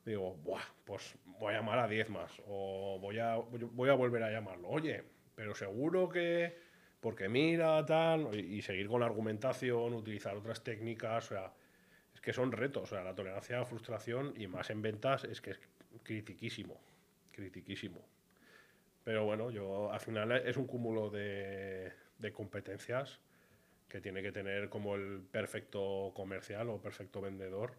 digo, 0.05 0.35
Buah, 0.35 0.61
pues 0.85 1.15
voy 1.25 1.53
a 1.53 1.57
llamar 1.57 1.79
a 1.79 1.87
10 1.87 2.09
más 2.09 2.31
o 2.47 2.99
voy 2.99 3.19
a, 3.19 3.35
voy 3.35 3.89
a 3.89 3.93
volver 3.93 4.23
a 4.23 4.31
llamarlo. 4.31 4.69
Oye, 4.69 5.03
pero 5.35 5.55
seguro 5.55 6.09
que, 6.09 6.55
porque 6.99 7.29
mira, 7.29 7.85
tal, 7.85 8.35
y, 8.35 8.57
y 8.57 8.61
seguir 8.61 8.87
con 8.87 8.99
la 8.99 9.07
argumentación, 9.07 9.93
utilizar 9.93 10.35
otras 10.35 10.63
técnicas, 10.63 11.25
o 11.25 11.27
sea, 11.29 11.53
es 12.13 12.21
que 12.21 12.33
son 12.33 12.51
retos, 12.51 12.83
o 12.83 12.95
sea, 12.95 13.03
la 13.03 13.15
tolerancia 13.15 13.55
a 13.55 13.59
la 13.59 13.65
frustración 13.65 14.33
y 14.37 14.47
más 14.47 14.69
en 14.69 14.81
ventas 14.81 15.23
es 15.23 15.41
que 15.41 15.51
es 15.51 15.59
critiquísimo, 16.01 16.79
critiquísimo. 17.31 18.01
Pero 19.03 19.25
bueno, 19.25 19.51
yo 19.51 19.91
al 19.91 19.99
final 19.99 20.31
es 20.31 20.57
un 20.57 20.65
cúmulo 20.65 21.09
de, 21.09 21.91
de 22.17 22.31
competencias 22.31 23.19
que 23.89 24.01
tiene 24.01 24.21
que 24.21 24.31
tener 24.31 24.69
como 24.69 24.95
el 24.95 25.21
perfecto 25.21 26.11
comercial 26.15 26.69
o 26.69 26.81
perfecto 26.81 27.21
vendedor, 27.21 27.73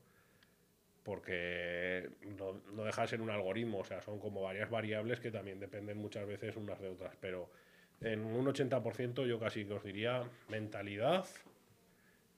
porque 1.03 2.09
no, 2.39 2.61
no 2.73 2.85
deja 2.85 3.03
de 3.03 3.09
ser 3.09 3.21
un 3.21 3.31
algoritmo, 3.31 3.81
o 3.81 3.85
sea, 3.85 4.01
son 4.01 4.19
como 4.19 4.43
varias 4.43 4.71
variables 4.71 5.21
que 5.21 5.31
también 5.31 5.59
dependen 5.59 5.99
muchas 5.99 6.27
veces 6.27 6.57
unas 6.57 6.81
de 6.81 6.89
otras, 6.89 7.17
pero 7.21 7.51
en 8.01 8.25
un 8.25 8.47
80% 8.47 9.27
yo 9.27 9.39
casi 9.41 9.65
que 9.65 9.75
os 9.75 9.83
diría 9.83 10.23
mentalidad 10.49 11.27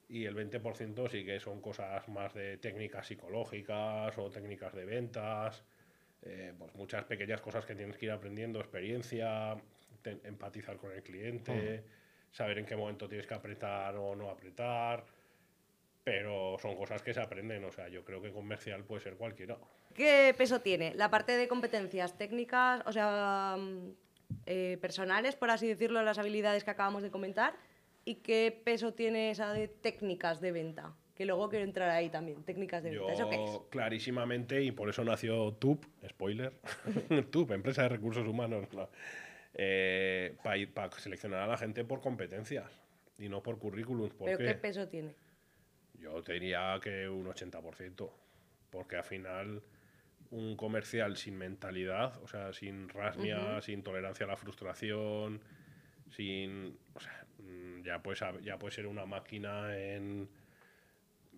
y 0.09 0.25
el 0.25 0.35
20% 0.35 1.09
sí 1.09 1.25
que 1.25 1.39
son 1.39 1.61
cosas 1.61 2.07
más 2.07 2.33
de 2.33 2.57
técnicas 2.57 3.07
psicológicas 3.07 4.17
o 4.17 4.29
técnicas 4.29 4.73
de 4.73 4.85
ventas, 4.85 5.63
eh, 6.21 6.53
pues 6.57 6.73
muchas 6.75 7.03
pequeñas 7.05 7.41
cosas 7.41 7.65
que 7.65 7.75
tienes 7.75 7.97
que 7.97 8.05
ir 8.05 8.11
aprendiendo, 8.11 8.59
experiencia, 8.59 9.55
te- 10.01 10.19
empatizar 10.23 10.77
con 10.77 10.91
el 10.91 11.03
cliente, 11.03 11.83
saber 12.31 12.57
en 12.59 12.65
qué 12.65 12.75
momento 12.75 13.07
tienes 13.07 13.27
que 13.27 13.33
apretar 13.33 13.95
o 13.97 14.15
no 14.15 14.29
apretar, 14.29 15.05
pero 16.03 16.57
son 16.61 16.75
cosas 16.77 17.01
que 17.01 17.13
se 17.13 17.19
aprenden, 17.19 17.63
o 17.65 17.71
sea, 17.71 17.89
yo 17.89 18.03
creo 18.05 18.21
que 18.21 18.31
comercial 18.31 18.83
puede 18.85 19.01
ser 19.01 19.15
cualquiera. 19.15 19.57
¿Qué 19.93 20.33
peso 20.37 20.61
tiene 20.61 20.93
la 20.95 21.09
parte 21.09 21.35
de 21.35 21.47
competencias 21.47 22.17
técnicas, 22.17 22.81
o 22.85 22.93
sea, 22.93 23.57
mm, 23.59 23.89
eh, 24.45 24.77
personales, 24.79 25.35
por 25.35 25.49
así 25.49 25.67
decirlo, 25.67 26.01
las 26.03 26.17
habilidades 26.17 26.63
que 26.63 26.71
acabamos 26.71 27.03
de 27.03 27.11
comentar? 27.11 27.55
¿Y 28.07 28.15
qué 28.15 28.57
peso 28.63 28.93
tiene 28.93 29.31
esa 29.31 29.51
de 29.51 29.67
técnicas 29.67 30.39
de 30.39 30.53
venta? 30.53 30.95
Que 31.13 31.25
luego 31.25 31.49
quiero 31.49 31.65
entrar 31.65 31.89
ahí 31.89 32.09
también, 32.09 32.41
técnicas 32.45 32.81
de 32.81 32.91
venta. 32.91 33.11
¿Eso 33.11 33.29
qué 33.29 33.35
es? 33.35 33.51
Yo 33.51 33.67
clarísimamente, 33.69 34.63
y 34.63 34.71
por 34.71 34.87
eso 34.87 35.03
nació 35.03 35.51
TUP, 35.55 35.83
spoiler, 36.07 36.53
TUP, 37.31 37.51
Empresa 37.51 37.81
de 37.81 37.89
Recursos 37.89 38.25
Humanos, 38.25 38.69
para 40.73 40.91
seleccionar 40.99 41.41
a 41.41 41.47
la 41.47 41.57
gente 41.57 41.83
por 41.83 41.99
competencias 41.99 42.71
y 43.17 43.27
no 43.27 43.43
por 43.43 43.59
currículums. 43.59 44.13
¿Por 44.13 44.27
¿Pero 44.27 44.37
qué? 44.37 44.45
qué 44.45 44.53
peso 44.53 44.87
tiene? 44.87 45.13
Yo 45.95 46.23
te 46.23 46.31
diría 46.31 46.79
que 46.81 47.09
un 47.09 47.25
80%, 47.25 48.09
porque 48.69 48.95
al 48.95 49.03
final 49.03 49.61
un 50.31 50.55
comercial 50.55 51.17
sin 51.17 51.37
mentalidad, 51.37 52.23
o 52.23 52.27
sea, 52.29 52.53
sin 52.53 52.87
rasmia, 52.87 53.59
sin 53.61 53.83
tolerancia 53.83 54.25
a 54.25 54.29
la 54.29 54.37
frustración, 54.37 55.41
sin... 56.09 56.77
O 56.93 57.01
sea, 57.01 57.26
ya 57.87 58.03
puede, 58.03 58.17
sab- 58.17 58.41
ya 58.41 58.59
puede 58.59 58.73
ser 58.75 58.87
una 58.87 59.05
máquina 59.05 59.77
en, 59.77 60.29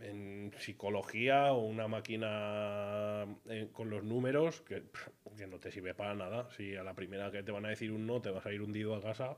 en 0.02 0.52
psicología 0.60 1.52
o 1.54 1.60
una 1.66 1.88
máquina 1.88 3.26
en- 3.48 3.68
con 3.70 3.90
los 3.90 4.04
números 4.04 4.62
que, 4.62 4.84
que 5.38 5.48
no 5.48 5.60
te 5.60 5.72
sirve 5.72 5.94
para 5.94 6.16
nada. 6.16 6.50
Si 6.52 6.76
a 6.76 6.84
la 6.84 6.94
primera 6.96 7.32
que 7.32 7.44
te 7.44 7.52
van 7.52 7.66
a 7.66 7.70
decir 7.70 7.92
un 7.92 8.08
no 8.08 8.22
te 8.22 8.30
vas 8.32 8.46
a 8.46 8.54
ir 8.54 8.62
hundido 8.62 8.96
a 8.96 9.02
casa, 9.02 9.38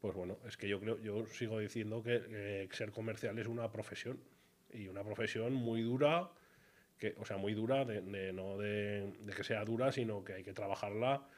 pues 0.00 0.14
bueno, 0.14 0.36
es 0.46 0.56
que 0.56 0.68
yo 0.68 0.80
creo, 0.80 1.00
yo 1.00 1.26
sigo 1.26 1.58
diciendo 1.58 2.02
que, 2.02 2.68
ser 2.72 2.90
comercial 2.92 3.38
es 3.38 3.46
una 3.46 3.70
profesión. 3.70 4.20
Y 4.72 4.88
una 4.88 5.02
profesión 5.04 5.54
muy 5.54 5.82
dura, 5.82 6.30
que, 6.98 7.14
o 7.18 7.24
sea, 7.24 7.36
muy 7.38 7.54
dura, 7.54 7.84
de, 7.84 8.32
no 8.32 8.58
de 8.58 9.12
que 9.36 9.44
sea 9.44 9.64
dura, 9.64 9.92
sino 9.92 10.24
que 10.24 10.34
hay 10.34 10.44
que 10.44 10.52
trabajarla. 10.52 11.28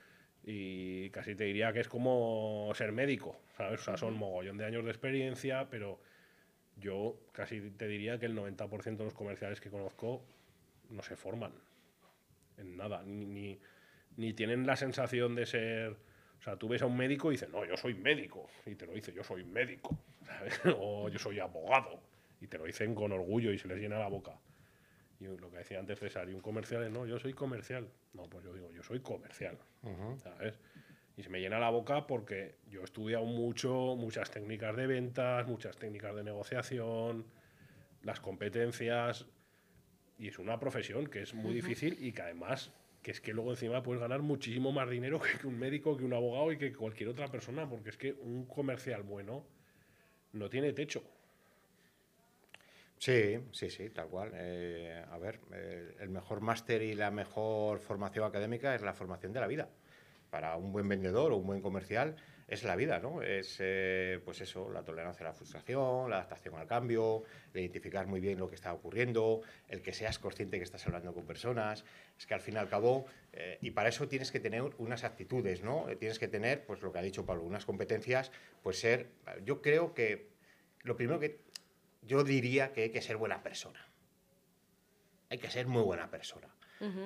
Y 0.45 1.11
casi 1.11 1.34
te 1.37 1.45
diría 1.45 1.72
que 1.72 1.80
es 1.80 1.89
como 1.89 2.72
ser 2.74 2.93
médico, 2.93 3.41
¿sabes? 3.57 3.81
O 3.81 3.85
sea, 3.85 3.97
son 3.97 4.15
mogollón 4.15 4.57
de 4.57 4.65
años 4.65 4.85
de 4.85 4.91
experiencia, 4.91 5.69
pero 5.71 6.01
yo 6.77 7.19
casi 7.33 7.61
te 7.71 7.89
diría 7.89 8.19
que 8.19 8.27
el 8.27 8.37
90% 8.37 8.97
de 8.97 9.05
los 9.05 9.15
comerciales 9.15 9.61
que 9.61 9.71
conozco 9.71 10.23
no 10.91 11.03
se 11.03 11.17
forman 11.17 11.53
en 12.59 12.77
nada, 12.77 13.03
ni, 13.05 13.27
ni, 13.27 13.59
ni 14.17 14.33
tienen 14.33 14.67
la 14.67 14.77
sensación 14.77 15.35
de 15.35 15.47
ser... 15.47 15.97
O 16.39 16.43
sea, 16.43 16.57
tú 16.57 16.69
ves 16.69 16.83
a 16.83 16.87
un 16.87 16.97
médico 16.97 17.31
y 17.31 17.35
dices, 17.35 17.49
no, 17.49 17.65
yo 17.65 17.77
soy 17.77 17.95
médico. 17.95 18.49
Y 18.67 18.75
te 18.75 18.87
lo 18.87 18.93
dice, 18.93 19.13
yo 19.13 19.25
soy 19.25 19.43
médico. 19.45 19.99
¿sabes? 20.25 20.61
O 20.79 21.09
yo 21.09 21.19
soy 21.19 21.41
abogado. 21.41 22.01
Y 22.41 22.47
te 22.47 22.59
lo 22.59 22.65
dicen 22.65 22.95
con 22.95 23.11
orgullo 23.13 23.53
y 23.53 23.59
se 23.59 23.69
les 23.69 23.79
llena 23.79 23.99
la 23.99 24.09
boca. 24.09 24.39
Y 25.19 25.25
lo 25.25 25.51
que 25.51 25.59
decía 25.59 25.79
antes 25.79 25.99
César, 25.99 26.29
y 26.29 26.35
un 26.35 26.43
comercial 26.43 26.85
es, 26.85 26.91
no, 26.91 27.07
yo 27.07 27.19
soy 27.19 27.33
comercial. 27.33 27.89
No, 28.13 28.29
pues 28.29 28.45
yo 28.45 28.53
digo, 28.53 28.71
yo 28.71 28.83
soy 28.83 29.01
comercial. 29.01 29.59
¿Sabes? 30.23 30.59
Y 31.17 31.23
se 31.23 31.31
me 31.31 31.41
llena 31.41 31.59
la 31.59 31.71
boca 31.71 32.07
porque 32.07 32.57
yo 32.69 32.83
he 32.83 32.85
estudiado 32.85 33.25
mucho, 33.25 33.97
muchas 33.97 34.31
técnicas 34.31 34.77
de 34.77 34.87
ventas, 34.87 35.47
muchas 35.47 35.77
técnicas 35.77 36.14
de 36.14 36.25
negociación, 36.25 37.27
las 38.03 38.21
competencias. 38.21 39.27
Y 40.19 40.29
es 40.29 40.39
una 40.39 40.59
profesión 40.59 41.07
que 41.07 41.23
es 41.23 41.35
muy 41.35 41.55
difícil 41.55 41.97
y 42.01 42.12
que 42.12 42.23
además, 42.23 42.71
que 43.03 43.11
es 43.12 43.21
que 43.21 43.33
luego 43.33 43.51
encima 43.51 43.83
puedes 43.83 44.01
ganar 44.01 44.21
muchísimo 44.21 44.73
más 44.73 44.91
dinero 44.91 45.21
que, 45.21 45.39
que 45.41 45.47
un 45.47 45.59
médico, 45.59 45.97
que 45.97 46.05
un 46.05 46.12
abogado 46.12 46.53
y 46.53 46.59
que 46.59 46.73
cualquier 46.75 47.09
otra 47.09 47.29
persona, 47.29 47.69
porque 47.69 47.91
es 47.91 47.97
que 47.97 48.12
un 48.12 48.45
comercial 48.45 49.03
bueno 49.03 49.45
no 50.33 50.51
tiene 50.51 50.73
techo. 50.73 51.03
Sí, 52.99 53.39
sí, 53.53 53.71
sí, 53.71 53.91
tal 53.91 54.09
cual. 54.09 54.33
Eh, 54.35 55.05
a 55.11 55.19
ver, 55.19 55.41
eh, 55.53 55.97
el 56.01 56.09
mejor 56.09 56.41
máster 56.41 56.83
y 56.83 56.95
la 56.95 57.11
mejor 57.11 57.79
formación 57.79 58.25
académica 58.25 58.75
es 58.75 58.83
la 58.83 58.95
formación 58.95 59.33
de 59.33 59.41
la 59.41 59.47
vida. 59.47 59.69
Para 60.31 60.57
un 60.57 60.72
buen 60.72 60.89
vendedor 60.89 61.33
o 61.33 61.37
un 61.37 61.47
buen 61.47 61.61
comercial 61.61 62.16
es 62.49 62.62
la 62.62 62.77
vida, 62.77 63.01
¿no? 63.01 63.22
Es, 63.22 63.57
eh, 63.59 64.20
pues 64.24 64.41
eso, 64.41 64.70
la 64.70 64.85
tolerancia 64.85 65.27
a 65.27 65.31
la 65.31 65.35
frustración, 65.35 66.09
la 66.11 66.16
adaptación 66.16 66.55
al 66.55 66.66
cambio, 66.66 67.24
el 67.53 67.61
identificar 67.61 68.07
muy 68.07 68.20
bien 68.20 68.39
lo 68.39 68.49
que 68.49 68.55
está 68.55 68.72
ocurriendo, 68.72 69.41
el 69.68 69.83
que 69.83 69.93
seas 69.93 70.18
consciente 70.20 70.59
que 70.59 70.64
estás 70.64 70.87
hablando 70.87 71.12
con 71.12 71.27
personas. 71.27 71.85
Es 72.16 72.27
que 72.27 72.35
al 72.35 72.41
fin 72.41 72.55
y 72.55 72.59
al 72.59 72.68
cabo, 72.68 73.07
eh, 73.33 73.59
y 73.61 73.72
para 73.72 73.89
eso 73.89 74.07
tienes 74.07 74.31
que 74.31 74.39
tener 74.39 74.62
unas 74.79 75.03
actitudes, 75.03 75.62
¿no? 75.62 75.89
Eh, 75.89 75.97
Tienes 75.97 76.18
que 76.20 76.29
tener, 76.29 76.64
pues 76.64 76.83
lo 76.83 76.93
que 76.93 76.99
ha 77.01 77.03
dicho 77.03 77.27
Pablo, 77.27 77.43
unas 77.43 77.64
competencias, 77.64 78.31
pues 78.62 78.79
ser, 78.79 79.11
yo 79.45 79.61
creo 79.61 79.93
que 79.93 80.29
lo 80.83 80.97
primero 80.97 81.18
que 81.18 81.41
yo 82.03 82.22
diría 82.22 82.72
que 82.72 82.83
hay 82.83 82.91
que 82.91 83.03
ser 83.03 83.16
buena 83.16 83.43
persona. 83.43 83.89
Hay 85.31 85.39
que 85.39 85.51
ser 85.51 85.66
muy 85.66 85.83
buena 85.83 86.09
persona. 86.09 86.49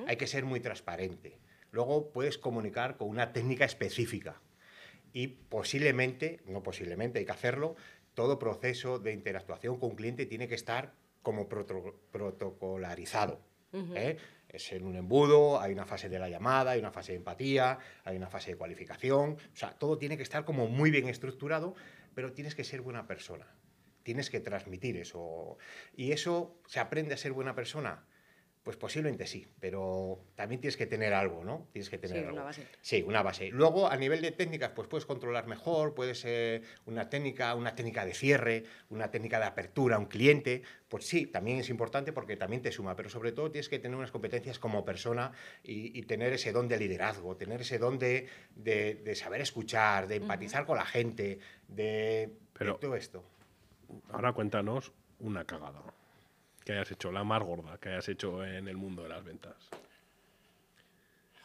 Hay 0.06 0.16
que 0.16 0.26
ser 0.26 0.44
muy 0.44 0.60
transparente. 0.60 1.38
Luego 1.70 2.10
puedes 2.12 2.38
comunicar 2.38 2.96
con 2.96 3.08
una 3.08 3.32
técnica 3.32 3.64
específica. 3.64 4.40
Y 5.12 5.26
posiblemente, 5.28 6.40
no 6.46 6.62
posiblemente, 6.62 7.18
hay 7.18 7.24
que 7.24 7.32
hacerlo, 7.32 7.76
todo 8.14 8.38
proceso 8.38 8.98
de 8.98 9.12
interactuación 9.12 9.78
con 9.78 9.90
un 9.90 9.96
cliente 9.96 10.26
tiene 10.26 10.48
que 10.48 10.54
estar 10.54 10.94
como 11.22 11.48
proto- 11.48 11.94
protocolarizado. 12.12 13.40
¿eh? 13.94 14.16
Es 14.48 14.72
en 14.72 14.84
un 14.84 14.96
embudo, 14.96 15.60
hay 15.60 15.72
una 15.72 15.86
fase 15.86 16.08
de 16.08 16.18
la 16.18 16.28
llamada, 16.28 16.72
hay 16.72 16.80
una 16.80 16.90
fase 16.90 17.12
de 17.12 17.18
empatía, 17.18 17.78
hay 18.04 18.16
una 18.16 18.28
fase 18.28 18.52
de 18.52 18.56
cualificación. 18.56 19.36
O 19.52 19.56
sea, 19.56 19.70
todo 19.78 19.96
tiene 19.96 20.16
que 20.16 20.24
estar 20.24 20.44
como 20.44 20.66
muy 20.66 20.90
bien 20.90 21.08
estructurado, 21.08 21.74
pero 22.14 22.32
tienes 22.32 22.54
que 22.56 22.64
ser 22.64 22.80
buena 22.80 23.06
persona. 23.06 23.46
Tienes 24.02 24.28
que 24.30 24.40
transmitir 24.40 24.96
eso. 24.96 25.56
¿Y 25.94 26.10
eso 26.12 26.56
se 26.66 26.80
aprende 26.80 27.14
a 27.14 27.16
ser 27.16 27.32
buena 27.32 27.54
persona? 27.54 28.06
Pues 28.62 28.76
posiblemente 28.76 29.26
sí, 29.26 29.46
pero 29.58 30.20
también 30.34 30.60
tienes 30.60 30.76
que 30.76 30.84
tener 30.86 31.14
algo, 31.14 31.42
¿no? 31.44 31.66
Tienes 31.72 31.88
que 31.88 31.96
tener 31.96 32.18
Sí, 32.18 32.22
algo. 32.24 32.34
una 32.36 32.44
base. 32.44 32.66
Sí, 32.82 33.02
una 33.02 33.22
base. 33.22 33.48
Luego, 33.48 33.88
a 33.88 33.96
nivel 33.96 34.20
de 34.20 34.32
técnicas, 34.32 34.72
pues 34.72 34.86
puedes 34.86 35.06
controlar 35.06 35.46
mejor, 35.46 35.94
puedes 35.94 36.20
ser 36.20 36.62
una 36.84 37.08
técnica, 37.08 37.54
una 37.54 37.74
técnica 37.74 38.04
de 38.04 38.12
cierre, 38.12 38.64
una 38.90 39.10
técnica 39.10 39.38
de 39.38 39.46
apertura 39.46 39.96
a 39.96 39.98
un 39.98 40.04
cliente. 40.06 40.62
Pues 40.88 41.06
sí, 41.06 41.24
también 41.26 41.56
es 41.58 41.70
importante 41.70 42.12
porque 42.12 42.36
también 42.36 42.60
te 42.60 42.70
suma, 42.70 42.94
pero 42.96 43.08
sobre 43.08 43.32
todo 43.32 43.50
tienes 43.50 43.70
que 43.70 43.78
tener 43.78 43.96
unas 43.96 44.10
competencias 44.10 44.58
como 44.58 44.84
persona 44.84 45.32
y, 45.64 45.98
y 45.98 46.02
tener 46.02 46.34
ese 46.34 46.52
don 46.52 46.68
de 46.68 46.76
liderazgo, 46.76 47.36
tener 47.38 47.62
ese 47.62 47.78
don 47.78 47.98
de, 47.98 48.28
de- 48.56 48.94
de 48.96 49.14
saber 49.14 49.40
escuchar, 49.40 50.06
de 50.06 50.16
empatizar 50.16 50.66
con 50.66 50.76
la 50.76 50.84
gente, 50.84 51.38
de, 51.66 52.30
Pero- 52.52 52.74
de 52.74 52.78
todo 52.78 52.94
esto. 52.94 53.24
Ahora 54.10 54.34
cuéntanos 54.34 54.92
una 55.18 55.46
cagada 55.46 55.82
que 56.70 56.76
hayas 56.78 56.92
hecho, 56.92 57.10
la 57.10 57.24
más 57.24 57.42
gorda 57.42 57.78
que 57.78 57.88
hayas 57.88 58.08
hecho 58.08 58.44
en 58.44 58.68
el 58.68 58.76
mundo 58.76 59.02
de 59.02 59.08
las 59.08 59.24
ventas. 59.24 59.56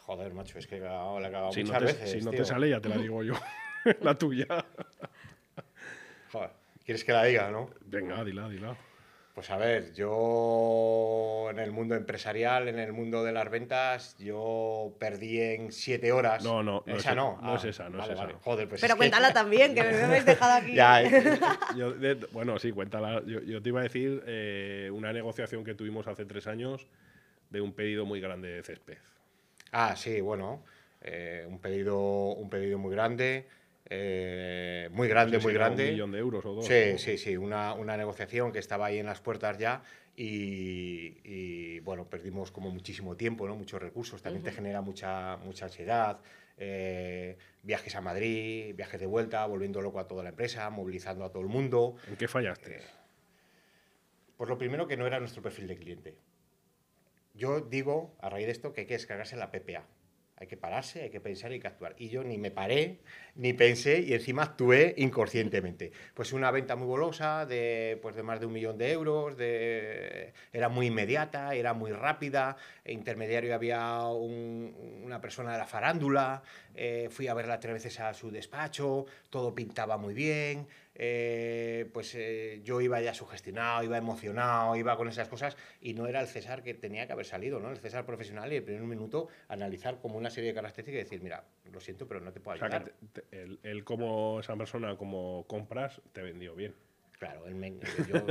Joder, 0.04 0.32
macho, 0.32 0.58
es 0.58 0.68
que 0.68 0.78
la, 0.78 1.18
he 1.18 1.22
cagado 1.22 1.52
Si 1.52 1.64
no, 1.64 1.72
muchas 1.72 1.80
te, 1.80 1.86
veces. 1.86 2.10
si 2.12 2.20
no 2.24 2.30
te 2.30 2.44
sale, 2.44 2.70
ya 2.70 2.80
te 2.80 2.88
la 2.88 2.96
digo 2.96 3.24
yo. 3.24 3.34
la 4.02 4.16
tuya. 4.16 4.46
Joder, 6.30 6.50
¿quieres 6.84 7.04
que 7.04 7.12
la 7.12 7.24
diga, 7.24 7.50
no? 7.50 7.70
Venga, 7.86 8.22
dila, 8.22 8.48
dila. 8.48 8.76
Pues 9.36 9.50
a 9.50 9.58
ver, 9.58 9.92
yo 9.92 11.48
en 11.50 11.58
el 11.58 11.70
mundo 11.70 11.94
empresarial, 11.94 12.68
en 12.68 12.78
el 12.78 12.94
mundo 12.94 13.22
de 13.22 13.32
las 13.32 13.50
ventas, 13.50 14.16
yo 14.18 14.96
perdí 14.98 15.38
en 15.42 15.72
siete 15.72 16.10
horas. 16.10 16.42
No, 16.42 16.62
no, 16.62 16.82
no 16.86 16.96
esa 16.96 17.10
es- 17.10 17.16
no. 17.16 17.38
no 17.42 17.56
es 17.56 17.64
esa, 17.64 17.90
no 17.90 18.02
es 18.02 18.08
vale, 18.08 18.30
esa. 18.32 18.38
Joder, 18.40 18.66
pues 18.66 18.80
Pero 18.80 18.94
es 18.94 18.94
que- 18.94 18.98
cuéntala 18.98 19.34
también, 19.34 19.74
que 19.74 19.82
me 19.82 20.02
habéis 20.02 20.24
dejado 20.24 20.54
aquí. 20.54 20.72
Ya, 20.74 21.02
eh. 21.02 21.10
Yo, 21.76 21.92
de- 21.92 22.14
bueno, 22.32 22.58
sí, 22.58 22.72
cuéntala. 22.72 23.22
Yo, 23.26 23.40
yo 23.42 23.60
te 23.60 23.68
iba 23.68 23.80
a 23.80 23.82
decir 23.82 24.22
eh, 24.26 24.90
una 24.90 25.12
negociación 25.12 25.64
que 25.64 25.74
tuvimos 25.74 26.06
hace 26.06 26.24
tres 26.24 26.46
años 26.46 26.86
de 27.50 27.60
un 27.60 27.74
pedido 27.74 28.06
muy 28.06 28.22
grande 28.22 28.48
de 28.48 28.62
césped. 28.62 28.96
Ah, 29.70 29.96
sí, 29.96 30.18
bueno. 30.22 30.64
eh, 31.02 31.44
un, 31.46 31.58
pedido, 31.58 31.98
un 32.32 32.48
pedido 32.48 32.78
muy 32.78 32.90
grande. 32.94 33.46
Eh, 33.88 34.88
muy 34.92 35.08
grande, 35.08 35.36
No 35.36 35.38
sé 35.38 35.42
si 35.42 35.46
muy 35.46 35.54
grande. 35.54 35.84
Un 35.84 35.90
millón 35.90 36.12
de 36.12 36.18
euros 36.18 36.44
o 36.44 36.54
dos. 36.54 36.66
Sí, 36.66 36.92
¿no? 36.92 36.98
sí, 36.98 37.18
sí, 37.18 37.36
una, 37.36 37.74
una 37.74 37.96
negociación 37.96 38.52
que 38.52 38.58
estaba 38.58 38.86
ahí 38.86 38.98
en 38.98 39.06
las 39.06 39.20
puertas 39.20 39.58
ya 39.58 39.82
y, 40.16 41.18
y, 41.24 41.80
bueno, 41.80 42.08
perdimos 42.08 42.50
como 42.50 42.70
muchísimo 42.70 43.16
tiempo, 43.16 43.46
¿no? 43.46 43.54
muchos 43.54 43.80
recursos, 43.80 44.22
también 44.22 44.42
te 44.42 44.50
genera 44.50 44.80
mucha, 44.80 45.36
mucha 45.38 45.66
ansiedad, 45.66 46.20
eh, 46.56 47.36
viajes 47.62 47.94
a 47.96 48.00
Madrid, 48.00 48.74
viajes 48.74 48.98
de 48.98 49.06
vuelta, 49.06 49.44
volviendo 49.46 49.82
loco 49.82 50.00
a 50.00 50.08
toda 50.08 50.22
la 50.22 50.30
empresa, 50.30 50.68
movilizando 50.70 51.24
a 51.24 51.30
todo 51.30 51.42
el 51.42 51.48
mundo. 51.48 51.96
¿En 52.08 52.16
qué 52.16 52.28
fallaste? 52.28 52.78
Eh, 52.78 52.82
pues 54.36 54.48
lo 54.48 54.58
primero 54.58 54.86
que 54.86 54.96
no 54.96 55.06
era 55.06 55.20
nuestro 55.20 55.42
perfil 55.42 55.66
de 55.66 55.76
cliente. 55.76 56.16
Yo 57.34 57.60
digo, 57.60 58.16
a 58.20 58.30
raíz 58.30 58.46
de 58.46 58.52
esto, 58.52 58.72
que 58.72 58.82
hay 58.82 58.86
que 58.86 58.94
descargarse 58.94 59.36
la 59.36 59.50
PPA. 59.50 59.86
Hay 60.38 60.46
que 60.48 60.58
pararse, 60.58 61.00
hay 61.02 61.08
que 61.08 61.20
pensar 61.20 61.50
y 61.50 61.54
hay 61.54 61.60
que 61.60 61.68
actuar. 61.68 61.94
Y 61.98 62.10
yo 62.10 62.22
ni 62.22 62.36
me 62.36 62.50
paré, 62.50 62.98
ni 63.36 63.54
pensé 63.54 64.00
y 64.00 64.12
encima 64.12 64.42
actué 64.42 64.94
inconscientemente. 64.98 65.92
Pues 66.12 66.34
una 66.34 66.50
venta 66.50 66.76
muy 66.76 66.86
golosa 66.86 67.46
de, 67.46 67.98
pues 68.02 68.14
de 68.16 68.22
más 68.22 68.38
de 68.40 68.44
un 68.46 68.52
millón 68.52 68.76
de 68.76 68.92
euros, 68.92 69.34
era 69.40 70.68
muy 70.68 70.88
inmediata, 70.88 71.54
era 71.54 71.72
muy 71.72 71.90
rápida, 71.90 72.56
intermediario 72.84 73.54
había 73.54 74.02
un- 74.08 75.02
una 75.04 75.22
persona 75.22 75.52
de 75.52 75.58
la 75.58 75.66
farándula, 75.66 76.42
eh, 76.74 77.08
fui 77.10 77.28
a 77.28 77.34
verla 77.34 77.58
tres 77.58 77.72
veces 77.72 77.98
a 78.00 78.12
su 78.12 78.30
despacho, 78.30 79.06
todo 79.30 79.54
pintaba 79.54 79.96
muy 79.96 80.12
bien, 80.12 80.66
eh, 80.98 81.88
pues 81.92 82.14
eh, 82.14 82.60
yo 82.64 82.80
iba 82.80 83.00
ya 83.00 83.14
sugestionado, 83.14 83.82
iba 83.84 83.96
emocionado, 83.98 84.76
iba 84.76 84.96
con 84.96 85.08
esas 85.08 85.28
cosas 85.28 85.56
y 85.80 85.94
no 85.94 86.06
era 86.06 86.20
el 86.20 86.26
César 86.26 86.62
que 86.62 86.74
tenía 86.74 87.06
que 87.06 87.12
haber 87.12 87.26
salido, 87.26 87.60
¿no? 87.60 87.70
El 87.70 87.78
César 87.78 88.04
profesional 88.06 88.52
y 88.52 88.56
el 88.56 88.62
primer 88.62 88.82
minuto 88.82 89.28
analizar 89.48 90.00
como 90.00 90.16
una 90.18 90.30
serie 90.30 90.50
de 90.50 90.54
características 90.54 91.00
y 91.00 91.04
decir, 91.04 91.22
mira, 91.22 91.44
lo 91.72 91.80
siento, 91.80 92.06
pero 92.08 92.20
no 92.20 92.32
te 92.32 92.40
puedo 92.40 92.56
O 92.56 92.58
sea, 92.58 92.66
ayudar. 92.68 92.84
que 92.84 93.06
te- 93.12 93.20
te- 93.26 93.42
él, 93.42 93.58
él 93.62 93.84
como 93.84 94.40
esa 94.40 94.56
persona, 94.56 94.96
como 94.96 95.44
compras, 95.46 96.00
te 96.12 96.22
vendió 96.22 96.54
bien. 96.54 96.74
Claro, 97.18 97.46
él 97.46 97.54
me- 97.54 97.78
yo- 98.08 98.26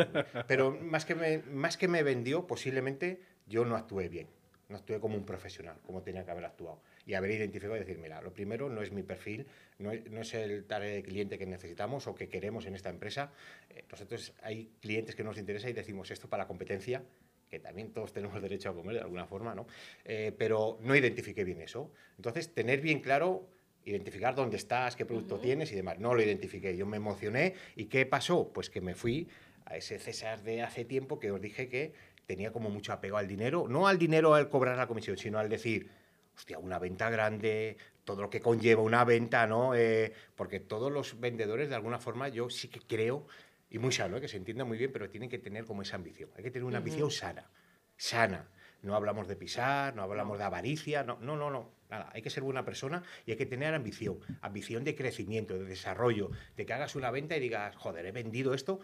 pero 0.47 0.71
más 0.71 1.05
que, 1.05 1.15
me, 1.15 1.39
más 1.51 1.77
que 1.77 1.87
me 1.87 2.03
vendió, 2.03 2.45
posiblemente 2.47 3.19
yo 3.47 3.65
no 3.65 3.75
actué 3.75 4.09
bien. 4.09 4.27
No 4.69 4.77
actué 4.77 4.99
como 4.99 5.15
un 5.15 5.25
profesional, 5.25 5.77
como 5.85 6.01
tenía 6.01 6.25
que 6.25 6.31
haber 6.31 6.45
actuado. 6.45 6.81
Y 7.05 7.13
haber 7.13 7.31
identificado 7.31 7.75
y 7.75 7.79
decir, 7.79 7.97
mira, 7.99 8.21
lo 8.21 8.33
primero 8.33 8.69
no 8.69 8.81
es 8.81 8.91
mi 8.91 9.03
perfil, 9.03 9.45
no 9.77 9.91
es, 9.91 10.09
no 10.09 10.21
es 10.21 10.33
el 10.33 10.65
tarea 10.65 10.93
de 10.93 11.03
cliente 11.03 11.37
que 11.37 11.45
necesitamos 11.45 12.07
o 12.07 12.15
que 12.15 12.29
queremos 12.29 12.65
en 12.65 12.75
esta 12.75 12.89
empresa. 12.89 13.31
Eh, 13.69 13.83
nosotros 13.91 14.33
hay 14.41 14.71
clientes 14.81 15.15
que 15.15 15.23
nos 15.23 15.37
interesa 15.37 15.69
y 15.69 15.73
decimos 15.73 16.09
esto 16.11 16.27
para 16.27 16.43
la 16.43 16.47
competencia, 16.47 17.03
que 17.49 17.59
también 17.59 17.91
todos 17.93 18.11
tenemos 18.11 18.41
derecho 18.41 18.69
a 18.69 18.73
comer 18.73 18.95
de 18.95 19.01
alguna 19.01 19.27
forma, 19.27 19.53
¿no? 19.53 19.67
Eh, 20.03 20.33
pero 20.37 20.79
no 20.81 20.95
identifiqué 20.95 21.43
bien 21.43 21.61
eso. 21.61 21.91
Entonces, 22.17 22.53
tener 22.53 22.81
bien 22.81 23.01
claro 23.01 23.47
identificar 23.85 24.35
dónde 24.35 24.57
estás, 24.57 24.95
qué 24.95 25.05
producto 25.05 25.39
tienes 25.39 25.71
y 25.71 25.75
demás. 25.75 25.99
No 25.99 26.13
lo 26.13 26.21
identifiqué, 26.21 26.75
yo 26.75 26.85
me 26.85 26.97
emocioné. 26.97 27.53
¿Y 27.75 27.85
qué 27.85 28.05
pasó? 28.05 28.51
Pues 28.51 28.69
que 28.69 28.81
me 28.81 28.95
fui 28.95 29.27
a 29.65 29.77
ese 29.77 29.99
César 29.99 30.41
de 30.43 30.63
hace 30.63 30.85
tiempo 30.85 31.19
que 31.19 31.31
os 31.31 31.39
dije 31.39 31.69
que 31.69 31.93
tenía 32.25 32.51
como 32.51 32.69
mucho 32.69 32.91
apego 32.93 33.17
al 33.17 33.27
dinero, 33.27 33.67
no 33.69 33.87
al 33.87 33.97
dinero 33.97 34.33
al 34.33 34.49
cobrar 34.49 34.77
la 34.77 34.87
comisión, 34.87 35.17
sino 35.17 35.37
al 35.37 35.49
decir, 35.49 35.89
hostia, 36.35 36.59
una 36.59 36.79
venta 36.79 37.09
grande, 37.09 37.77
todo 38.03 38.21
lo 38.21 38.29
que 38.29 38.41
conlleva 38.41 38.81
una 38.81 39.03
venta, 39.03 39.47
¿no? 39.47 39.73
Eh, 39.75 40.13
porque 40.35 40.59
todos 40.59 40.91
los 40.91 41.19
vendedores, 41.19 41.69
de 41.69 41.75
alguna 41.75 41.99
forma, 41.99 42.27
yo 42.29 42.49
sí 42.49 42.67
que 42.67 42.79
creo, 42.81 43.27
y 43.69 43.79
muy 43.79 43.91
sano, 43.91 44.17
¿eh? 44.17 44.21
que 44.21 44.27
se 44.27 44.37
entienda 44.37 44.63
muy 44.63 44.77
bien, 44.77 44.91
pero 44.91 45.09
tienen 45.09 45.29
que 45.29 45.39
tener 45.39 45.65
como 45.65 45.81
esa 45.81 45.95
ambición. 45.95 46.29
Hay 46.37 46.43
que 46.43 46.51
tener 46.51 46.65
una 46.65 46.77
ambición 46.77 47.09
sana, 47.11 47.49
sana. 47.97 48.47
No 48.83 48.95
hablamos 48.95 49.27
de 49.27 49.35
pisar, 49.35 49.95
no 49.95 50.03
hablamos 50.03 50.37
de 50.37 50.43
avaricia, 50.43 51.03
no, 51.03 51.17
no, 51.19 51.35
no, 51.35 51.49
no. 51.49 51.71
Nada, 51.89 52.09
hay 52.13 52.21
que 52.21 52.29
ser 52.29 52.43
buena 52.43 52.63
persona 52.63 53.01
y 53.25 53.31
hay 53.31 53.37
que 53.37 53.45
tener 53.45 53.73
ambición, 53.73 54.19
ambición 54.41 54.83
de 54.83 54.95
crecimiento, 54.95 55.55
de 55.57 55.65
desarrollo, 55.65 56.29
de 56.55 56.65
que 56.65 56.73
hagas 56.73 56.95
una 56.95 57.09
venta 57.11 57.35
y 57.35 57.39
digas, 57.39 57.75
joder, 57.75 58.05
he 58.05 58.11
vendido 58.11 58.53
esto, 58.53 58.79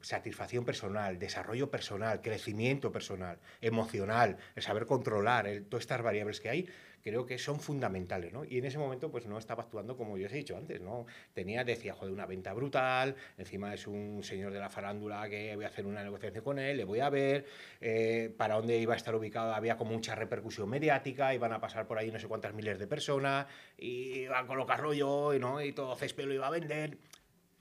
satisfacción 0.00 0.64
personal, 0.64 1.18
desarrollo 1.18 1.70
personal, 1.70 2.22
crecimiento 2.22 2.90
personal, 2.92 3.38
emocional, 3.60 4.36
el 4.54 4.62
saber 4.62 4.86
controlar, 4.86 5.46
el- 5.46 5.64
todas 5.66 5.82
estas 5.82 6.02
variables 6.02 6.40
que 6.40 6.48
hay, 6.48 6.68
creo 7.02 7.26
que 7.26 7.38
son 7.38 7.60
fundamentales, 7.60 8.32
¿no? 8.32 8.44
Y 8.44 8.58
en 8.58 8.64
ese 8.64 8.78
momento, 8.78 9.10
pues 9.10 9.26
no 9.26 9.38
estaba 9.38 9.64
actuando 9.64 9.96
como 9.96 10.18
yo 10.18 10.26
os 10.26 10.32
he 10.32 10.36
dicho 10.36 10.56
antes, 10.56 10.80
¿no? 10.80 11.06
Tenía, 11.32 11.64
decía, 11.64 11.94
joder, 11.94 12.12
una 12.12 12.26
venta 12.26 12.52
brutal, 12.52 13.16
encima 13.38 13.74
es 13.74 13.86
un 13.86 14.22
señor 14.22 14.52
de 14.52 14.58
la 14.58 14.68
farándula 14.68 15.28
que 15.28 15.54
voy 15.56 15.64
a 15.64 15.68
hacer 15.68 15.86
una 15.86 16.02
negociación 16.02 16.44
con 16.44 16.58
él, 16.58 16.76
le 16.76 16.84
voy 16.84 17.00
a 17.00 17.10
ver, 17.10 17.46
eh, 17.80 18.34
para 18.36 18.54
dónde 18.54 18.78
iba 18.78 18.94
a 18.94 18.96
estar 18.96 19.14
ubicado 19.14 19.54
había 19.54 19.76
como 19.76 19.92
mucha 19.92 20.14
repercusión 20.14 20.68
mediática, 20.68 21.34
iban 21.34 21.52
a 21.52 21.60
pasar 21.60 21.86
por 21.86 21.98
ahí 21.98 22.10
no 22.10 22.18
sé 22.18 22.28
cuántas 22.28 22.54
miles 22.54 22.78
de 22.78 22.86
personas, 22.86 23.46
y 23.76 24.20
iba 24.20 24.38
a 24.38 24.46
colocarlo 24.46 24.92
yo, 24.92 25.34
y, 25.34 25.38
¿no? 25.38 25.60
y 25.60 25.72
todo 25.72 25.94
césped 25.96 26.24
lo 26.24 26.34
iba 26.34 26.46
a 26.46 26.50
vender. 26.50 26.98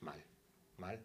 Mal, 0.02 0.24
mal. 0.78 1.04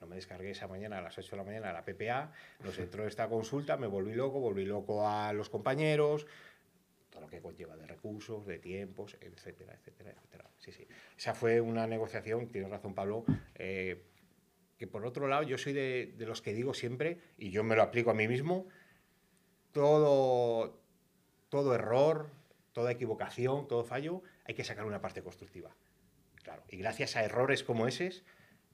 No 0.00 0.08
me 0.08 0.16
descargué 0.16 0.50
esa 0.50 0.66
mañana 0.66 0.98
a 0.98 1.00
las 1.00 1.16
8 1.16 1.30
de 1.30 1.36
la 1.36 1.44
mañana 1.44 1.72
la 1.72 1.84
PPA, 1.84 2.32
nos 2.64 2.76
entró 2.78 3.06
esta 3.06 3.28
consulta, 3.28 3.76
me 3.76 3.86
volví 3.86 4.14
loco, 4.14 4.40
volví 4.40 4.64
loco 4.64 5.08
a 5.08 5.32
los 5.32 5.48
compañeros, 5.48 6.26
todo 7.12 7.22
lo 7.22 7.28
que 7.28 7.40
conlleva 7.40 7.76
de 7.76 7.86
recursos, 7.86 8.46
de 8.46 8.58
tiempos, 8.58 9.16
etcétera, 9.20 9.74
etcétera, 9.74 10.12
etcétera. 10.12 10.50
Sí, 10.58 10.72
sí. 10.72 10.88
Esa 11.16 11.34
fue 11.34 11.60
una 11.60 11.86
negociación, 11.86 12.48
tienes 12.48 12.70
razón 12.70 12.94
Pablo, 12.94 13.24
eh, 13.54 14.02
que 14.78 14.86
por 14.86 15.04
otro 15.04 15.28
lado 15.28 15.42
yo 15.42 15.58
soy 15.58 15.74
de, 15.74 16.14
los 16.18 16.40
que 16.40 16.54
digo 16.54 16.72
siempre, 16.72 17.18
y 17.36 17.50
yo 17.50 17.62
me 17.62 17.76
lo 17.76 17.82
aplico 17.82 18.10
a 18.10 18.14
mí 18.14 18.26
mismo, 18.26 18.66
todo, 19.72 20.80
todo 21.50 21.74
error, 21.74 22.30
toda 22.72 22.90
equivocación, 22.92 23.68
todo 23.68 23.84
fallo, 23.84 24.22
hay 24.44 24.54
que 24.54 24.64
sacar 24.64 24.86
una 24.86 25.00
parte 25.00 25.22
constructiva. 25.22 25.76
Claro, 26.42 26.64
y 26.68 26.78
gracias 26.78 27.14
a 27.16 27.24
errores 27.24 27.62
como 27.62 27.86
esos, 27.86 28.24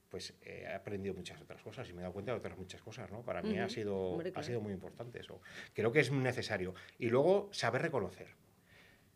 pues 0.08 0.34
eh, 0.42 0.64
he 0.66 0.74
aprendido 0.74 1.14
muchas 1.14 1.40
otras 1.40 1.62
cosas 1.62 1.88
y 1.88 1.92
me 1.92 2.00
he 2.00 2.02
dado 2.02 2.12
cuenta 2.12 2.32
de 2.32 2.38
otras 2.38 2.56
muchas 2.56 2.80
cosas, 2.82 3.10
¿no? 3.10 3.22
Para 3.22 3.42
mí 3.42 3.58
ha 3.58 3.68
sido, 3.68 3.96
Hombre, 3.96 4.32
ha 4.34 4.42
sido 4.42 4.60
muy 4.60 4.72
importante 4.72 5.20
eso. 5.20 5.40
Creo 5.74 5.92
que 5.92 6.00
es 6.00 6.10
necesario. 6.10 6.74
Y 6.98 7.08
luego, 7.08 7.48
saber 7.52 7.82
reconocer. 7.82 8.28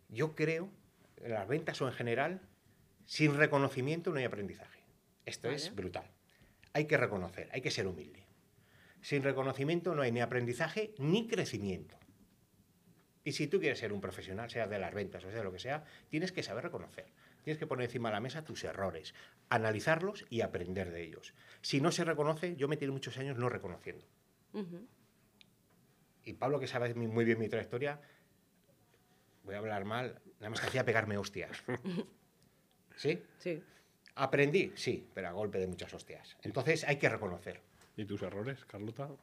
Yo 0.09 0.34
creo, 0.34 0.70
en 1.16 1.32
las 1.32 1.49
ventas 1.49 1.80
o 1.80 1.88
en 1.88 1.95
general, 1.95 2.40
sin 3.07 3.36
reconocimiento 3.36 4.11
no 4.11 4.18
hay 4.18 4.24
aprendizaje. 4.24 4.80
Esto 5.24 5.51
es 5.51 5.74
brutal. 5.74 6.11
Hay 6.72 6.86
que 6.86 6.97
reconocer, 6.97 7.49
hay 7.53 7.61
que 7.61 7.70
ser 7.70 7.86
humilde. 7.86 8.26
Sin 9.01 9.22
reconocimiento 9.22 9.95
no 9.95 10.03
hay 10.03 10.12
ni 10.12 10.20
aprendizaje 10.20 10.95
ni 10.99 11.26
crecimiento. 11.26 11.99
Y 13.24 13.32
si 13.32 13.47
tú 13.47 13.61
quieres 13.61 13.78
ser 13.78 13.93
un 13.93 14.01
profesional, 14.01 14.51
sea 14.51 14.66
de 14.66 14.78
las 14.78 14.93
ventas 14.93 15.24
o 15.24 15.28
sea 15.28 15.38
de 15.38 15.45
lo 15.45 15.53
que 15.53 15.59
sea, 15.59 15.84
tienes 16.09 16.32
que 16.32 16.43
saber 16.43 16.64
reconocer. 16.64 17.07
Tienes 17.45 17.59
que 17.59 17.66
poner 17.66 17.86
encima 17.86 18.09
de 18.09 18.14
la 18.14 18.20
mesa 18.20 18.45
tus 18.45 18.62
errores, 18.64 19.14
analizarlos 19.49 20.24
y 20.30 20.43
aprender 20.43 20.90
de 20.90 21.03
ellos. 21.03 21.34
Si 21.61 21.80
no 21.80 21.90
se 21.90 22.05
reconoce, 22.05 22.55
yo 22.57 22.68
me 22.68 22.76
tiré 22.76 22.93
muchos 22.93 23.18
años 23.18 23.36
no 23.36 23.49
reconociendo. 23.49 24.05
Y 26.24 26.34
Pablo, 26.34 26.61
que 26.61 26.68
sabe 26.68 26.95
muy 26.95 27.24
bien 27.24 27.38
mi 27.38 27.49
trayectoria, 27.49 28.01
voy 29.45 29.55
a 29.57 29.59
hablar 29.59 29.84
mal, 29.84 30.20
nada 30.38 30.51
más 30.51 30.61
que 30.61 30.66
hacía 30.68 30.84
pegarme 30.84 31.16
hostias. 31.18 31.62
¿Sí? 32.97 33.20
Sí. 33.38 33.62
Aprendí, 34.14 34.72
sí, 34.76 35.07
pero 35.14 35.28
a 35.28 35.32
golpe 35.32 35.59
de 35.59 35.66
muchas 35.66 35.93
hostias. 35.95 36.36
Entonces 36.43 36.84
hay 36.84 36.97
que 36.99 37.09
reconocer. 37.09 37.61
¿Y 37.97 38.05
tus 38.05 38.22
errores, 38.22 38.64
Carlota? 38.66 39.07
Tengo 39.07 39.18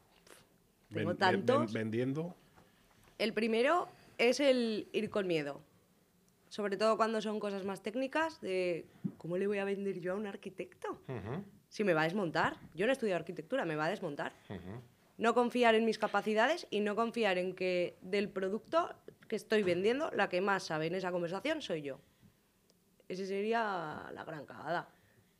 Ven- 0.90 1.06
ven- 1.08 1.16
tantos. 1.16 1.72
vendiendo. 1.72 2.36
El 3.18 3.32
primero 3.32 3.88
es 4.18 4.40
el 4.40 4.88
ir 4.92 5.08
con 5.10 5.26
miedo. 5.26 5.62
Sobre 6.50 6.76
todo 6.76 6.96
cuando 6.96 7.22
son 7.22 7.38
cosas 7.38 7.64
más 7.64 7.80
técnicas 7.80 8.40
de 8.40 8.84
¿cómo 9.18 9.38
le 9.38 9.46
voy 9.46 9.58
a 9.58 9.64
vender 9.64 10.00
yo 10.00 10.12
a 10.12 10.16
un 10.16 10.26
arquitecto? 10.26 11.00
Si 11.68 11.84
me 11.84 11.94
va 11.94 12.00
a 12.02 12.04
desmontar. 12.04 12.56
Yo 12.74 12.86
no 12.86 12.90
he 12.90 12.92
estudiado 12.92 13.18
arquitectura, 13.20 13.64
me 13.64 13.76
va 13.76 13.86
a 13.86 13.88
desmontar. 13.88 14.32
No 15.16 15.32
confiar 15.32 15.76
en 15.76 15.84
mis 15.84 15.96
capacidades 15.98 16.66
y 16.70 16.80
no 16.80 16.96
confiar 16.96 17.38
en 17.38 17.54
que 17.54 17.96
del 18.02 18.28
producto 18.28 18.92
que 19.28 19.36
estoy 19.36 19.62
vendiendo, 19.62 20.10
la 20.12 20.28
que 20.28 20.40
más 20.40 20.64
sabe 20.64 20.86
en 20.88 20.96
esa 20.96 21.12
conversación 21.12 21.62
soy 21.62 21.82
yo. 21.82 22.00
Ese 23.08 23.26
sería 23.26 24.10
la 24.12 24.24
gran 24.24 24.44
cagada. 24.44 24.88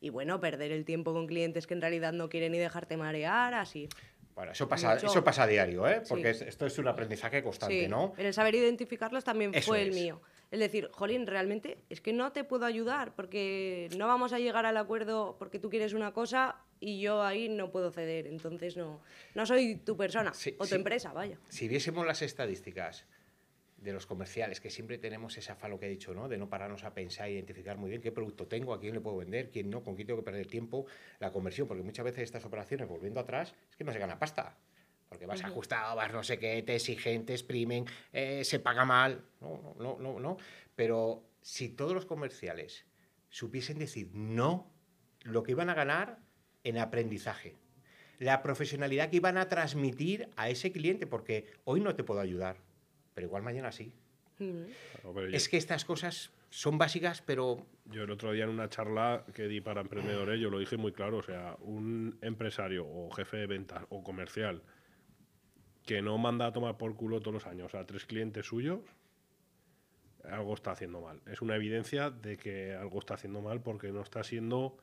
Y 0.01 0.11
bueno, 0.11 0.39
perder 0.41 0.71
el 0.71 0.85
tiempo 0.85 1.13
con 1.13 1.27
clientes 1.27 1.67
que 1.67 1.75
en 1.75 1.81
realidad 1.81 2.13
no 2.13 2.29
quieren 2.29 2.53
ni 2.53 2.59
dejarte 2.59 2.97
marear, 2.97 3.53
así. 3.55 3.89
Bueno, 4.37 4.53
eso 4.53 4.69
pasa, 4.69 4.95
Mucho. 4.95 5.07
eso 5.09 5.25
pasa 5.25 5.43
a 5.43 5.47
diario, 5.49 5.87
¿eh? 5.89 6.03
Porque 6.09 6.33
Sí. 6.35 6.43
es- 6.45 6.49
esto 6.51 6.67
es 6.67 6.79
un 6.79 6.87
aprendizaje 6.89 7.43
constante, 7.43 7.83
Sí, 7.83 7.89
¿no? 7.89 8.15
El 8.17 8.33
saber 8.33 8.55
identificarlos 8.55 9.25
también 9.25 9.53
Eso 9.55 9.67
fue 9.73 9.83
el 9.83 9.93
mío. 9.93 10.21
El 10.51 10.61
decir, 10.61 10.89
Jolín, 10.93 11.27
realmente 11.27 11.79
es 11.91 12.01
que 12.01 12.13
no 12.13 12.33
te 12.33 12.43
puedo 12.45 12.67
ayudar 12.67 13.15
porque 13.15 13.89
no 13.97 14.09
vamos 14.09 14.33
a 14.33 14.39
llegar 14.39 14.67
al 14.67 14.77
acuerdo 14.77 15.37
porque 15.39 15.59
tú 15.61 15.71
quieres 15.71 15.93
una 15.93 16.13
cosa 16.13 16.57
y 16.81 17.01
yo 17.01 17.23
ahí 17.23 17.49
no 17.49 17.71
puedo 17.71 17.93
ceder. 17.93 18.27
Entonces 18.27 18.77
no, 18.77 19.01
no 19.35 19.47
soy 19.47 19.77
tu 19.77 19.97
persona 19.97 20.35
Sí, 20.35 20.55
o 20.59 20.65
tu 20.65 20.71
sí. 20.71 20.75
empresa, 20.75 21.13
vaya. 21.13 21.39
Si 21.49 21.69
viésemos 21.69 22.05
las 22.05 22.23
estadísticas 22.23 23.07
de 23.77 23.93
los 23.93 24.07
comerciales, 24.07 24.61
que 24.61 24.71
siempre 24.71 24.99
tenemos 24.99 25.39
ese 25.39 25.53
afán, 25.53 25.71
lo 25.71 25.79
que 25.79 25.87
he 25.87 25.89
dicho, 25.89 26.13
¿no? 26.13 26.29
De 26.29 26.37
no 26.37 26.51
pararnos 26.51 26.85
a 26.85 26.93
pensar 26.93 27.29
e 27.29 27.33
identificar 27.33 27.79
muy 27.79 27.89
bien 27.89 28.03
qué 28.03 28.13
producto 28.13 28.47
tengo, 28.47 28.75
a 28.75 28.81
quién 28.81 28.93
le 28.93 29.01
puedo 29.01 29.17
vender, 29.19 29.51
quién 29.51 29.71
no, 29.71 29.83
con 29.83 29.95
quién 29.95 30.07
tengo 30.07 30.21
que 30.21 30.25
perder 30.25 30.47
tiempo, 30.49 30.85
la 31.19 31.31
conversión, 31.33 31.67
porque 31.67 31.83
muchas 31.83 32.05
veces 32.05 32.25
estas 32.25 32.45
operaciones, 32.45 32.89
volviendo 32.89 33.21
atrás, 33.21 33.55
es 33.71 33.77
que 33.77 33.85
no 33.85 33.93
se 33.93 33.99
gana 33.99 34.19
pasta. 34.19 34.59
Porque 35.11 35.27
vas 35.27 35.43
ajustado, 35.43 35.97
vas 35.97 36.13
no 36.13 36.23
sé 36.23 36.39
qué, 36.39 36.63
te 36.63 36.77
exigen, 36.77 37.27
te 37.27 37.33
exprimen, 37.33 37.85
eh, 38.13 38.45
se 38.45 38.61
paga 38.61 38.85
mal. 38.85 39.25
No, 39.41 39.75
no, 39.77 39.99
no, 39.99 40.21
no. 40.21 40.37
Pero 40.77 41.25
si 41.43 41.69
todos 41.69 41.93
los 41.93 42.07
comerciales 42.07 42.87
supiesen 43.29 43.81
decir 43.81 44.09
no, 44.13 44.71
lo 45.23 45.43
que 45.43 45.51
iban 45.51 45.69
a 45.69 45.75
ganar 45.75 46.21
en 46.63 46.79
aprendizaje, 46.79 47.57
la 48.21 48.41
profesionalidad 48.41 49.11
que 49.11 49.17
iban 49.17 49.37
a 49.37 49.49
transmitir 49.49 50.29
a 50.37 50.49
ese 50.49 50.71
cliente, 50.71 51.09
porque 51.09 51.47
hoy 51.65 51.81
no 51.81 51.97
te 51.97 52.05
puedo 52.05 52.21
ayudar, 52.21 52.59
pero 53.13 53.27
igual 53.27 53.43
mañana 53.43 53.73
sí. 53.73 53.93
Es 55.33 55.49
que 55.49 55.57
estas 55.57 55.85
cosas 55.85 56.31
son 56.51 56.79
básicas, 56.79 57.21
pero 57.21 57.67
Yo 57.87 58.05
el 58.05 58.11
otro 58.13 58.31
día 58.31 58.45
en 58.45 58.51
una 58.51 58.69
charla 58.69 59.25
que 59.35 59.49
di 59.49 59.61
para 59.61 59.81
emprendedores, 59.81 60.41
yo 60.41 60.51
lo 60.51 60.61
dije 60.61 60.77
muy 60.77 60.93
claro, 60.93 61.19
o 61.19 61.23
sea, 61.23 61.57
un 61.63 62.17
empresario 62.23 62.87
o 62.87 63.11
jefe 63.11 63.39
de 63.39 63.47
ventas 63.49 63.85
o 63.89 64.05
comercial 64.05 64.63
que 65.91 66.03
no 66.03 66.17
manda 66.19 66.47
a 66.47 66.53
tomar 66.53 66.77
por 66.79 66.95
culo 66.95 67.19
todos 67.19 67.35
los 67.35 67.47
años 67.49 67.75
a 67.75 67.85
tres 67.85 68.07
clientes 68.07 68.47
suyos, 68.47 68.79
algo 70.23 70.55
está 70.55 70.71
haciendo 70.71 71.01
mal. 71.01 71.21
Es 71.27 71.43
una 71.43 71.57
evidencia 71.57 72.11
de 72.11 72.37
que 72.37 72.77
algo 72.77 73.01
está 73.01 73.15
haciendo 73.15 73.41
mal 73.41 73.61
porque 73.61 73.91
no 73.91 74.01
está 74.01 74.23
siendo, 74.23 74.77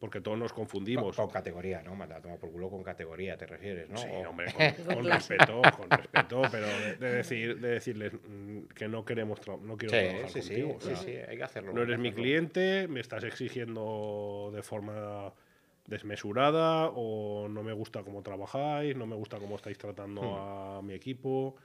porque 0.00 0.20
todos 0.20 0.36
nos 0.36 0.52
con, 0.52 0.64
confundimos. 0.64 1.14
con 1.14 1.30
categoría, 1.30 1.80
¿no? 1.84 1.94
Manda 1.94 2.16
a 2.16 2.20
tomar 2.20 2.40
por 2.40 2.50
culo 2.50 2.70
con 2.70 2.82
categoría, 2.82 3.36
te 3.36 3.46
refieres, 3.46 3.88
¿no? 3.88 3.98
Sí, 3.98 4.08
O- 4.10 4.30
hombre, 4.30 4.52
con, 4.92 5.04
respeto, 5.04 5.62
con 5.76 5.88
respeto, 5.88 6.42
pero 6.50 6.66
de, 6.66 6.96
de 6.96 7.12
decir, 7.18 7.60
de 7.60 7.68
decirles 7.68 8.12
mm, 8.12 8.62
que 8.74 8.88
no 8.88 9.04
queremos, 9.04 9.38
no 9.46 9.76
quiero 9.76 9.94
Sí, 9.96 10.02
trabajar 10.08 10.28
sí, 10.30 10.42
sí, 10.42 10.48
contigo. 10.48 10.74
o 10.76 10.80
sí, 10.80 10.86
sea, 10.88 10.96
sí, 10.96 11.10
hay 11.12 11.36
que 11.36 11.44
hacerlo. 11.44 11.72
No 11.72 11.82
eres 11.82 12.00
mi 12.00 12.12
cliente, 12.12 12.88
me 12.88 12.98
estás 12.98 13.22
exigiendo 13.22 14.50
de 14.52 14.64
forma 14.64 15.32
desmesurada 15.86 16.88
o 16.94 17.48
no 17.48 17.62
me 17.62 17.72
gusta 17.72 18.02
cómo 18.02 18.22
trabajáis, 18.22 18.96
no 18.96 19.06
me 19.06 19.16
gusta 19.16 19.38
cómo 19.38 19.56
estáis 19.56 19.78
tratando 19.78 20.22
Hmm. 20.22 20.78
a 20.78 20.82
mi 20.82 20.94
equipo 20.94 21.56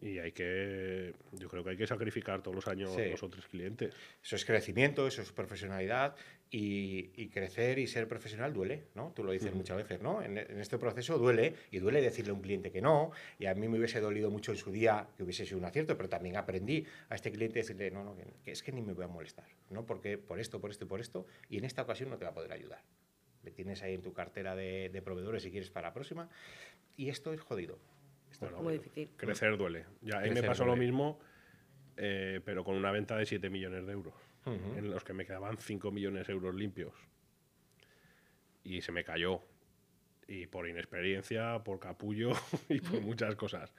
y 0.00 0.18
hay 0.20 0.30
que, 0.30 1.12
yo 1.32 1.48
creo 1.48 1.64
que 1.64 1.70
hay 1.70 1.76
que 1.76 1.86
sacrificar 1.86 2.40
todos 2.40 2.54
los 2.54 2.68
años 2.68 2.92
Sí. 2.94 3.10
dos 3.10 3.22
o 3.24 3.28
tres 3.28 3.46
clientes. 3.46 3.92
Eso 4.22 4.36
es 4.36 4.44
crecimiento, 4.44 5.08
eso 5.08 5.22
es 5.22 5.32
profesionalidad 5.32 6.14
y, 6.52 7.10
y 7.20 7.28
crecer 7.30 7.80
y 7.80 7.88
ser 7.88 8.06
profesional 8.06 8.52
duele, 8.52 8.84
¿no? 8.94 9.12
Tú 9.16 9.24
lo 9.24 9.32
dices 9.32 9.52
muchas 9.52 9.76
veces, 9.76 10.00
¿no? 10.00 10.22
En, 10.22 10.38
en 10.38 10.60
este 10.60 10.78
proceso 10.78 11.18
duele 11.18 11.54
y 11.72 11.78
duele 11.80 12.00
decirle 12.00 12.30
a 12.30 12.34
un 12.34 12.42
cliente 12.42 12.70
que 12.70 12.80
no 12.80 13.10
y 13.40 13.46
a 13.46 13.54
mí 13.56 13.66
me 13.66 13.76
hubiese 13.78 14.00
dolido 14.00 14.30
mucho 14.30 14.52
en 14.52 14.58
su 14.58 14.70
día 14.70 15.08
que 15.16 15.24
hubiese 15.24 15.44
sido 15.44 15.58
un 15.58 15.64
acierto, 15.64 15.96
pero 15.96 16.08
también 16.08 16.36
aprendí 16.36 16.86
a 17.08 17.16
este 17.16 17.32
cliente 17.32 17.58
decirle, 17.58 17.90
no, 17.90 18.04
no, 18.04 18.14
que, 18.14 18.24
que 18.44 18.52
es 18.52 18.62
que 18.62 18.70
ni 18.70 18.82
me 18.82 18.92
voy 18.92 19.04
a 19.04 19.08
molestar, 19.08 19.48
¿no? 19.70 19.84
Porque 19.84 20.16
por 20.16 20.38
esto, 20.38 20.60
por 20.60 20.70
esto 20.70 20.84
y 20.84 20.88
por 20.88 21.00
esto 21.00 21.26
y 21.50 21.58
en 21.58 21.64
esta 21.64 21.82
ocasión 21.82 22.08
no 22.10 22.18
te 22.18 22.24
va 22.24 22.30
a 22.30 22.34
poder 22.34 22.52
ayudar. 22.52 22.82
Tienes 23.50 23.82
ahí 23.82 23.94
en 23.94 24.02
tu 24.02 24.12
cartera 24.12 24.54
de, 24.54 24.88
de 24.90 25.02
proveedores 25.02 25.42
si 25.42 25.50
quieres 25.50 25.70
para 25.70 25.88
la 25.88 25.94
próxima 25.94 26.28
y 26.96 27.08
esto 27.08 27.32
es 27.32 27.40
jodido. 27.40 27.78
Esto 28.30 28.46
es 28.46 28.52
Muy 28.52 28.60
jodido. 28.62 28.82
difícil. 28.82 29.10
Crecer 29.16 29.56
duele. 29.56 29.86
Ya 30.02 30.18
ahí 30.18 30.30
me 30.30 30.42
pasó 30.42 30.64
lo 30.64 30.76
mismo, 30.76 31.18
eh, 31.96 32.40
pero 32.44 32.64
con 32.64 32.76
una 32.76 32.90
venta 32.90 33.16
de 33.16 33.24
7 33.26 33.48
millones 33.50 33.86
de 33.86 33.92
euros, 33.92 34.14
en 34.44 34.90
los 34.90 35.04
que 35.04 35.12
me 35.12 35.24
quedaban 35.24 35.56
5 35.56 35.90
millones 35.90 36.26
de 36.26 36.32
euros 36.32 36.54
limpios. 36.54 36.92
Y 38.64 38.82
se 38.82 38.92
me 38.92 39.04
cayó. 39.04 39.40
Y 40.26 40.46
por 40.46 40.68
inexperiencia, 40.68 41.62
por 41.64 41.78
capullo 41.80 42.32
y 42.68 42.80
por 42.80 43.00
muchas 43.00 43.34
cosas. 43.34 43.72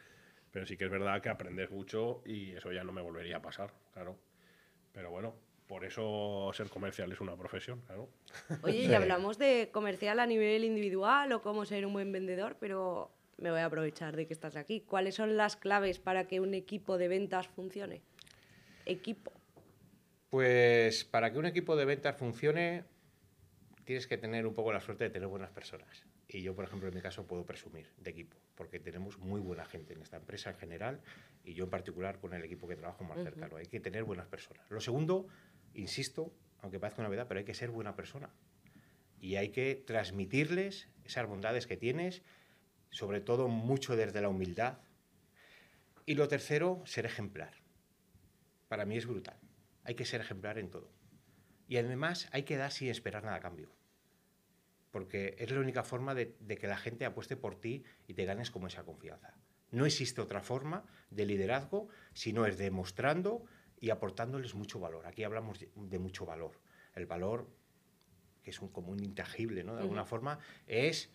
Pero 0.51 0.65
sí 0.65 0.78
que 0.78 0.86
es 0.86 0.89
verdad 0.91 1.22
que 1.22 1.30
aprendes 1.30 1.70
mucho 1.70 2.24
y 2.26 2.53
eso 2.53 2.72
ya 2.72 2.84
no 2.84 2.91
me 2.91 3.01
volvería 3.03 3.38
a 3.38 3.41
pasar, 3.41 3.72
claro. 3.93 4.17
Pero 4.91 5.11
bueno, 5.11 5.36
por 5.70 5.86
eso 5.86 6.49
ser 6.55 6.67
comercial 6.67 7.11
es 7.11 7.22
una 7.22 7.38
profesión, 7.38 7.82
claro. 7.82 8.09
Oye, 8.63 8.86
y 8.86 8.93
hablamos 8.95 9.38
de 9.38 9.70
comercial 9.72 10.20
a 10.20 10.26
nivel 10.26 10.63
individual 10.63 11.32
o 11.32 11.43
cómo 11.43 11.63
ser 11.63 11.86
un 11.86 11.93
buen 11.93 12.11
vendedor, 12.11 12.57
pero 12.59 13.11
me 13.38 13.51
voy 13.51 13.59
a 13.59 13.65
aprovechar 13.65 14.15
de 14.15 14.26
que 14.26 14.34
estás 14.34 14.55
aquí. 14.55 14.82
¿Cuáles 14.82 15.13
son 15.13 15.38
las 15.38 15.55
claves 15.55 15.99
para 15.99 16.28
que 16.28 16.39
un 16.39 16.55
equipo 16.55 16.97
de 16.97 17.07
ventas 17.07 17.47
funcione? 17.47 18.01
Equipo. 18.88 19.32
Pues 20.32 21.05
para 21.05 21.32
que 21.32 21.38
un 21.38 21.45
equipo 21.45 21.76
de 21.76 21.86
ventas 21.86 22.17
funcione, 22.17 22.84
tienes 23.86 24.07
que 24.07 24.17
tener 24.17 24.47
un 24.47 24.55
poco 24.55 24.74
la 24.74 24.82
suerte 24.82 25.03
de 25.03 25.11
tener 25.11 25.28
buenas 25.28 25.51
personas. 25.51 26.03
Y 26.28 26.43
yo, 26.43 26.55
por 26.55 26.63
ejemplo, 26.63 26.88
en 26.88 26.93
mi 26.93 27.01
caso 27.01 27.26
puedo 27.26 27.43
presumir 27.43 27.88
de 27.97 28.11
equipo, 28.11 28.38
porque 28.53 28.80
tenemos 28.80 29.17
muy 29.17 29.41
buena 29.41 29.65
gente 29.65 29.93
en 29.93 30.01
esta 30.03 30.17
empresa 30.17 30.51
en 30.51 30.57
general 30.57 31.01
y 31.43 31.55
yo 31.55 31.63
en 31.63 31.72
particular 31.72 32.20
con 32.20 32.34
el 32.34 32.43
equipo 32.43 32.67
que 32.67 32.76
trabajo 32.76 33.03
más 33.03 33.17
cercano. 33.24 33.57
Hay 33.57 33.65
que 33.65 33.80
tener 33.80 34.03
buenas 34.03 34.28
personas. 34.28 34.63
Lo 34.70 34.80
segundo, 34.80 35.28
insisto, 35.74 36.34
aunque 36.61 36.80
parezca 36.80 37.01
una 37.01 37.09
verdad, 37.09 37.28
pero 37.28 37.39
hay 37.39 37.45
que 37.45 37.53
ser 37.53 37.72
buena 37.72 37.95
persona. 37.95 38.30
Y 39.20 39.36
hay 39.36 39.49
que 39.49 39.76
transmitirles 39.76 40.88
esas 41.03 41.28
bondades 41.28 41.67
que 41.67 41.78
tienes, 41.78 42.22
sobre 42.89 43.22
todo 43.22 43.47
mucho 43.47 43.95
desde 43.95 44.22
la 44.22 44.30
humildad. 44.30 44.80
Y 46.05 46.15
lo 46.15 46.28
tercero, 46.28 46.82
ser 46.86 47.05
ejemplar. 47.05 47.53
Para 48.67 48.86
mí 48.86 48.97
es 48.97 49.05
brutal. 49.05 49.38
Hay 49.84 49.95
que 49.95 50.05
ser 50.05 50.22
ejemplar 50.22 50.57
en 50.57 50.70
todo. 50.70 50.91
Y 51.67 51.78
además 51.78 52.30
hay 52.32 52.43
que 52.43 52.57
dar 52.57 52.72
sin 52.72 52.89
esperar 52.89 53.24
nada 53.24 53.38
a 53.38 53.41
cambio. 53.41 53.72
Porque 54.91 55.36
es 55.38 55.51
la 55.51 55.59
única 55.59 55.84
forma 55.84 56.15
de, 56.15 56.36
de 56.39 56.57
que 56.57 56.67
la 56.67 56.78
gente 56.78 57.05
apueste 57.05 57.38
por 57.38 57.59
ti 57.59 57.84
y 58.07 58.15
te 58.15 58.26
ganes 58.26 58.49
como 58.49 58.67
esa 58.67 58.84
confianza. 58.84 59.36
No 59.72 59.86
existe 59.86 60.22
otra 60.22 60.41
forma 60.41 60.86
de 61.11 61.26
liderazgo 61.26 61.89
si 62.13 62.34
no 62.34 62.45
es 62.47 62.57
demostrando 62.57 63.45
y 63.80 63.90
aportándoles 63.90 64.56
mucho 64.56 64.80
valor. 64.80 65.06
Aquí 65.08 65.24
hablamos 65.24 65.60
de, 65.60 66.00
mucho 66.00 66.26
valor. 66.26 66.60
El 66.96 67.06
valor, 67.06 67.48
que 68.44 68.52
es 68.52 68.62
un 68.62 68.70
común 68.70 69.04
intangible, 69.04 69.64
¿no? 69.64 69.76
De 69.76 69.82
alguna 69.82 70.06
forma, 70.06 70.40
es 70.68 71.10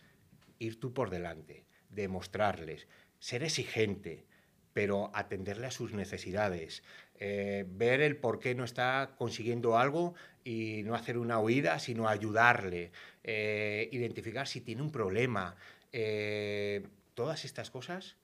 ir 0.59 0.79
tú 0.79 0.93
por 0.93 1.09
delante, 1.09 1.65
demostrarles, 1.89 2.87
ser 3.19 3.43
exigente, 3.43 4.25
pero 4.73 5.11
atenderle 5.13 5.67
a 5.67 5.71
sus 5.71 5.93
necesidades, 5.93 6.83
eh, 7.19 7.65
ver 7.67 8.01
el 8.01 8.17
por 8.17 8.39
qué 8.39 8.55
no 8.55 8.63
está 8.63 9.15
consiguiendo 9.17 9.77
algo 9.77 10.15
y 10.43 10.83
no 10.83 10.95
hacer 10.95 11.17
una 11.17 11.39
huida, 11.39 11.79
sino 11.79 12.09
ayudarle, 12.09 12.91
eh, 13.23 13.89
identificar 13.91 14.47
si 14.47 14.61
tiene 14.61 14.81
un 14.81 14.91
problema. 14.91 15.55
eh, 15.97 16.85
todas 17.13 17.45
estas 17.45 17.71
cosas 17.71 18.17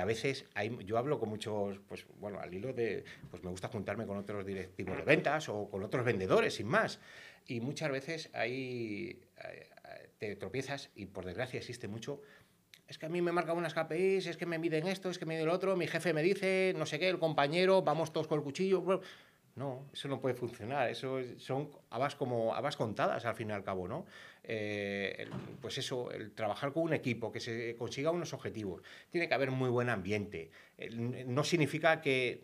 que 0.00 0.02
a 0.02 0.06
veces 0.06 0.46
hay, 0.54 0.74
yo 0.86 0.96
hablo 0.96 1.18
con 1.18 1.28
muchos, 1.28 1.78
pues 1.86 2.06
bueno, 2.18 2.40
al 2.40 2.54
hilo 2.54 2.72
de, 2.72 3.04
pues 3.30 3.44
me 3.44 3.50
gusta 3.50 3.68
juntarme 3.68 4.06
con 4.06 4.16
otros 4.16 4.46
directivos 4.46 4.96
de 4.96 5.02
ventas 5.02 5.50
o 5.50 5.68
con 5.68 5.82
otros 5.82 6.06
vendedores, 6.06 6.54
sin 6.54 6.68
más. 6.68 7.00
Y 7.46 7.60
muchas 7.60 7.90
veces 7.90 8.30
ahí 8.32 9.20
eh, 9.44 9.68
te 10.16 10.36
tropiezas, 10.36 10.88
y 10.94 11.04
por 11.04 11.26
desgracia 11.26 11.58
existe 11.58 11.86
mucho, 11.86 12.22
es 12.88 12.96
que 12.96 13.04
a 13.04 13.08
mí 13.10 13.20
me 13.20 13.30
marcan 13.30 13.58
unas 13.58 13.74
KPIs, 13.74 14.26
es 14.26 14.38
que 14.38 14.46
me 14.46 14.58
miden 14.58 14.86
esto, 14.86 15.10
es 15.10 15.18
que 15.18 15.26
me 15.26 15.34
miden 15.34 15.48
lo 15.48 15.52
otro, 15.52 15.76
mi 15.76 15.86
jefe 15.86 16.14
me 16.14 16.22
dice, 16.22 16.72
no 16.78 16.86
sé 16.86 16.98
qué, 16.98 17.10
el 17.10 17.18
compañero, 17.18 17.82
vamos 17.82 18.10
todos 18.10 18.26
con 18.26 18.38
el 18.38 18.44
cuchillo. 18.44 19.02
No, 19.60 19.84
eso 19.92 20.08
no 20.08 20.20
puede 20.22 20.34
funcionar, 20.34 20.88
eso 20.88 21.18
es- 21.18 21.42
son 21.42 21.68
habas 21.90 22.14
como 22.14 22.54
habas 22.54 22.76
contadas 22.78 23.26
al 23.26 23.34
fin 23.34 23.50
y 23.50 23.52
al 23.52 23.62
cabo, 23.62 23.86
¿no? 23.86 24.06
Eh, 24.42 25.14
el- 25.18 25.30
pues 25.60 25.76
eso, 25.76 26.10
el 26.12 26.32
trabajar 26.32 26.72
con 26.72 26.84
un 26.84 26.94
equipo, 26.94 27.30
que 27.30 27.40
se 27.40 27.76
consiga 27.76 28.10
unos 28.10 28.32
objetivos, 28.32 28.82
tiene 29.10 29.28
que 29.28 29.34
haber 29.34 29.50
muy 29.50 29.68
buen 29.68 29.90
ambiente. 29.90 30.50
No 31.26 31.44
significa 31.44 32.00
que, 32.00 32.42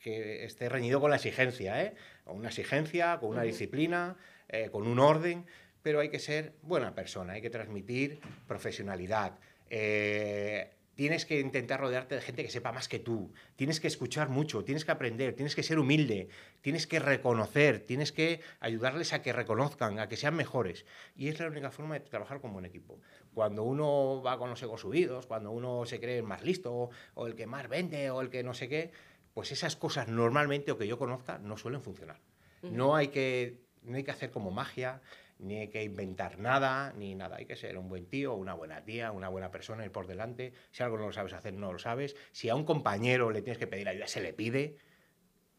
que 0.00 0.44
esté 0.44 0.68
reñido 0.68 1.00
con 1.00 1.10
la 1.10 1.16
exigencia, 1.16 1.80
¿eh? 1.84 1.94
Con 2.24 2.36
una 2.36 2.48
exigencia, 2.48 3.18
con 3.20 3.30
una 3.30 3.42
disciplina, 3.42 4.16
eh, 4.48 4.68
con 4.72 4.88
un 4.88 4.98
orden, 4.98 5.46
pero 5.82 6.00
hay 6.00 6.08
que 6.08 6.18
ser 6.18 6.54
buena 6.62 6.96
persona, 6.96 7.34
hay 7.34 7.42
que 7.42 7.50
transmitir 7.50 8.18
profesionalidad. 8.48 9.38
eh, 9.70 10.70
tienes 10.96 11.26
que 11.26 11.38
intentar 11.38 11.78
rodearte 11.78 12.14
de 12.16 12.22
gente 12.22 12.42
que 12.42 12.50
sepa 12.50 12.72
más 12.72 12.88
que 12.88 12.98
tú, 12.98 13.32
tienes 13.54 13.80
que 13.80 13.86
escuchar 13.86 14.30
mucho, 14.30 14.64
tienes 14.64 14.84
que 14.84 14.90
aprender, 14.90 15.34
tienes 15.34 15.54
que 15.54 15.62
ser 15.62 15.78
humilde, 15.78 16.28
tienes 16.62 16.86
que 16.86 16.98
reconocer, 16.98 17.80
tienes 17.80 18.12
que 18.12 18.40
ayudarles 18.60 19.12
a 19.12 19.22
que 19.22 19.32
reconozcan, 19.32 20.00
a 20.00 20.08
que 20.08 20.16
sean 20.16 20.34
mejores. 20.34 20.86
Y 21.14 21.28
es 21.28 21.38
la 21.38 21.48
única 21.48 21.70
forma 21.70 21.94
de 21.94 22.00
trabajar 22.00 22.40
con 22.40 22.52
buen 22.52 22.64
equipo. 22.64 22.98
Cuando 23.34 23.62
uno 23.62 24.22
va 24.24 24.38
con 24.38 24.48
los 24.48 24.62
egos 24.62 24.80
subidos, 24.80 25.26
cuando 25.26 25.50
uno 25.50 25.84
se 25.84 26.00
cree 26.00 26.16
el 26.16 26.24
más 26.24 26.42
listo, 26.42 26.90
o 27.14 27.26
el 27.26 27.36
que 27.36 27.46
más 27.46 27.68
vende, 27.68 28.10
o 28.10 28.22
el 28.22 28.30
que 28.30 28.42
no 28.42 28.54
sé 28.54 28.68
qué, 28.68 28.90
pues 29.34 29.52
esas 29.52 29.76
cosas 29.76 30.08
normalmente, 30.08 30.72
o 30.72 30.78
que 30.78 30.86
yo 30.86 30.98
conozca, 30.98 31.38
no 31.38 31.58
suelen 31.58 31.82
funcionar. 31.82 32.20
No 32.62 32.96
hay 32.96 33.08
que, 33.08 33.60
no 33.82 33.96
hay 33.96 34.02
que 34.02 34.10
hacer 34.10 34.30
como 34.30 34.50
magia, 34.50 35.02
ni 35.38 35.58
hay 35.58 35.68
que 35.68 35.82
inventar 35.82 36.38
nada, 36.38 36.92
ni 36.96 37.14
nada. 37.14 37.36
Hay 37.36 37.46
que 37.46 37.56
ser 37.56 37.76
un 37.78 37.88
buen 37.88 38.06
tío, 38.06 38.34
una 38.34 38.54
buena 38.54 38.84
tía, 38.84 39.12
una 39.12 39.28
buena 39.28 39.50
persona, 39.50 39.84
ir 39.84 39.92
por 39.92 40.06
delante. 40.06 40.52
Si 40.70 40.82
algo 40.82 40.98
no 40.98 41.06
lo 41.06 41.12
sabes 41.12 41.32
hacer, 41.32 41.54
no 41.54 41.72
lo 41.72 41.78
sabes. 41.78 42.16
Si 42.32 42.48
a 42.48 42.54
un 42.54 42.64
compañero 42.64 43.30
le 43.30 43.42
tienes 43.42 43.58
que 43.58 43.66
pedir 43.66 43.88
ayuda, 43.88 44.06
se 44.06 44.20
le 44.20 44.32
pide. 44.32 44.76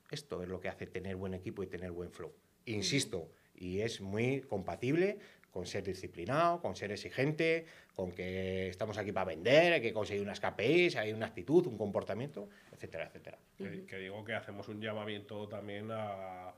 Esto 0.09 0.41
es 0.41 0.49
lo 0.49 0.59
que 0.59 0.69
hace 0.69 0.87
tener 0.87 1.15
buen 1.15 1.33
equipo 1.33 1.63
y 1.63 1.67
tener 1.67 1.91
buen 1.91 2.11
flow. 2.11 2.33
Insisto, 2.65 3.31
y 3.53 3.81
es 3.81 4.01
muy 4.01 4.41
compatible 4.41 5.19
con 5.51 5.65
ser 5.65 5.83
disciplinado, 5.83 6.61
con 6.61 6.75
ser 6.75 6.91
exigente, 6.91 7.65
con 7.95 8.11
que 8.11 8.69
estamos 8.69 8.97
aquí 8.97 9.11
para 9.11 9.25
vender, 9.25 9.73
hay 9.73 9.81
que 9.81 9.93
conseguir 9.93 10.21
unas 10.21 10.39
KPIs, 10.39 10.97
hay 10.97 11.13
una 11.13 11.27
actitud, 11.27 11.65
un 11.65 11.77
comportamiento, 11.77 12.47
etcétera, 12.71 13.07
etcétera. 13.07 13.39
Que, 13.57 13.85
que 13.85 13.97
digo 13.97 14.23
que 14.23 14.33
hacemos 14.35 14.67
un 14.67 14.81
llamamiento 14.81 15.47
también 15.47 15.89
a 15.91 16.53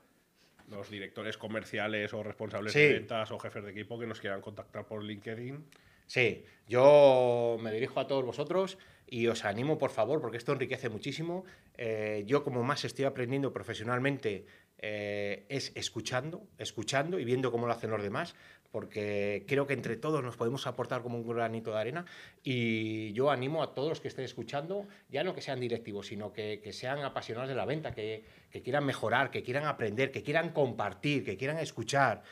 los 0.70 0.90
directores 0.90 1.36
comerciales 1.36 2.12
o 2.14 2.22
responsables 2.22 2.72
Sí. 2.72 2.80
de 2.80 2.92
ventas 2.94 3.30
o 3.30 3.38
jefes 3.38 3.64
de 3.64 3.70
equipo 3.72 3.98
que 3.98 4.06
nos 4.06 4.20
quieran 4.20 4.40
contactar 4.40 4.86
por 4.86 5.02
LinkedIn. 5.04 5.64
Sí, 6.06 6.44
yo 6.68 7.56
me 7.60 7.70
dirijo 7.72 8.00
a 8.00 8.06
todos 8.06 8.24
vosotros 8.24 8.78
y 9.06 9.26
os 9.28 9.44
animo, 9.44 9.78
por 9.78 9.90
favor, 9.90 10.20
porque 10.20 10.36
esto 10.38 10.52
enriquece 10.52 10.88
muchísimo. 10.88 11.44
Eh, 11.76 12.24
yo 12.26 12.42
como 12.42 12.62
más 12.64 12.84
estoy 12.84 13.04
aprendiendo 13.04 13.52
profesionalmente 13.52 14.44
eh, 14.82 15.44
es 15.48 15.72
escuchando, 15.74 16.46
escuchando 16.58 17.18
y 17.18 17.24
viendo 17.24 17.52
cómo 17.52 17.66
lo 17.66 17.72
hacen 17.74 17.90
los 17.90 18.02
demás, 18.02 18.34
porque 18.70 19.44
creo 19.48 19.66
que 19.66 19.74
entre 19.74 19.96
todos 19.96 20.22
nos 20.22 20.36
podemos 20.36 20.66
aportar 20.66 21.02
como 21.02 21.18
un 21.18 21.26
granito 21.26 21.72
de 21.72 21.78
arena 21.78 22.04
y 22.42 23.12
yo 23.12 23.30
animo 23.30 23.62
a 23.62 23.74
todos 23.74 23.88
los 23.88 24.00
que 24.00 24.08
estén 24.08 24.24
escuchando, 24.24 24.86
ya 25.08 25.24
no 25.24 25.34
que 25.34 25.40
sean 25.40 25.60
directivos, 25.60 26.06
sino 26.06 26.32
que, 26.32 26.60
que 26.62 26.72
sean 26.72 27.00
apasionados 27.00 27.48
de 27.48 27.54
la 27.54 27.64
venta, 27.64 27.92
que, 27.92 28.24
que 28.50 28.62
quieran 28.62 28.84
mejorar, 28.84 29.30
que 29.30 29.42
quieran 29.42 29.66
aprender, 29.66 30.10
que 30.10 30.22
quieran 30.22 30.50
compartir, 30.50 31.24
que 31.24 31.36
quieran 31.36 31.58
escuchar. 31.58 32.22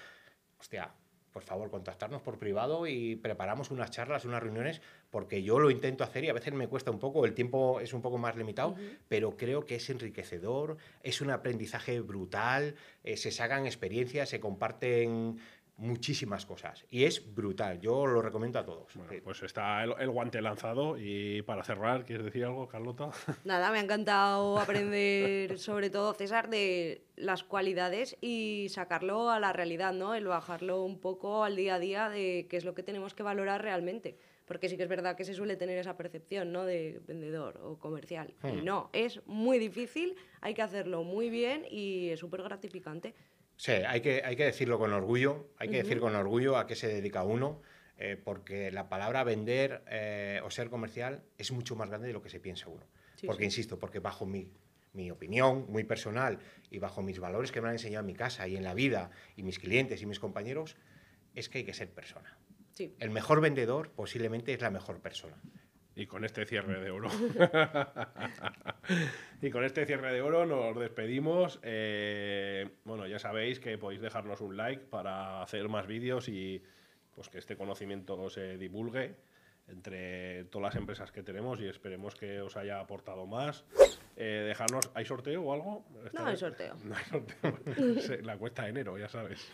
Hostia, 0.59 0.93
por 1.39 1.45
favor, 1.45 1.70
contactarnos 1.70 2.20
por 2.22 2.36
privado 2.36 2.89
y 2.89 3.14
preparamos 3.14 3.70
unas 3.70 3.93
charlas, 3.93 4.24
unas 4.24 4.43
reuniones, 4.43 4.80
porque 5.09 5.43
yo 5.43 5.61
lo 5.61 5.70
intento 5.70 6.03
hacer 6.03 6.24
y 6.24 6.28
a 6.28 6.32
veces 6.32 6.53
me 6.53 6.66
cuesta 6.66 6.91
un 6.91 6.99
poco, 6.99 7.24
el 7.24 7.32
tiempo 7.32 7.78
es 7.78 7.93
un 7.93 8.03
poco 8.03 8.18
más 8.18 8.34
limitado, 8.34 8.74
pero 9.07 9.36
creo 9.36 9.64
que 9.64 9.76
es 9.76 9.89
enriquecedor, 9.89 10.78
es 11.03 11.20
un 11.20 11.30
aprendizaje 11.30 12.01
brutal, 12.01 12.74
eh, 13.05 13.16
se 13.16 13.30
sacan 13.30 13.66
experiencias, 13.66 14.30
se 14.30 14.41
comparten 14.41 15.39
muchísimas 15.79 16.45
cosas 16.45 16.85
y 16.91 17.05
es 17.05 17.35
brutal. 17.35 17.81
Yo 17.81 18.05
lo 18.07 18.20
recomiendo 18.20 18.59
a 18.59 18.64
todos. 18.64 18.93
Bueno, 18.95 19.12
pues 19.22 19.43
está 19.43 19.83
el, 19.85 19.95
el, 19.99 20.11
guante 20.11 20.43
lanzado 20.43 20.99
y 20.99 21.43
para 21.43 21.62
cerrar, 21.62 22.05
¿quieres 22.05 22.24
decir 22.24 22.45
algo, 22.45 22.66
Carlota? 22.68 23.11
Nada, 23.45 23.70
me 23.70 23.79
ha 23.79 23.83
encantado 23.83 24.59
aprender 24.59 25.59
sobre 25.59 25.89
todo, 25.89 26.12
César, 26.14 26.51
de 26.51 27.05
las 27.16 27.45
cualidades 27.45 28.16
y 28.20 28.66
sacarlo 28.70 29.31
a 29.31 29.41
la 29.41 29.53
realidad, 29.53 29.93
¿no? 29.93 30.14
El 30.14 30.26
bajarlo 30.26 30.83
un 30.83 30.99
poco 30.99 31.45
al 31.45 31.57
día 31.57 31.76
a 31.76 31.79
día 31.79 32.09
de 32.09 32.47
qué 32.51 32.57
es 32.57 32.64
lo 32.64 32.74
que 32.74 32.83
tenemos 32.83 33.14
que 33.14 33.22
valorar 33.22 33.62
realmente. 33.62 34.18
Porque 34.47 34.68
sí 34.70 34.79
que 34.79 34.85
es 34.85 34.89
verdad 34.89 35.14
que 35.14 35.24
se 35.24 35.35
suele 35.35 35.57
tener 35.57 35.76
esa 35.79 35.97
percepción, 35.97 36.53
¿no? 36.53 36.64
De 36.64 37.01
vendedor 37.07 37.61
o 37.62 37.79
comercial. 37.79 38.35
Hmm. 38.43 38.59
Y 38.59 38.62
no, 38.62 38.89
es 38.93 39.24
muy 39.26 39.59
difícil, 39.59 40.16
hay 40.41 40.55
que 40.55 40.62
hacerlo 40.62 41.05
muy 41.05 41.29
bien 41.29 41.66
y 41.70 42.09
es 42.09 42.20
súper 42.20 42.43
gratificante. 42.43 43.14
Sí, 43.59 43.72
hay 43.72 44.00
que, 44.00 44.22
hay 44.24 44.36
que 44.36 44.44
decirlo 44.44 44.78
con 44.78 44.92
orgullo, 44.92 45.48
hay 45.59 45.68
que 45.68 45.82
decir 45.82 45.98
con 45.98 46.14
orgullo 46.14 46.56
a 46.56 46.68
qué 46.68 46.76
se 46.76 46.86
dedica 46.86 47.24
uno, 47.24 47.61
eh, 47.96 48.16
porque 48.16 48.70
la 48.70 48.88
palabra 48.88 49.24
vender 49.24 49.82
eh, 49.88 50.40
o 50.44 50.50
ser 50.50 50.70
comercial 50.70 51.24
es 51.36 51.50
mucho 51.50 51.74
más 51.74 51.88
grande 51.88 52.06
de 52.06 52.12
lo 52.12 52.22
que 52.22 52.30
se 52.30 52.38
piensa 52.38 52.68
uno. 52.68 52.86
Sí, 53.16 53.26
porque, 53.26 53.42
sí. 53.42 53.46
insisto, 53.46 53.76
porque 53.76 53.98
bajo 53.98 54.26
mi, 54.26 54.48
mi 54.92 55.11
opinión 55.11 55.66
muy 55.68 55.82
personal 55.82 56.38
y 56.70 56.78
bajo 56.78 57.02
mis 57.02 57.18
valores 57.18 57.50
que 57.50 57.61
me 57.61 57.66
han 57.66 57.74
enseñado 57.74 58.02
en 58.02 58.06
mi 58.06 58.14
casa 58.14 58.46
y 58.46 58.56
en 58.56 58.62
la 58.62 58.74
vida, 58.74 59.11
y 59.34 59.42
mis 59.42 59.59
clientes 59.59 60.00
y 60.02 60.06
mis 60.06 60.20
compañeros, 60.20 60.76
es 61.34 61.48
que 61.48 61.59
hay 61.59 61.64
que 61.64 61.74
ser 61.74 61.90
persona. 61.90 62.38
Sí. 62.74 62.94
El 63.00 63.11
mejor 63.11 63.40
vendedor 63.40 63.90
posiblemente 63.90 64.52
es 64.52 64.61
la 64.61 64.70
mejor 64.70 65.00
persona. 65.00 65.36
Y 65.99 66.07
con 66.07 66.24
este 66.24 66.46
cierre 66.46 66.80
de 66.80 66.92
oro. 66.92 67.09
y 69.42 69.51
con 69.51 69.64
este 69.64 69.84
cierre 69.84 70.12
de 70.12 70.22
oro 70.22 70.46
nos 70.46 70.78
despedimos. 70.78 71.59
Eh, 71.64 72.68
bueno, 72.84 73.09
ya 73.09 73.18
sabéis 73.18 73.59
que 73.59 73.76
podéis 73.78 74.01
dejarnos 74.01 74.40
un 74.40 74.57
like 74.57 74.84
para 74.84 75.42
hacer 75.42 75.68
más 75.68 75.88
vídeos 75.88 76.28
y 76.28 76.62
pues 77.16 77.28
que 77.28 77.38
este 77.38 77.57
conocimiento 77.57 78.30
se 78.30 78.57
divulgue 78.59 79.16
entre 79.66 80.44
todas 80.44 80.72
las 80.72 80.80
empresas 80.80 81.11
que 81.11 81.24
tenemos 81.24 81.61
y 81.61 81.66
esperemos 81.66 82.14
que 82.14 82.42
os 82.42 82.57
haya 82.57 82.78
aportado 82.78 83.26
más. 83.26 83.64
Eh, 84.14 84.44
dejarnos, 84.46 84.92
¿hay 84.94 85.05
sorteo 85.05 85.42
o 85.42 85.53
algo? 85.53 85.84
No 86.12 86.26
hay 86.26 86.36
sorteo. 86.36 86.76
No 86.84 86.94
hay 86.94 87.05
sorteo. 87.07 88.22
La 88.22 88.38
cuesta 88.38 88.62
de 88.62 88.68
enero, 88.68 88.96
ya 88.99 89.09
sabes. 89.09 89.51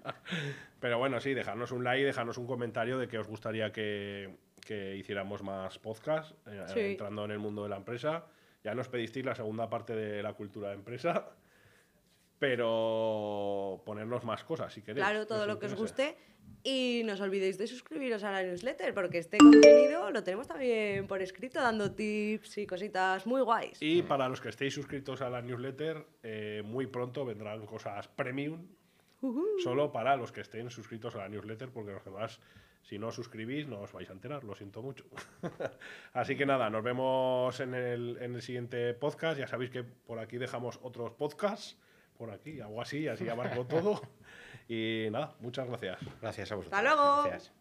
Pero 0.80 0.98
bueno, 0.98 1.20
sí, 1.20 1.34
dejarnos 1.34 1.70
un 1.70 1.84
like, 1.84 2.04
dejarnos 2.04 2.36
un 2.36 2.48
comentario 2.48 2.98
de 2.98 3.06
que 3.06 3.18
os 3.18 3.28
gustaría 3.28 3.70
que, 3.70 4.51
que 4.64 4.96
hiciéramos 4.96 5.42
más 5.42 5.78
podcasts 5.78 6.34
eh, 6.46 6.64
Sí. 6.72 6.80
entrando 6.80 7.24
en 7.24 7.32
el 7.32 7.38
mundo 7.38 7.62
de 7.64 7.68
la 7.68 7.76
empresa. 7.76 8.26
Ya 8.64 8.74
nos 8.74 8.88
pedisteis 8.88 9.24
la 9.26 9.34
segunda 9.34 9.68
parte 9.68 9.94
de 9.94 10.22
la 10.22 10.34
cultura 10.34 10.68
de 10.68 10.74
empresa, 10.76 11.30
pero 12.38 13.82
ponernos 13.84 14.24
más 14.24 14.44
cosas 14.44 14.72
si 14.72 14.82
queréis. 14.82 15.04
Claro, 15.04 15.26
todo 15.26 15.46
lo 15.46 15.58
que 15.58 15.66
os 15.66 15.74
guste. 15.74 16.16
Y 16.64 17.02
no 17.04 17.14
os 17.14 17.20
olvidéis 17.20 17.58
de 17.58 17.66
suscribiros 17.66 18.22
a 18.22 18.30
la 18.30 18.42
newsletter, 18.42 18.94
porque 18.94 19.18
este 19.18 19.38
contenido 19.38 20.10
lo 20.10 20.22
tenemos 20.22 20.46
también 20.46 21.06
por 21.08 21.20
escrito, 21.22 21.60
dando 21.60 21.92
tips 21.92 22.58
y 22.58 22.66
cositas 22.66 23.26
muy 23.26 23.42
guays. 23.42 23.78
Y 23.80 24.02
para 24.02 24.28
los 24.28 24.40
que 24.40 24.48
estéis 24.50 24.74
suscritos 24.74 25.22
a 25.22 25.30
la 25.30 25.42
newsletter, 25.42 26.04
eh, 26.22 26.62
muy 26.64 26.86
pronto 26.86 27.24
vendrán 27.24 27.66
cosas 27.66 28.06
premium, 28.08 28.64
Ujú. 29.22 29.44
solo 29.62 29.90
para 29.92 30.16
los 30.16 30.30
que 30.30 30.40
estén 30.40 30.70
suscritos 30.70 31.14
a 31.16 31.18
la 31.18 31.28
newsletter, 31.28 31.70
porque 31.70 31.92
los 31.92 32.04
demás, 32.04 32.40
si 32.82 32.98
no 32.98 33.08
os 33.08 33.14
suscribís, 33.14 33.66
no 33.66 33.80
os 33.80 33.92
vais 33.92 34.10
a 34.10 34.12
enterar, 34.12 34.44
lo 34.44 34.54
siento 34.54 34.82
mucho. 34.82 35.04
Así 36.12 36.36
que 36.36 36.46
nada, 36.46 36.68
nos 36.70 36.82
vemos 36.82 37.58
en 37.60 37.74
el, 37.74 38.18
en 38.20 38.34
el 38.34 38.42
siguiente 38.42 38.92
podcast. 38.94 39.38
Ya 39.38 39.46
sabéis 39.46 39.70
que 39.70 39.84
por 39.84 40.18
aquí 40.18 40.38
dejamos 40.38 40.78
otros 40.82 41.12
podcasts, 41.12 41.78
por 42.18 42.30
aquí, 42.30 42.60
algo 42.60 42.80
así, 42.80 43.08
así 43.08 43.28
abarco 43.28 43.66
todo. 43.66 44.00
Y 44.68 45.08
nada, 45.10 45.34
muchas 45.40 45.66
gracias. 45.66 45.98
Gracias 46.20 46.52
a 46.52 46.54
vosotros. 46.54 46.78
Hasta 46.78 46.94
luego. 46.94 47.24
Gracias. 47.24 47.52